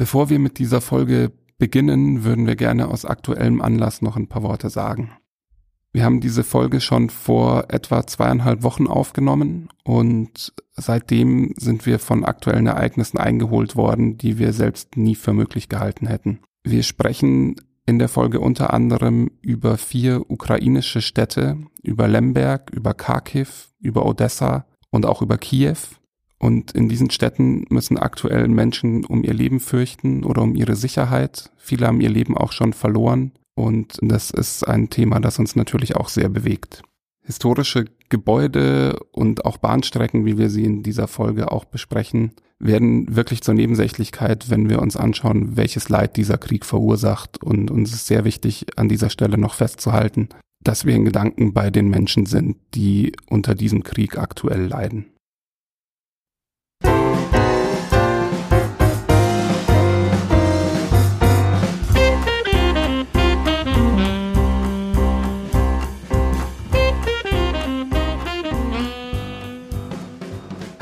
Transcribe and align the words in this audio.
Bevor 0.00 0.30
wir 0.30 0.38
mit 0.38 0.58
dieser 0.58 0.80
Folge 0.80 1.30
beginnen, 1.58 2.24
würden 2.24 2.46
wir 2.46 2.56
gerne 2.56 2.88
aus 2.88 3.04
aktuellem 3.04 3.60
Anlass 3.60 4.00
noch 4.00 4.16
ein 4.16 4.28
paar 4.28 4.42
Worte 4.42 4.70
sagen. 4.70 5.12
Wir 5.92 6.06
haben 6.06 6.22
diese 6.22 6.42
Folge 6.42 6.80
schon 6.80 7.10
vor 7.10 7.66
etwa 7.68 8.06
zweieinhalb 8.06 8.62
Wochen 8.62 8.86
aufgenommen 8.86 9.68
und 9.84 10.54
seitdem 10.72 11.52
sind 11.58 11.84
wir 11.84 11.98
von 11.98 12.24
aktuellen 12.24 12.66
Ereignissen 12.66 13.18
eingeholt 13.18 13.76
worden, 13.76 14.16
die 14.16 14.38
wir 14.38 14.54
selbst 14.54 14.96
nie 14.96 15.16
für 15.16 15.34
möglich 15.34 15.68
gehalten 15.68 16.06
hätten. 16.06 16.40
Wir 16.64 16.82
sprechen 16.82 17.56
in 17.84 17.98
der 17.98 18.08
Folge 18.08 18.40
unter 18.40 18.72
anderem 18.72 19.30
über 19.42 19.76
vier 19.76 20.30
ukrainische 20.30 21.02
Städte, 21.02 21.58
über 21.82 22.08
Lemberg, 22.08 22.70
über 22.70 22.94
Kharkiv, 22.94 23.68
über 23.78 24.06
Odessa 24.06 24.64
und 24.88 25.04
auch 25.04 25.20
über 25.20 25.36
Kiew 25.36 25.76
und 26.40 26.72
in 26.72 26.88
diesen 26.88 27.10
Städten 27.10 27.66
müssen 27.68 27.98
aktuell 27.98 28.48
Menschen 28.48 29.04
um 29.04 29.22
ihr 29.22 29.34
Leben 29.34 29.60
fürchten 29.60 30.24
oder 30.24 30.40
um 30.40 30.54
ihre 30.54 30.74
Sicherheit. 30.74 31.50
Viele 31.58 31.86
haben 31.86 32.00
ihr 32.00 32.08
Leben 32.08 32.36
auch 32.36 32.52
schon 32.52 32.72
verloren. 32.72 33.32
Und 33.54 33.98
das 34.00 34.30
ist 34.30 34.66
ein 34.66 34.88
Thema, 34.88 35.20
das 35.20 35.38
uns 35.38 35.54
natürlich 35.54 35.96
auch 35.96 36.08
sehr 36.08 36.30
bewegt. 36.30 36.82
Historische 37.22 37.84
Gebäude 38.08 38.98
und 39.12 39.44
auch 39.44 39.58
Bahnstrecken, 39.58 40.24
wie 40.24 40.38
wir 40.38 40.48
sie 40.48 40.64
in 40.64 40.82
dieser 40.82 41.08
Folge 41.08 41.52
auch 41.52 41.66
besprechen, 41.66 42.32
werden 42.58 43.14
wirklich 43.14 43.42
zur 43.42 43.52
Nebensächlichkeit, 43.52 44.48
wenn 44.48 44.70
wir 44.70 44.80
uns 44.80 44.96
anschauen, 44.96 45.58
welches 45.58 45.90
Leid 45.90 46.16
dieser 46.16 46.38
Krieg 46.38 46.64
verursacht. 46.64 47.42
Und 47.42 47.70
uns 47.70 47.92
ist 47.92 48.06
sehr 48.06 48.24
wichtig, 48.24 48.64
an 48.76 48.88
dieser 48.88 49.10
Stelle 49.10 49.36
noch 49.36 49.52
festzuhalten, 49.52 50.30
dass 50.64 50.86
wir 50.86 50.94
in 50.94 51.04
Gedanken 51.04 51.52
bei 51.52 51.70
den 51.70 51.88
Menschen 51.88 52.24
sind, 52.24 52.56
die 52.74 53.12
unter 53.28 53.54
diesem 53.54 53.82
Krieg 53.82 54.16
aktuell 54.16 54.66
leiden. 54.66 55.06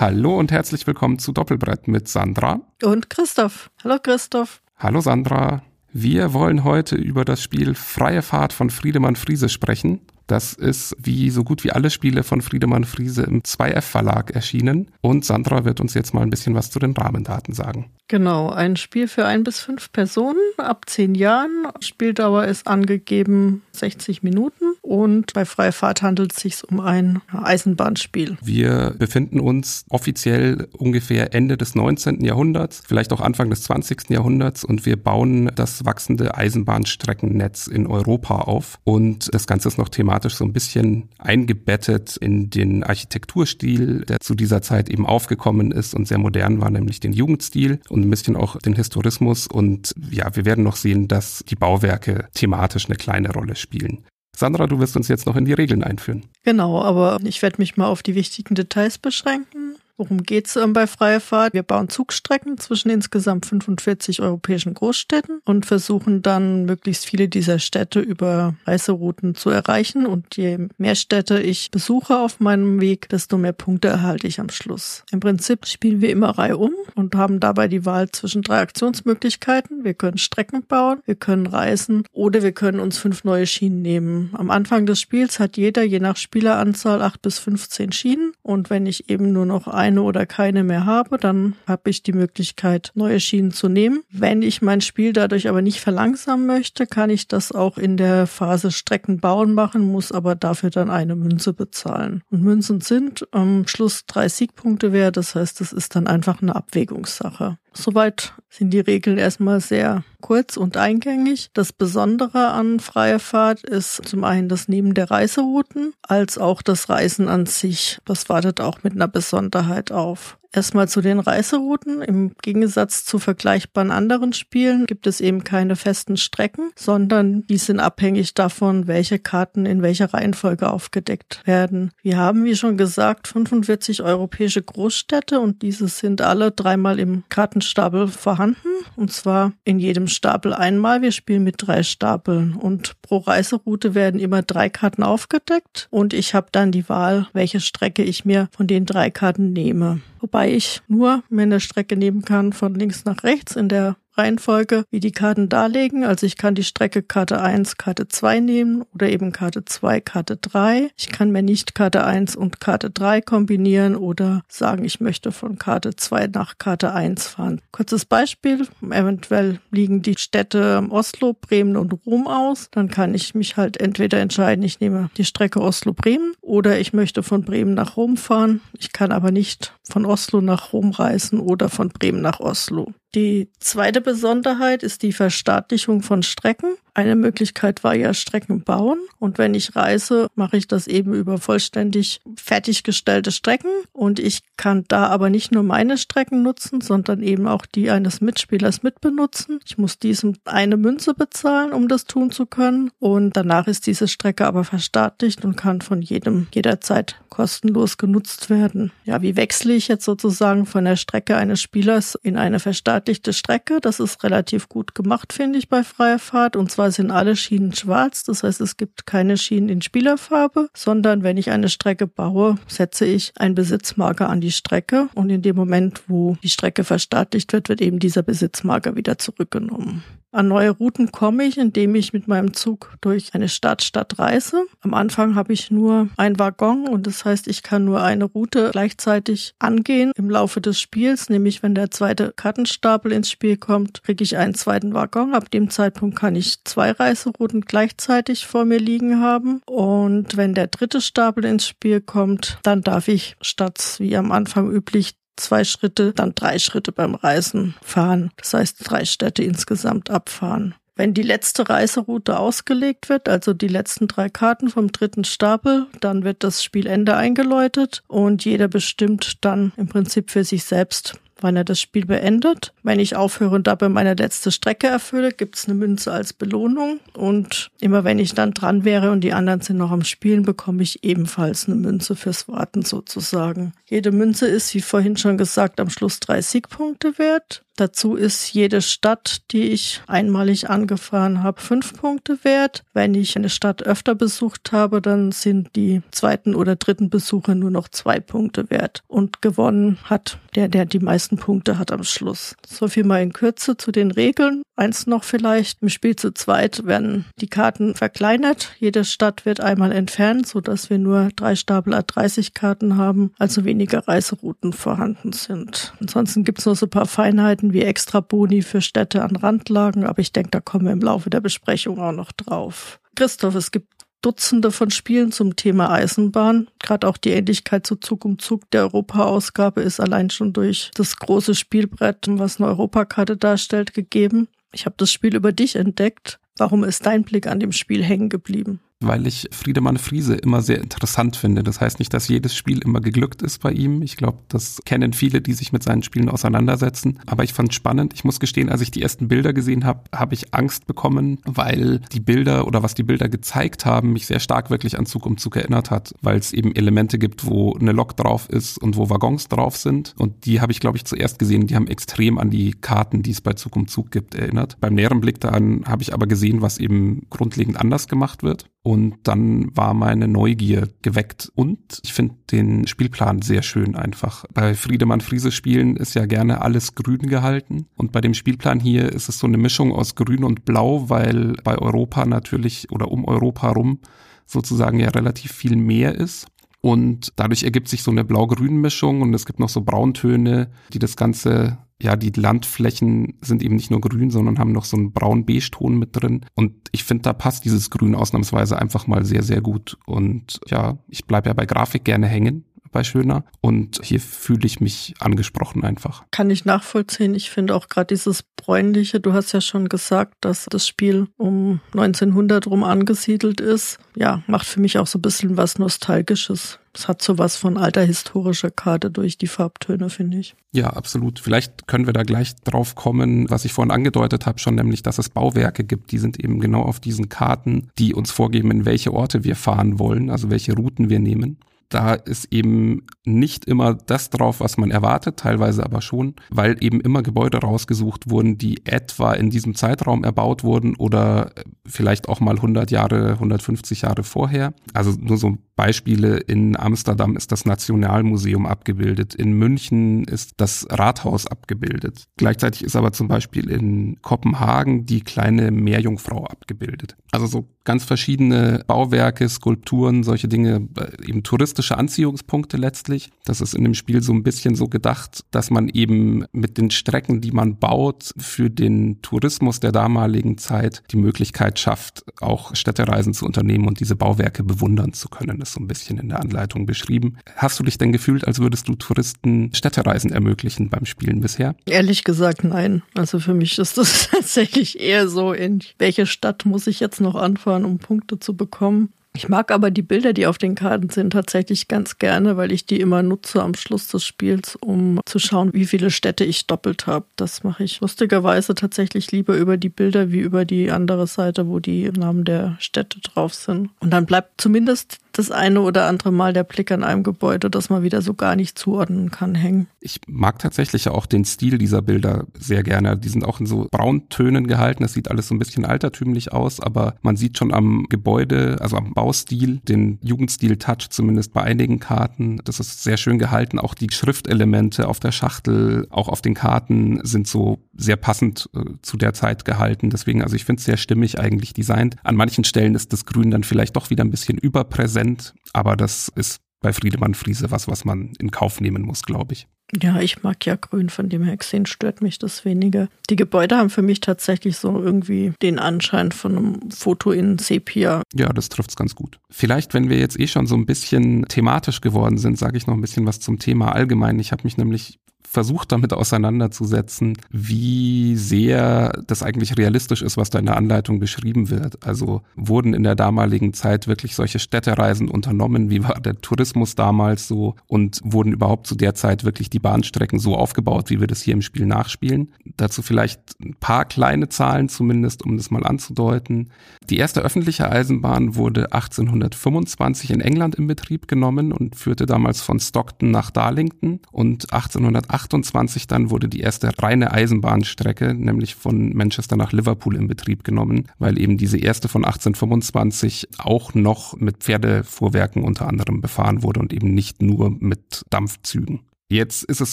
Hallo 0.01 0.39
und 0.39 0.53
herzlich 0.53 0.87
willkommen 0.87 1.19
zu 1.19 1.33
Doppelbrett 1.33 1.89
mit 1.89 2.07
Sandra. 2.07 2.61
Und 2.85 3.11
Christoph. 3.11 3.69
Hallo 3.83 3.97
Christoph. 4.01 4.63
Hallo 4.77 5.01
Sandra. 5.01 5.63
Wir 5.93 6.33
wollen 6.33 6.63
heute 6.63 6.95
über 6.95 7.25
das 7.25 7.43
Spiel 7.43 7.75
Freie 7.75 8.23
Fahrt 8.23 8.53
von 8.53 8.71
Friedemann 8.71 9.17
Friese 9.17 9.49
sprechen. 9.49 10.03
Das 10.29 10.53
ist 10.53 10.95
wie 10.99 11.31
so 11.31 11.43
gut 11.43 11.65
wie 11.65 11.73
alle 11.73 11.91
Spiele 11.91 12.23
von 12.23 12.43
Friedemann 12.43 12.85
Friese 12.85 13.23
im 13.23 13.43
2F 13.43 13.81
Verlag 13.81 14.31
erschienen. 14.31 14.91
Und 15.01 15.25
Sandra 15.25 15.65
wird 15.65 15.81
uns 15.81 15.95
jetzt 15.95 16.13
mal 16.15 16.21
ein 16.21 16.31
bisschen 16.31 16.55
was 16.55 16.71
zu 16.71 16.79
den 16.79 16.93
Rahmendaten 16.93 17.55
sagen. 17.55 17.91
Genau, 18.09 18.51
ein 18.51 18.77
Spiel 18.77 19.09
für 19.09 19.27
ein 19.27 19.43
bis 19.43 19.61
fünf 19.61 19.93
Personen 19.93 20.41
ab 20.59 20.85
zehn 20.87 21.15
Jahren. 21.15 21.69
Spieldauer 21.81 22.45
ist 22.45 22.67
angegeben 22.67 23.63
60 23.73 24.23
Minuten 24.23 24.65
und 24.83 25.33
bei 25.35 25.45
Freie 25.45 25.73
Fahrt 25.73 26.03
handelt 26.03 26.33
es 26.33 26.41
sich 26.41 26.63
um 26.71 26.81
ein 26.81 27.21
Eisenbahnspiel. 27.31 28.39
Wir 28.43 28.95
befinden 28.99 29.41
uns 29.41 29.85
offiziell 29.91 30.69
ungefähr 30.73 31.35
Ende 31.35 31.57
des 31.57 31.75
19. 31.75 32.25
Jahrhunderts, 32.25 32.83
vielleicht 32.87 33.13
auch 33.13 33.21
Anfang 33.21 33.51
des 33.51 33.63
20. 33.63 34.11
Jahrhunderts 34.11 34.65
und 34.65 34.87
wir 34.87 34.97
bauen 34.97 35.51
das 35.55 35.85
wachsende 35.85 36.35
Eisenbahnstreckennetz 36.35 37.67
in 37.67 37.87
Europa 37.87 38.37
auf 38.37 38.79
und 38.85 39.33
das 39.35 39.47
Ganze 39.47 39.69
ist 39.69 39.79
noch 39.79 39.91
thematisch 39.91 40.18
so 40.23 40.45
ein 40.45 40.53
bisschen 40.53 41.09
eingebettet 41.19 42.17
in 42.17 42.51
den 42.51 42.83
Architekturstil, 42.83 44.05
der 44.07 44.21
zu 44.21 44.35
dieser 44.35 44.63
Zeit 44.63 44.89
eben 44.89 45.07
aufgekommen 45.07 45.73
ist 45.73 45.95
und 45.95 46.07
sehr 46.07 46.19
modern 46.19 46.61
war, 46.61 46.71
nämlich 46.71 47.01
den 47.01 47.13
Jugendstil 47.13 47.81
und 47.89 48.05
ein 48.05 48.11
bisschen 48.11 48.37
auch 48.37 48.57
den 48.59 48.75
Historismus. 48.75 49.47
Und 49.47 49.95
ja, 50.11 50.35
wir 50.35 50.45
werden 50.45 50.65
noch 50.65 50.77
sehen, 50.77 51.09
dass 51.09 51.45
die 51.49 51.57
Bauwerke 51.57 52.29
thematisch 52.35 52.87
eine 52.87 52.97
kleine 52.97 53.33
Rolle 53.33 53.57
spielen. 53.57 54.05
Sandra, 54.37 54.67
du 54.67 54.79
wirst 54.79 54.97
uns 54.97 55.09
jetzt 55.09 55.27
noch 55.27 55.35
in 55.35 55.47
die 55.47 55.53
Regeln 55.53 55.83
einführen. 55.83 56.25
Genau, 56.45 56.81
aber 56.81 57.19
ich 57.25 57.43
werde 57.43 57.57
mich 57.59 57.77
mal 57.77 57.87
auf 57.87 58.05
die 58.05 58.15
wichtigen 58.15 58.55
Details 58.55 58.99
beschränken. 58.99 59.77
Worum 59.99 60.23
geht's 60.23 60.55
ähm, 60.55 60.75
bei 60.75 60.87
Freie 60.87 61.19
Fahrt? 61.19 61.55
Wir 61.55 61.65
bauen 61.65 61.89
Zugstrecken 61.89 62.57
zwischen 62.57 62.89
insgesamt 62.89 63.47
45 63.47 64.23
europäischen 64.23 64.73
Großstädten 64.73 65.41
und 65.45 65.67
versuchen 65.67 66.23
dann 66.23 66.67
möglichst 66.67 67.05
viele 67.05 67.29
dieser 67.29 67.59
Städte 67.59 67.99
über 67.99 68.55
Reiserouten 68.65 69.35
zu 69.35 69.51
erreichen. 69.51 70.07
Und 70.07 70.37
je 70.37 70.69
mehr 70.79 70.95
Städte 70.95 71.41
ich 71.41 71.73
besuche 71.73 72.17
auf 72.17 72.39
meinem 72.39 72.81
Weg, 72.81 73.09
desto 73.09 73.39
mehr 73.39 73.53
Punkte 73.53 73.89
erhalte 73.89 74.29
ich 74.29 74.39
am 74.39 74.51
Schluss. 74.51 75.03
Im 75.11 75.19
Prinzip 75.19 75.67
spielen 75.67 76.01
wir 76.01 76.11
immer 76.11 76.39
Reihe 76.39 76.59
um 76.59 76.75
und 76.95 77.17
haben 77.17 77.41
dabei 77.41 77.67
die 77.67 77.85
Wahl 77.85 78.09
zwischen 78.13 78.43
drei 78.43 78.61
Aktionsmöglichkeiten. 78.61 79.83
Wir 79.83 79.95
können 79.95 80.19
Strecken 80.19 80.63
bauen, 80.63 81.01
wir 81.07 81.17
können 81.17 81.47
reisen 81.47 82.05
oder 82.13 82.45
wir 82.45 82.53
können 82.53 82.79
uns 82.79 82.99
fünf 82.99 83.25
neue 83.25 83.49
Schienen 83.49 83.83
nehmen. 83.83 84.31
Am 84.35 84.51
Anfang 84.51 84.87
des 84.87 85.01
Spiels 85.01 85.41
hat 85.41 85.57
jeder 85.57 85.83
je 85.83 85.99
nach 85.99 86.17
Spieleranzahl 86.17 87.03
acht 87.03 87.21
bis 87.21 87.41
15 87.41 87.91
Schienen 87.91 88.33
und 88.43 88.71
wenn 88.71 88.87
ich 88.87 89.11
eben 89.11 89.33
nur 89.33 89.45
noch 89.45 89.67
ein 89.67 89.88
eine 89.89 90.03
oder 90.03 90.27
keine 90.27 90.65
mehr 90.65 90.85
habe, 90.85 91.19
dann 91.19 91.55
habe 91.67 91.91
ich 91.91 92.03
die 92.03 92.13
Möglichkeit, 92.13 92.93
neue 92.95 93.21
Schienen 93.21 93.53
zu 93.53 93.69
nehmen. 93.69 94.03
Wenn 94.11 94.43
ich 94.43 94.63
mein 94.63 94.81
Spiel 94.81 95.13
dadurch 95.13 95.49
aber 95.49 95.63
nicht 95.63 95.81
verlangsamen 95.81 96.47
möchte, 96.47 96.87
kann 96.87 97.11
ich 97.11 97.27
das 97.27 97.53
auch 97.53 97.79
in 97.79 97.97
der 97.97 98.27
Phase 98.27 98.71
Strecken 98.71 99.19
bauen 99.19 99.55
machen, 99.55 99.83
muss 99.83 100.13
aber 100.13 100.35
dafür 100.35 100.71
dann 100.71 100.91
eine 100.91 101.17
Münze 101.17 101.53
bezahlen. 101.53 102.23
Und 102.31 102.43
Münzen 102.43 102.81
sind 102.81 103.27
am 103.33 103.67
Schluss 103.67 104.05
drei 104.07 104.29
Siegpunkte 104.29 104.93
wert, 104.93 105.17
das 105.17 105.35
heißt, 105.35 105.61
es 105.61 105.73
ist 105.73 105.97
dann 105.97 106.07
einfach 106.07 106.43
eine 106.43 106.55
Abwägungssache. 106.55 107.57
Soweit 107.73 108.33
sind 108.49 108.71
die 108.71 108.81
Regeln 108.81 109.19
erstmal 109.19 109.61
sehr 109.61 110.03
kurz 110.21 110.57
und 110.57 110.77
eingängig. 110.77 111.51
Das 111.55 111.73
Besondere 111.73 112.49
an 112.49 112.81
Freie 112.81 113.19
Fahrt 113.19 113.63
ist 113.63 114.09
zum 114.09 114.25
einen 114.25 114.49
das 114.49 114.69
Nehmen 114.69 114.95
der 114.95 115.11
Reiserouten, 115.11 115.95
als 116.03 116.39
auch 116.39 116.63
das 116.63 116.89
Reisen 116.89 117.29
an 117.29 117.47
sich. 117.47 117.99
Das 118.05 118.29
wartet 118.29 118.61
auch 118.61 118.83
mit 118.83 118.95
einer 118.95 119.09
Besonderheit 119.09 119.93
auf. 119.93 120.39
Erstmal 120.51 120.89
zu 120.89 121.03
den 121.03 121.21
Reiserouten. 121.21 122.01
Im 122.01 122.33
Gegensatz 122.41 123.05
zu 123.05 123.19
vergleichbaren 123.19 123.91
anderen 123.91 124.33
Spielen 124.33 124.87
gibt 124.87 125.07
es 125.07 125.21
eben 125.21 125.45
keine 125.45 125.77
festen 125.77 126.17
Strecken, 126.17 126.71
sondern 126.75 127.47
die 127.47 127.59
sind 127.59 127.81
abhängig 127.81 128.33
davon, 128.33 128.87
welche 128.87 129.19
Karten 129.19 129.67
in 129.67 129.83
welcher 129.83 130.15
Reihenfolge 130.15 130.71
aufgedeckt 130.71 131.43
werden. 131.45 131.93
Wir 132.03 132.17
haben, 132.17 132.45
wie 132.45 132.57
schon 132.57 132.79
gesagt, 132.79 133.29
45 133.29 134.03
europäische 134.03 134.63
Großstädte 134.63 135.39
und 135.39 135.61
diese 135.61 135.87
sind 135.89 136.23
alle 136.23 136.51
dreimal 136.51 136.99
im 136.99 137.25
Kartenstapel 137.29 138.09
vorhanden. 138.09 138.69
Und 138.97 139.13
zwar 139.13 139.53
in 139.65 139.79
jedem 139.79 140.07
Stapel 140.07 140.55
einmal. 140.55 141.03
Wir 141.03 141.13
spielen 141.13 141.45
mit 141.45 141.57
drei 141.59 141.83
Stapeln 141.83 142.55
und 142.55 143.01
pro 143.03 143.19
Reiseroute 143.19 143.95
werden 143.95 144.19
immer 144.19 144.43
drei 144.43 144.71
Karten 144.71 145.03
aufgedeckt 145.03 145.89
und 145.91 146.15
ich 146.15 146.35
habe 146.35 146.49
dann 146.53 146.73
die 146.73 146.89
Wahl, 146.89 147.29
welche 147.35 147.61
Strecke 147.61 148.03
ich 148.03 148.25
mir 148.25 148.49
von 148.57 148.67
den 148.67 148.87
drei 148.87 149.11
Karten 149.11 149.53
nehme 149.53 150.01
wobei 150.21 150.38
ich 150.47 150.83
nur 150.89 151.23
Strecke 151.61 151.97
nehmen 151.97 152.23
kann 152.23 152.53
von 152.53 152.75
links 152.75 153.05
nach 153.05 153.23
rechts 153.25 153.57
in 153.57 153.69
der 153.69 153.97
Reihenfolge, 154.19 154.85
wie 154.91 155.01
die 155.01 155.13
Karten 155.13 155.49
darlegen. 155.49 156.05
Also 156.05 156.27
ich 156.27 156.37
kann 156.37 156.55
die 156.55 156.65
Strecke 156.65 157.03
Karte 157.03 157.41
1, 157.41 157.77
Karte 157.77 158.09
2 158.09 158.41
nehmen 158.41 158.85
oder 158.93 159.09
eben 159.09 159.33
Karte 159.33 159.65
2, 159.65 160.01
Karte 160.01 160.37
3. 160.37 160.91
Ich 160.97 161.11
kann 161.11 161.31
mir 161.31 161.43
nicht 161.43 161.75
Karte 161.75 162.05
1 162.05 162.37
und 162.37 162.61
Karte 162.61 162.91
3 162.91 163.21
kombinieren 163.21 163.97
oder 163.97 164.43
sagen, 164.49 164.85
ich 164.85 165.01
möchte 165.01 165.33
von 165.33 165.59
Karte 165.59 165.97
2 165.97 166.27
nach 166.29 166.59
Karte 166.59 166.93
1 166.93 167.29
fahren. 167.29 167.61
Kurzes 167.73 168.05
Beispiel. 168.05 168.67
Eventuell 168.83 169.61
liegen 169.71 170.03
die 170.03 170.17
Städte 170.19 170.85
Oslo, 170.91 171.35
Bremen 171.35 171.77
und 171.77 171.95
Rom 172.05 172.27
aus. 172.27 172.69
Dann 172.73 172.89
kann 172.89 173.15
ich 173.15 173.35
mich 173.35 173.57
halt 173.57 173.81
entweder 173.81 174.19
entscheiden, 174.19 174.65
ich 174.65 174.81
nehme 174.81 175.11
die 175.17 175.25
Strecke 175.25 175.61
Oslo-Bremen 175.61 176.33
oder 176.41 176.81
ich 176.81 176.93
möchte 176.93 177.23
von 177.23 177.43
Bremen 177.43 177.75
nach 177.75 177.97
Rom 177.97 178.17
fahren. 178.17 178.61
Ich 178.79 178.93
kann 178.93 179.13
aber 179.13 179.31
nicht 179.31 179.75
von 179.85 180.05
Oslo 180.05 180.41
nach 180.41 180.73
Rom 180.73 180.91
reisen 180.91 181.39
oder 181.39 181.69
von 181.69 181.89
Bremen 181.89 182.21
nach 182.21 182.41
Oslo. 182.41 182.93
Die 183.15 183.49
zweite 183.59 184.03
Besonderheit 184.03 184.83
ist 184.83 185.03
die 185.03 185.13
Verstaatlichung 185.13 186.03
von 186.03 186.23
Strecken. 186.23 186.75
Eine 186.93 187.17
Möglichkeit 187.17 187.83
war 187.85 187.95
ja 187.95 188.13
Strecken 188.13 188.65
bauen. 188.65 188.99
Und 189.19 189.39
wenn 189.39 189.55
ich 189.55 189.77
reise, 189.77 190.29
mache 190.35 190.57
ich 190.57 190.69
das 190.69 190.87
eben 190.87 191.15
über 191.15 191.39
vollständig 191.39 192.21
fertiggestellte 192.37 193.31
Strecken. 193.31 193.71
Und 193.93 194.19
ich 194.19 194.41
kann 194.57 194.85
da 194.89 195.07
aber 195.07 195.31
nicht 195.31 195.53
nur 195.53 195.63
meine 195.63 195.97
Strecken 195.97 196.43
nutzen, 196.43 196.81
sondern 196.81 197.23
eben 197.23 197.47
auch 197.47 197.65
die 197.65 197.91
eines 197.91 198.21
Mitspielers 198.21 198.83
mitbenutzen. 198.83 199.61
Ich 199.65 199.79
muss 199.79 199.99
diesem 199.99 200.35
eine 200.45 200.77
Münze 200.77 201.15
bezahlen, 201.15 201.73
um 201.73 201.89
das 201.89 202.05
tun 202.05 202.31
zu 202.31 202.47
können. 202.47 202.91
Und 202.99 203.37
danach 203.37 203.69
ist 203.69 203.87
diese 203.87 204.09
Strecke 204.09 204.45
aber 204.45 204.65
verstaatlicht 204.65 205.45
und 205.45 205.57
kann 205.57 205.81
von 205.81 206.03
jedem 206.03 206.49
jederzeit 206.53 207.21
kostenlos 207.31 207.97
genutzt 207.97 208.51
werden. 208.51 208.91
Ja, 209.05 209.23
wie 209.23 209.37
wechsle 209.37 209.75
ich 209.75 209.89
jetzt 209.89 210.05
sozusagen 210.05 210.67
von 210.67 210.85
der 210.85 210.97
Strecke 210.97 211.37
eines 211.37 211.63
Spielers 211.63 212.19
in 212.23 212.37
eine 212.37 212.59
verstaatlichte 212.59 212.98
verstaatlichte 212.99 213.33
Strecke. 213.33 213.79
Das 213.81 214.01
ist 214.01 214.23
relativ 214.25 214.69
gut 214.69 214.95
gemacht, 214.95 215.33
finde 215.33 215.59
ich, 215.59 215.69
bei 215.69 215.85
freier 215.85 216.19
Fahrt. 216.19 216.57
Und 216.57 216.71
zwar 216.71 216.91
sind 216.91 217.11
alle 217.11 217.37
Schienen 217.37 217.73
schwarz. 217.73 218.25
Das 218.25 218.43
heißt, 218.43 218.61
es 218.61 218.77
gibt 218.77 219.07
keine 219.07 219.37
Schienen 219.37 219.69
in 219.69 219.83
Spielerfarbe, 219.83 220.69
sondern 220.75 221.23
wenn 221.23 221.37
ich 221.37 221.51
eine 221.51 221.69
Strecke 221.69 222.07
baue, 222.07 222.57
setze 222.67 223.07
ich 223.07 223.33
ein 223.37 223.55
Besitzmarker 223.55 224.29
an 224.29 224.41
die 224.41 224.51
Strecke. 224.51 225.09
Und 225.15 225.31
in 225.31 225.43
dem 225.43 225.55
Moment, 225.55 226.03
wo 226.09 226.37
die 226.43 226.49
Strecke 226.49 226.83
verstaatlicht 226.83 227.53
wird, 227.53 227.69
wird 227.69 227.81
eben 227.81 228.01
dieser 228.01 228.23
Besitzmarker 228.23 228.97
wieder 228.97 229.19
zurückgenommen. 229.19 230.03
An 230.31 230.49
neue 230.49 230.71
Routen 230.71 231.11
komme 231.11 231.45
ich, 231.45 231.57
indem 231.57 231.95
ich 231.95 232.13
mit 232.13 232.29
meinem 232.29 232.53
Zug 232.53 232.95
durch 233.01 233.35
eine 233.35 233.49
Stadt-Stadt 233.49 234.19
reise. 234.19 234.67
Am 234.83 234.93
Anfang 234.93 235.35
habe 235.35 235.55
ich 235.55 235.71
nur 235.71 236.09
ein 236.19 236.39
Waggon 236.39 236.87
und 236.87 237.07
das 237.07 237.25
heißt, 237.25 237.49
ich 237.49 237.63
kann 237.63 237.87
nur 237.87 238.03
eine 238.03 238.25
Route 238.25 238.69
gleichzeitig 238.73 239.55
angehen 239.59 240.13
im 240.17 240.29
Laufe 240.29 240.61
des 240.61 240.79
Spiels, 240.79 241.31
nämlich 241.31 241.63
wenn 241.63 241.75
der 241.75 241.91
zweite 241.91 242.35
Kartenstapel 242.37 243.11
ins 243.11 243.31
Spiel 243.31 243.57
kommt, 243.57 244.03
kriege 244.03 244.23
ich 244.23 244.37
einen 244.37 244.55
zweiten 244.55 244.93
Waggon. 244.93 245.35
Ab 245.35 245.51
dem 245.51 245.71
Zeitpunkt 245.71 246.19
kann 246.19 246.37
ich 246.37 246.63
zwei 246.65 246.91
Reiserouten 246.91 247.63
gleichzeitig 247.63 248.47
vor 248.47 248.67
mir 248.67 248.79
liegen 248.79 249.23
haben 249.23 249.63
und 249.65 250.37
wenn 250.37 250.53
der 250.53 250.67
dritte 250.67 251.01
Stapel 251.01 251.47
ins 251.47 251.67
Spiel 251.67 252.03
kommt, 252.03 252.59
dann 252.63 252.83
darf 252.83 253.09
ich 253.09 253.37
statt 253.41 253.97
wie 253.99 254.15
am 254.15 254.31
Anfang 254.31 254.71
üblich 254.71 255.17
zwei 255.39 255.65
Schritte, 255.65 256.13
dann 256.13 256.35
drei 256.35 256.59
Schritte 256.59 256.93
beim 256.93 257.15
Reisen 257.15 257.75
fahren. 257.83 258.31
Das 258.37 258.55
heißt, 258.55 258.77
drei 258.85 259.05
Städte 259.05 259.43
insgesamt 259.43 260.11
abfahren. 260.11 260.75
Wenn 260.99 261.15
die 261.15 261.23
letzte 261.23 261.69
Reiseroute 261.69 262.39
ausgelegt 262.39 263.09
wird, 263.09 263.29
also 263.29 263.55
die 263.55 263.69
letzten 263.69 264.09
drei 264.09 264.29
Karten 264.29 264.69
vom 264.69 264.91
dritten 264.91 265.23
Stapel, 265.23 265.87
dann 266.01 266.25
wird 266.25 266.43
das 266.43 266.65
Spielende 266.65 267.17
eingeläutet 267.17 268.03
und 268.09 268.45
jeder 268.45 268.67
bestimmt 268.67 269.45
dann 269.45 269.73
im 269.77 269.87
Prinzip 269.87 270.33
für 270.33 270.43
sich 270.43 270.65
selbst, 270.65 271.15
wann 271.43 271.57
er 271.57 271.65
das 271.65 271.81
Spiel 271.81 272.07
beendet. 272.07 272.73
Wenn 272.83 273.01
ich 273.01 273.17
aufhöre 273.17 273.55
und 273.55 273.67
dabei 273.67 273.89
meine 273.89 274.15
letzte 274.15 274.51
Strecke 274.51 274.87
erfülle, 274.87 275.33
gibt's 275.33 275.67
eine 275.67 275.75
Münze 275.75 276.13
als 276.13 276.33
Belohnung. 276.33 277.01
Und 277.15 277.71
immer 277.81 278.05
wenn 278.05 278.19
ich 278.19 278.35
dann 278.35 278.53
dran 278.53 278.85
wäre 278.85 279.11
und 279.11 279.23
die 279.23 279.33
anderen 279.33 279.61
sind 279.61 279.77
noch 279.77 279.91
am 279.91 280.05
Spielen, 280.05 280.43
bekomme 280.43 280.83
ich 280.83 281.05
ebenfalls 281.05 281.67
eine 281.67 281.77
Münze 281.77 282.17
fürs 282.17 282.49
Warten 282.49 282.83
sozusagen. 282.83 283.73
Jede 283.87 284.13
Münze 284.13 284.47
ist, 284.47 284.75
wie 284.75 284.81
vorhin 284.81 285.17
schon 285.17 285.39
gesagt, 285.39 285.81
am 285.81 285.91
Schluss 285.91 286.21
drei 286.21 286.41
Siegpunkte 286.41 287.19
wert. 287.19 287.63
Dazu 287.79 288.17
ist 288.17 288.53
jede 288.53 288.83
Stadt, 288.83 289.53
die 289.53 289.69
ich 289.69 290.03
einmalig 290.09 290.69
angefahren 290.69 291.45
habe, 291.45 291.61
fünf 291.61 291.95
Punkte 291.95 292.43
wert. 292.43 292.83
Wenn 292.93 293.15
ich 293.15 293.37
eine 293.37 293.51
Stadt 293.51 293.85
öfter 293.85 294.17
besucht 294.17 294.73
habe, 294.73 295.01
dann 295.01 295.31
sind 295.31 295.77
die 295.77 296.03
zweiten 296.11 296.57
oder 296.57 296.75
dritten 296.75 297.09
Besuche 297.09 297.55
nur 297.55 297.71
noch 297.71 297.87
zwei 297.87 298.19
Punkte 298.19 298.69
wert. 298.69 299.05
Und 299.07 299.43
gewonnen 299.43 299.99
hat 300.03 300.39
der, 300.57 300.67
der 300.67 300.87
die 300.87 300.99
meisten 300.99 301.37
Punkte 301.37 301.79
hat 301.79 301.93
am 301.93 302.03
Schluss. 302.03 302.57
So 302.67 302.89
viel 302.89 303.05
mal 303.05 303.23
in 303.23 303.33
Kürze 303.33 303.77
zu 303.77 303.93
den 303.93 304.11
Regeln. 304.11 304.63
Eins 304.75 305.07
noch 305.07 305.23
vielleicht. 305.23 305.83
Im 305.83 305.89
Spiel 305.89 306.17
zu 306.17 306.33
zweit 306.33 306.85
werden 306.87 307.27
die 307.41 307.49
Karten 307.49 307.95
verkleinert. 307.95 308.75
Jede 308.79 309.05
Stadt 309.05 309.45
wird 309.45 309.61
einmal 309.61 309.93
entfernt, 309.93 310.47
so 310.47 310.61
dass 310.61 310.91
wir 310.91 310.99
nur 310.99 311.31
drei 311.37 311.55
Stapel 311.55 311.95
A30 311.95 312.55
Karten 312.55 312.97
haben, 312.97 313.33
also 313.39 313.65
weniger 313.65 314.07
Reiserouten 314.07 314.73
vorhanden 314.73 315.33
sind. 315.33 315.93
Ansonsten 316.01 316.45
gibt 316.45 316.59
es 316.59 316.67
noch 316.67 316.77
so 316.77 316.87
ein 316.87 316.91
paar 316.91 317.07
Feinheiten 317.07 317.68
Möglichkeiten 317.69 317.73
wie 317.73 317.83
extra 317.83 318.21
Boni 318.21 318.63
für 318.63 318.81
Städte 318.81 319.23
an 319.23 319.37
Randlagen, 319.37 320.05
aber 320.05 320.21
ich 320.21 320.33
denke, 320.33 320.51
da 320.51 320.61
kommen 320.61 320.87
wir 320.87 320.93
im 320.93 321.01
Laufe 321.01 321.31
der 321.31 321.41
Besprechung 321.41 321.99
auch 321.99 322.13
noch 322.13 322.33
drauf. 322.33 323.01
Christoph, 323.15 323.55
es 323.55 323.71
gibt 323.71 323.89
Dutzende 324.21 324.73
von 324.73 324.91
Spielen 324.91 325.31
zum 325.31 325.55
Thema 325.55 325.91
Eisenbahn. 325.91 326.69
Gerade 326.81 327.07
auch 327.07 327.17
die 327.17 327.31
Ähnlichkeit 327.31 327.87
zu 327.87 327.95
Zug 327.95 328.25
um 328.25 328.39
Zug 328.41 328.69
der 328.73 328.83
Europa-Ausgabe 328.83 329.81
ist 329.81 330.01
allein 330.01 330.31
schon 330.31 330.53
durch 330.53 330.91
das 330.95 331.17
große 331.17 331.55
Spielbrett, 331.55 332.27
was 332.29 332.59
eine 332.59 332.69
Europakarte 332.69 333.37
darstellt, 333.37 333.95
gegeben. 333.95 334.49
Ich 334.73 334.87
habe 334.87 334.97
das 334.99 335.13
Spiel 335.13 335.37
über 335.37 335.53
dich 335.53 335.77
entdeckt. 335.77 336.41
Warum 336.57 336.83
ist 336.83 337.07
dein 337.07 337.23
Blick 337.23 337.47
an 337.47 337.61
dem 337.61 337.71
Spiel 337.71 338.03
hängen 338.03 338.29
geblieben? 338.29 338.81
Weil 339.01 339.27
ich 339.27 339.49
Friedemann 339.53 339.97
Friese 339.97 340.35
immer 340.35 340.61
sehr 340.61 340.81
interessant 340.81 341.37
finde. 341.37 341.63
Das 341.63 341.81
heißt 341.81 342.01
nicht, 342.01 342.13
dass 342.13 342.29
jedes 342.29 342.57
Spiel 342.57 342.79
immer 342.83 343.01
geglückt 343.01 343.43
ist 343.43 343.63
bei 343.63 343.71
ihm. 343.71 344.03
Ich 344.03 344.17
glaube, 344.17 344.39
das 344.49 344.81
kennen 344.85 345.13
viele, 345.13 345.41
die 345.41 345.53
sich 345.53 345.73
mit 345.73 345.85
seinen 345.85 346.03
Spielen 346.03 346.29
auseinandersetzen. 346.29 347.21
Aber 347.27 347.45
ich 347.45 347.53
fand 347.53 347.73
spannend. 347.73 348.13
Ich 348.15 348.25
muss 348.25 348.41
gestehen, 348.41 348.69
als 348.69 348.81
ich 348.81 348.91
die 348.91 349.03
ersten 349.03 349.29
Bilder 349.29 349.53
gesehen 349.53 349.85
habe, 349.85 350.03
habe 350.13 350.35
ich 350.35 350.53
Angst 350.53 350.87
bekommen, 350.87 351.39
weil 351.45 352.01
die 352.13 352.21
Bilder 352.21 352.67
oder 352.67 352.83
was 352.83 352.95
die 352.95 353.05
Bilder 353.05 353.29
gezeigt 353.29 353.87
haben, 353.87 354.13
mich 354.13 354.27
sehr 354.27 354.41
stark 354.41 354.69
wirklich 354.71 354.99
an 354.99 355.07
Zug 355.07 355.27
um 355.27 355.39
Zug 355.39 355.57
erinnert 355.57 355.91
hat, 355.93 356.15
weil 356.21 356.39
es 356.39 356.53
eben 356.53 356.75
Elemente 356.75 357.19
gibt, 357.19 357.47
wo 357.47 357.75
eine 357.75 357.93
Lok 357.93 358.17
drauf 358.17 358.49
ist 358.51 358.79
und 358.79 358.97
wo 358.97 359.11
Waggons 359.11 359.47
drauf 359.47 359.77
sind. 359.77 360.15
Und 360.19 360.45
die 360.45 360.61
habe 360.61 360.73
ich, 360.73 360.81
glaube 360.81 360.97
ich, 360.97 361.05
zuerst 361.05 361.39
gesehen. 361.39 361.69
Die 361.69 361.77
haben 361.77 361.87
extrem 361.87 362.37
an 362.39 362.51
die 362.51 362.73
Karten, 362.73 363.23
die 363.23 363.31
es 363.31 363.41
bei 363.41 363.53
Zug 363.53 363.77
um 363.77 363.87
Zug 363.87 364.11
gibt, 364.11 364.35
erinnert. 364.35 364.77
Beim 364.81 364.95
näheren 364.95 365.21
Blick 365.21 365.41
daran 365.41 365.85
habe 365.87 366.03
ich 366.03 366.13
aber 366.13 366.27
gesehen, 366.27 366.63
was 366.63 366.79
eben 366.79 367.27
grundlegend 367.31 367.79
anders 367.79 368.09
gemacht 368.09 368.43
wird. 368.43 368.67
Und 368.89 369.17
dann 369.25 369.69
war 369.77 369.93
meine 369.93 370.29
Neugier 370.29 370.89
geweckt. 371.03 371.53
Und 371.55 372.01
ich 372.05 372.15
finde 372.15 372.37
den 372.51 372.87
Spielplan 372.87 373.43
sehr 373.43 373.61
schön 373.61 373.95
einfach. 373.95 374.47
Bei 374.55 374.73
Friedemann 374.73 375.21
Friese 375.21 375.53
Spielen 375.53 375.99
ist 375.99 376.15
ja 376.15 376.25
gerne 376.25 376.63
alles 376.63 376.95
grün 376.95 377.29
gehalten. 377.29 377.85
Und 377.97 378.13
bei 378.13 378.23
dem 378.23 378.33
Spielplan 378.33 378.81
hier 378.81 379.13
ist 379.13 379.29
es 379.29 379.41
so 379.41 379.47
eine 379.47 379.59
Mischung 379.59 379.93
aus 379.93 380.15
grün 380.15 380.43
und 380.43 380.65
blau, 380.65 381.11
weil 381.11 381.53
bei 381.65 381.77
Europa 381.77 382.25
natürlich 382.25 382.91
oder 382.91 383.11
um 383.13 383.27
Europa 383.27 383.73
rum 383.73 383.99
sozusagen 384.47 384.99
ja 385.01 385.11
relativ 385.11 385.53
viel 385.53 385.77
mehr 385.77 386.15
ist. 386.15 386.47
Und 386.81 387.35
dadurch 387.37 387.65
ergibt 387.65 387.89
sich 387.89 388.03
so 388.03 388.11
eine 388.11 388.25
blau-grün-Mischung 388.25 389.21
und 389.21 389.35
es 389.35 389.45
gibt 389.45 389.61
noch 389.61 389.69
so 389.69 389.83
Brauntöne, 389.83 390.71
die 390.95 390.99
das 390.99 391.15
Ganze 391.15 391.77
ja, 392.01 392.17
die 392.17 392.31
Landflächen 392.31 393.35
sind 393.41 393.63
eben 393.63 393.77
nicht 393.77 393.91
nur 393.91 394.01
grün, 394.01 394.31
sondern 394.31 394.59
haben 394.59 394.73
noch 394.73 394.85
so 394.85 394.97
einen 394.97 395.13
braun-beige-Ton 395.13 395.99
mit 395.99 396.11
drin. 396.13 396.45
Und 396.55 396.75
ich 396.93 397.05
finde, 397.05 397.23
da 397.23 397.33
passt 397.33 397.65
dieses 397.65 397.91
Grün 397.91 398.15
ausnahmsweise 398.15 398.79
einfach 398.79 399.07
mal 399.07 399.25
sehr, 399.25 399.43
sehr 399.43 399.61
gut. 399.61 399.99
Und 400.07 400.61
ja, 400.69 400.99
ich 401.09 401.27
bleibe 401.27 401.49
ja 401.49 401.55
bei 401.55 401.67
Grafik 401.67 402.05
gerne 402.05 402.27
hängen 402.27 402.65
bei 402.91 403.05
Schöner 403.05 403.45
und 403.61 404.01
hier 404.03 404.21
fühle 404.21 404.67
ich 404.67 404.81
mich 404.81 405.15
angesprochen 405.19 405.85
einfach. 405.85 406.25
Kann 406.31 406.51
ich 406.51 406.65
nachvollziehen. 406.65 407.35
Ich 407.35 407.51
finde 407.51 407.75
auch 407.75 407.89
gerade 407.89 408.07
dieses 408.07 408.43
bräunliche, 408.43 409.21
du 409.21 409.33
hast 409.33 409.53
ja 409.53 409.61
schon 409.61 409.89
gesagt, 409.89 410.35
dass 410.41 410.67
das 410.67 410.87
Spiel 410.87 411.29
um 411.37 411.81
1900 411.93 412.67
rum 412.67 412.85
angesiedelt 412.85 413.61
ist. 413.61 413.99
Ja, 414.17 414.43
macht 414.47 414.67
für 414.67 414.81
mich 414.81 414.99
auch 414.99 415.07
so 415.07 415.19
ein 415.19 415.23
bisschen 415.23 415.57
was 415.57 415.79
Nostalgisches. 415.79 416.79
Es 416.99 417.07
hat 417.07 417.23
so 417.23 417.39
was 417.39 417.55
von 417.55 417.77
alter 417.77 418.03
historischer 418.03 418.73
Karte 418.73 419.09
durch 419.09 419.39
die 419.39 419.47
Farbtöne, 419.47 420.11
finde 420.11 420.39
ich. 420.39 420.57
Ja, 420.73 420.89
absolut. 420.91 421.39
Vielleicht 421.39 421.87
können 421.87 422.07
wir 422.07 422.13
da 422.13 422.25
gleich 422.25 422.57
drauf 422.57 422.97
kommen, 422.97 423.49
was 423.49 423.65
ich 423.65 423.73
vorhin 423.73 423.93
angedeutet 423.93 424.47
habe, 424.47 424.59
schon 424.59 424.75
nämlich, 424.75 425.05
dass 425.05 425.19
es 425.19 425.29
Bauwerke 425.29 425.85
gibt, 425.85 426.11
die 426.11 426.19
sind 426.19 426.43
eben 426.43 426.59
genau 426.59 426.83
auf 426.83 426.99
diesen 426.99 427.29
Karten, 427.29 427.89
die 428.01 428.15
uns 428.15 428.33
vorgeben, 428.33 428.73
in 428.73 428.85
welche 428.85 429.15
Orte 429.15 429.45
wir 429.45 429.55
fahren 429.55 430.01
wollen, 430.01 430.29
also 430.29 430.51
welche 430.51 430.75
Routen 430.75 431.09
wir 431.09 431.21
nehmen 431.21 431.59
da 431.89 432.15
ist 432.15 432.53
eben 432.53 433.07
nicht 433.25 433.65
immer 433.65 433.95
das 433.95 434.31
drauf, 434.31 434.61
was 434.61 434.77
man 434.77 434.91
erwartet, 434.91 435.39
teilweise 435.39 435.85
aber 435.85 436.03
schon, 436.03 436.35
weil 436.51 436.77
eben 436.81 437.01
immer 437.01 437.23
Gebäude 437.23 437.59
rausgesucht 437.59 438.31
wurden, 438.31 438.59
die 438.59 438.87
etwa 438.87 439.33
in 439.33 439.51
diesem 439.51 439.75
Zeitraum 439.75 440.25
erbaut 440.25 440.65
wurden 440.65 440.97
oder 440.97 441.53
vielleicht 441.87 442.29
auch 442.29 442.41
mal 442.41 442.57
100 442.57 442.91
Jahre, 442.91 443.33
150 443.33 444.03
Jahre 444.03 444.23
vorher. 444.23 444.75
Also 444.93 445.13
nur 445.19 445.39
so 445.39 445.57
Beispiele. 445.79 446.39
In 446.39 446.77
Amsterdam 446.77 447.37
ist 447.37 447.53
das 447.53 447.65
Nationalmuseum 447.65 448.67
abgebildet. 448.67 449.37
In 449.37 449.53
München 449.53 450.25
ist 450.25 450.55
das 450.57 450.87
Rathaus 450.91 451.47
abgebildet. 451.47 452.25
Gleichzeitig 452.37 452.83
ist 452.83 452.97
aber 452.97 453.13
zum 453.13 453.29
Beispiel 453.29 453.71
in 453.71 454.21
Kopenhagen 454.21 455.07
die 455.07 455.21
kleine 455.21 455.71
Meerjungfrau 455.71 456.45
abgebildet. 456.47 457.17
Also 457.31 457.47
so 457.47 457.69
ganz 457.85 458.05
verschiedene 458.05 458.83
Bauwerke, 458.89 459.49
Skulpturen, 459.49 460.25
solche 460.25 460.49
Dinge, 460.49 460.89
äh, 460.99 461.29
eben 461.29 461.45
touristische 461.79 461.97
Anziehungspunkte 461.97 462.77
letztlich. 462.77 463.31
Das 463.45 463.61
ist 463.61 463.75
in 463.75 463.85
dem 463.85 463.95
Spiel 463.95 464.23
so 464.23 464.33
ein 464.33 464.43
bisschen 464.43 464.75
so 464.75 464.89
gedacht, 464.89 465.45
dass 465.53 465.71
man 465.71 465.89
eben 465.89 466.45
mit 466.53 466.77
den 466.77 466.91
Strecken, 466.91 467.41
die 467.41 467.53
man 467.53 467.79
baut, 467.79 468.33
für 468.37 468.69
den 468.69 469.23
Tourismus 469.23 469.79
der 469.79 469.93
damaligen 469.93 470.59
Zeit 470.59 471.03
die 471.13 471.17
Möglichkeit 471.17 471.79
schafft, 471.79 472.25
auch 472.41 472.75
Städtereisen 472.75 473.33
zu 473.33 473.47
unternehmen 473.47 473.87
und 473.87 474.01
diese 474.01 474.17
Bauwerke 474.17 474.65
bewundern 474.65 475.13
zu 475.13 475.29
können 475.29 475.61
das 475.61 475.73
so 475.73 475.81
ein 475.81 475.87
bisschen 475.87 476.19
in 476.19 476.29
der 476.29 476.41
Anleitung 476.41 476.87
beschrieben. 476.87 477.37
Hast 477.57 477.79
du 477.79 477.85
dich 477.85 477.99
denn 477.99 478.13
gefühlt, 478.13 478.47
als 478.47 478.59
würdest 478.59 478.89
du 478.89 478.95
Touristen 478.95 479.73
Städtereisen 479.75 480.33
ermöglichen 480.33 480.89
beim 480.89 481.05
Spielen 481.05 481.41
bisher? 481.41 481.77
Ehrlich 481.87 482.25
gesagt, 482.25 482.65
nein. 482.65 483.03
Also 483.15 483.39
für 483.39 483.55
mich 483.55 483.79
ist 483.79 483.99
das 483.99 484.29
tatsächlich 484.31 485.01
eher 485.01 485.29
so, 485.29 485.53
in 485.53 485.81
welche 485.99 486.27
Stadt 486.27 486.65
muss 486.65 486.87
ich 486.87 487.01
jetzt 487.01 487.21
noch 487.21 487.37
anfahren, 487.37 487.85
um 487.85 487.99
Punkte 487.99 488.39
zu 488.39 488.57
bekommen. 488.57 489.13
Ich 489.39 489.49
mag 489.49 489.71
aber 489.71 489.93
die 489.93 490.03
Bilder, 490.03 490.33
die 490.33 490.49
auf 490.49 490.59
den 490.59 490.75
Karten 490.75 491.11
sind, 491.11 491.33
tatsächlich 491.33 491.87
ganz 491.87 492.19
gerne, 492.19 492.57
weil 492.57 492.73
ich 492.73 492.87
die 492.87 492.99
immer 492.99 493.23
nutze 493.23 493.63
am 493.63 493.75
Schluss 493.75 494.09
des 494.09 494.25
Spiels, 494.25 494.75
um 494.75 495.21
zu 495.27 495.39
schauen, 495.39 495.73
wie 495.73 495.87
viele 495.87 496.11
Städte 496.11 496.43
ich 496.43 496.67
doppelt 496.67 497.07
habe. 497.07 497.25
Das 497.37 497.63
mache 497.63 497.85
ich 497.85 498.01
lustigerweise 498.01 498.75
tatsächlich 498.75 499.31
lieber 499.31 499.57
über 499.57 499.77
die 499.77 499.91
Bilder 499.91 500.33
wie 500.33 500.41
über 500.41 500.65
die 500.65 500.91
andere 500.91 501.29
Seite, 501.29 501.69
wo 501.69 501.79
die 501.79 502.11
Namen 502.11 502.45
der 502.45 502.75
Städte 502.81 503.21
drauf 503.21 503.55
sind. 503.55 503.91
Und 504.01 504.11
dann 504.11 504.27
bleibt 504.27 504.61
zumindest 504.61 505.19
das 505.39 505.53
eine 505.53 505.81
oder 505.81 506.07
andere 506.07 506.33
Mal 506.33 506.53
der 506.53 506.65
Blick 506.65 506.91
an 506.91 507.05
einem 507.05 507.23
Gebäude, 507.23 507.71
das 507.71 507.91
man 507.91 508.03
wieder 508.03 508.23
so 508.23 508.35
gar 508.35 508.57
nicht 508.57 508.77
zuordnen 508.77 509.31
kann, 509.31 509.55
hängen. 509.55 509.87
Ich 510.01 510.21
mag 510.27 510.59
tatsächlich 510.59 511.09
auch 511.09 511.27
den 511.27 511.45
Stil 511.45 511.79
dieser 511.79 512.03
Bilder 512.03 512.47
sehr 512.59 512.83
gerne. 512.83 513.17
Die 513.17 513.29
sind 513.29 513.45
auch 513.45 513.61
in 513.61 513.67
so 513.67 513.87
Brauntönen 513.91 514.67
gehalten. 514.67 515.05
Das 515.05 515.13
sieht 515.13 515.31
alles 515.31 515.49
so 515.49 515.55
ein 515.55 515.61
bisschen 515.61 515.85
altertümlich 515.85 516.53
aus, 516.53 516.81
aber 516.81 517.15
man 517.23 517.37
sieht 517.37 517.57
schon 517.57 517.73
am 517.73 518.07
Gebäude, 518.09 518.79
also 518.81 518.97
am 518.97 519.15
Baustil, 519.15 519.79
den 519.85 520.19
Jugendstil-Touch 520.23 521.11
zumindest 521.11 521.53
bei 521.53 521.63
einigen 521.63 522.01
Karten. 522.01 522.61
Das 522.65 522.81
ist 522.81 523.05
sehr 523.05 523.17
schön 523.17 523.39
gehalten. 523.39 523.79
Auch 523.79 523.95
die 523.95 524.09
Schriftelemente 524.11 525.07
auf 525.07 525.21
der 525.21 525.33
Schachtel, 525.33 526.09
auch 526.11 526.29
auf 526.29 526.43
den 526.43 526.55
Karten 526.55 527.21
sind 527.23 527.47
so 527.47 527.79
sehr 527.95 528.17
passend 528.17 528.69
äh, 528.75 528.81
zu 529.03 529.17
der 529.17 529.35
Zeit 529.35 529.65
gehalten. 529.65 530.11
Deswegen, 530.11 530.43
also 530.43 530.57
ich 530.57 530.65
finde 530.65 530.81
es 530.81 530.87
sehr 530.87 530.97
stimmig 530.97 531.39
eigentlich 531.39 531.75
designt. 531.75 532.17
An 532.25 532.35
manchen 532.35 532.65
Stellen 532.65 532.97
ist 532.97 533.13
das 533.13 533.25
Grün 533.25 533.53
dann 533.53 533.63
vielleicht 533.63 533.95
doch 533.95 534.11
wieder 534.11 534.25
ein 534.25 534.31
bisschen 534.31 534.59
überpräsent, 534.59 535.28
aber 535.73 535.97
das 535.97 536.29
ist 536.35 536.61
bei 536.81 536.93
Friedemann 536.93 537.35
Friese 537.35 537.71
was, 537.71 537.89
was 537.89 538.05
man 538.05 538.33
in 538.39 538.51
Kauf 538.51 538.81
nehmen 538.81 539.03
muss, 539.03 539.23
glaube 539.23 539.53
ich. 539.53 539.67
Ja, 540.03 540.21
ich 540.21 540.43
mag 540.43 540.67
ja 540.67 540.77
grün, 540.77 541.09
von 541.09 541.31
dem 541.31 541.43
her 541.43 541.57
gesehen 541.57 541.87
stört 541.87 542.21
mich 542.21 542.39
das 542.39 542.65
weniger. 542.67 543.09
Die 543.31 543.37
Gebäude 543.37 543.79
haben 543.79 543.89
für 543.89 544.03
mich 544.03 544.21
tatsächlich 544.21 544.77
so 544.77 545.03
irgendwie 545.03 545.53
den 545.63 545.79
Anschein 545.79 546.31
von 546.31 546.57
einem 546.57 546.91
Foto 546.91 547.33
in 547.33 547.57
Sepia. 547.59 548.23
Ja, 548.35 548.53
das 548.53 548.69
trifft's 548.69 548.97
ganz 548.97 549.15
gut. 549.15 549.39
Vielleicht, 549.51 549.95
wenn 549.95 550.11
wir 550.11 550.19
jetzt 550.19 550.39
eh 550.39 550.47
schon 550.47 550.67
so 550.67 550.75
ein 550.75 550.85
bisschen 550.85 551.47
thematisch 551.49 552.03
geworden 552.03 552.37
sind, 552.37 552.59
sage 552.59 552.77
ich 552.77 552.87
noch 552.87 552.95
ein 552.95 553.01
bisschen 553.01 553.25
was 553.25 553.41
zum 553.41 553.59
Thema 553.59 553.93
allgemein. 553.93 554.39
Ich 554.39 554.53
habe 554.53 554.65
mich 554.65 554.77
nämlich 554.77 555.19
versucht 555.51 555.93
damit 555.93 556.13
auseinanderzusetzen, 556.13 557.39
wie 557.51 558.37
sehr 558.37 559.23
das 559.27 559.43
eigentlich 559.43 559.79
realistisch 559.79 560.21
ist, 560.21 560.37
was 560.37 560.51
da 560.51 560.59
in 560.59 560.67
der 560.67 560.77
Anleitung 560.77 561.21
beschrieben 561.21 561.71
wird. 561.71 562.07
Also 562.07 562.43
wurden 562.55 562.93
in 562.93 563.03
der 563.03 563.15
damaligen 563.15 563.73
Zeit 563.73 564.07
wirklich 564.07 564.35
solche 564.35 564.59
Städtereisen 564.59 565.29
unternommen? 565.29 565.89
Wie 565.89 566.05
war 566.05 566.21
der 566.21 566.39
Tourismus 566.43 566.97
damals 566.97 567.49
so? 567.49 567.77
Und 567.87 568.21
wurden 568.23 568.53
überhaupt 568.53 568.87
zu 568.87 568.95
der 568.95 569.15
Zeit 569.15 569.43
wirklich 569.43 569.71
die 569.71 569.79
Bahnstrecken 569.79 570.39
so 570.39 570.55
aufgebaut, 570.55 571.09
wie 571.09 571.19
wir 571.19 571.27
das 571.27 571.41
hier 571.41 571.55
im 571.55 571.63
Spiel 571.63 571.87
nachspielen? 571.87 572.53
Dazu 572.77 573.01
vielleicht 573.01 573.41
ein 573.59 573.75
paar 573.81 574.05
kleine 574.05 574.51
Zahlen 574.51 574.91
zumindest, 574.91 575.43
um 575.45 575.57
das 575.57 575.71
mal 575.71 575.85
anzudeuten. 575.85 576.69
Die 577.09 577.17
erste 577.17 577.41
öffentliche 577.41 577.91
Eisenbahn 577.91 578.55
wurde 578.55 578.93
1825 578.93 580.31
in 580.31 580.43
England 580.43 580.75
in 580.75 580.87
Betrieb 580.87 581.27
genommen 581.27 581.73
und 581.73 581.97
führte 581.97 582.27
damals 582.27 582.61
von 582.61 582.81
Stockton 582.81 583.31
nach 583.31 583.51
Darlington 583.51 584.21
und 584.31 584.71
1828 584.75 585.38
28 585.39 586.07
dann 586.07 586.31
wurde 586.31 586.49
die 586.49 586.61
erste 586.61 586.91
reine 586.99 587.31
Eisenbahnstrecke, 587.33 588.35
nämlich 588.35 588.75
von 588.75 589.15
Manchester 589.15 589.57
nach 589.57 589.73
Liverpool 589.73 590.17
in 590.17 590.27
Betrieb 590.27 590.65
genommen, 590.65 591.09
weil 591.19 591.39
eben 591.39 591.57
diese 591.57 591.79
erste 591.79 592.09
von 592.09 592.25
1825 592.25 593.49
auch 593.59 593.95
noch 593.95 594.37
mit 594.37 594.59
Pferdefuhrwerken 594.59 595.63
unter 595.63 595.87
anderem 595.87 596.21
befahren 596.21 596.63
wurde 596.63 596.81
und 596.81 596.93
eben 596.93 597.15
nicht 597.15 597.41
nur 597.41 597.71
mit 597.79 598.25
Dampfzügen. 598.31 599.01
Jetzt 599.31 599.65
ist 599.65 599.83
es 599.83 599.93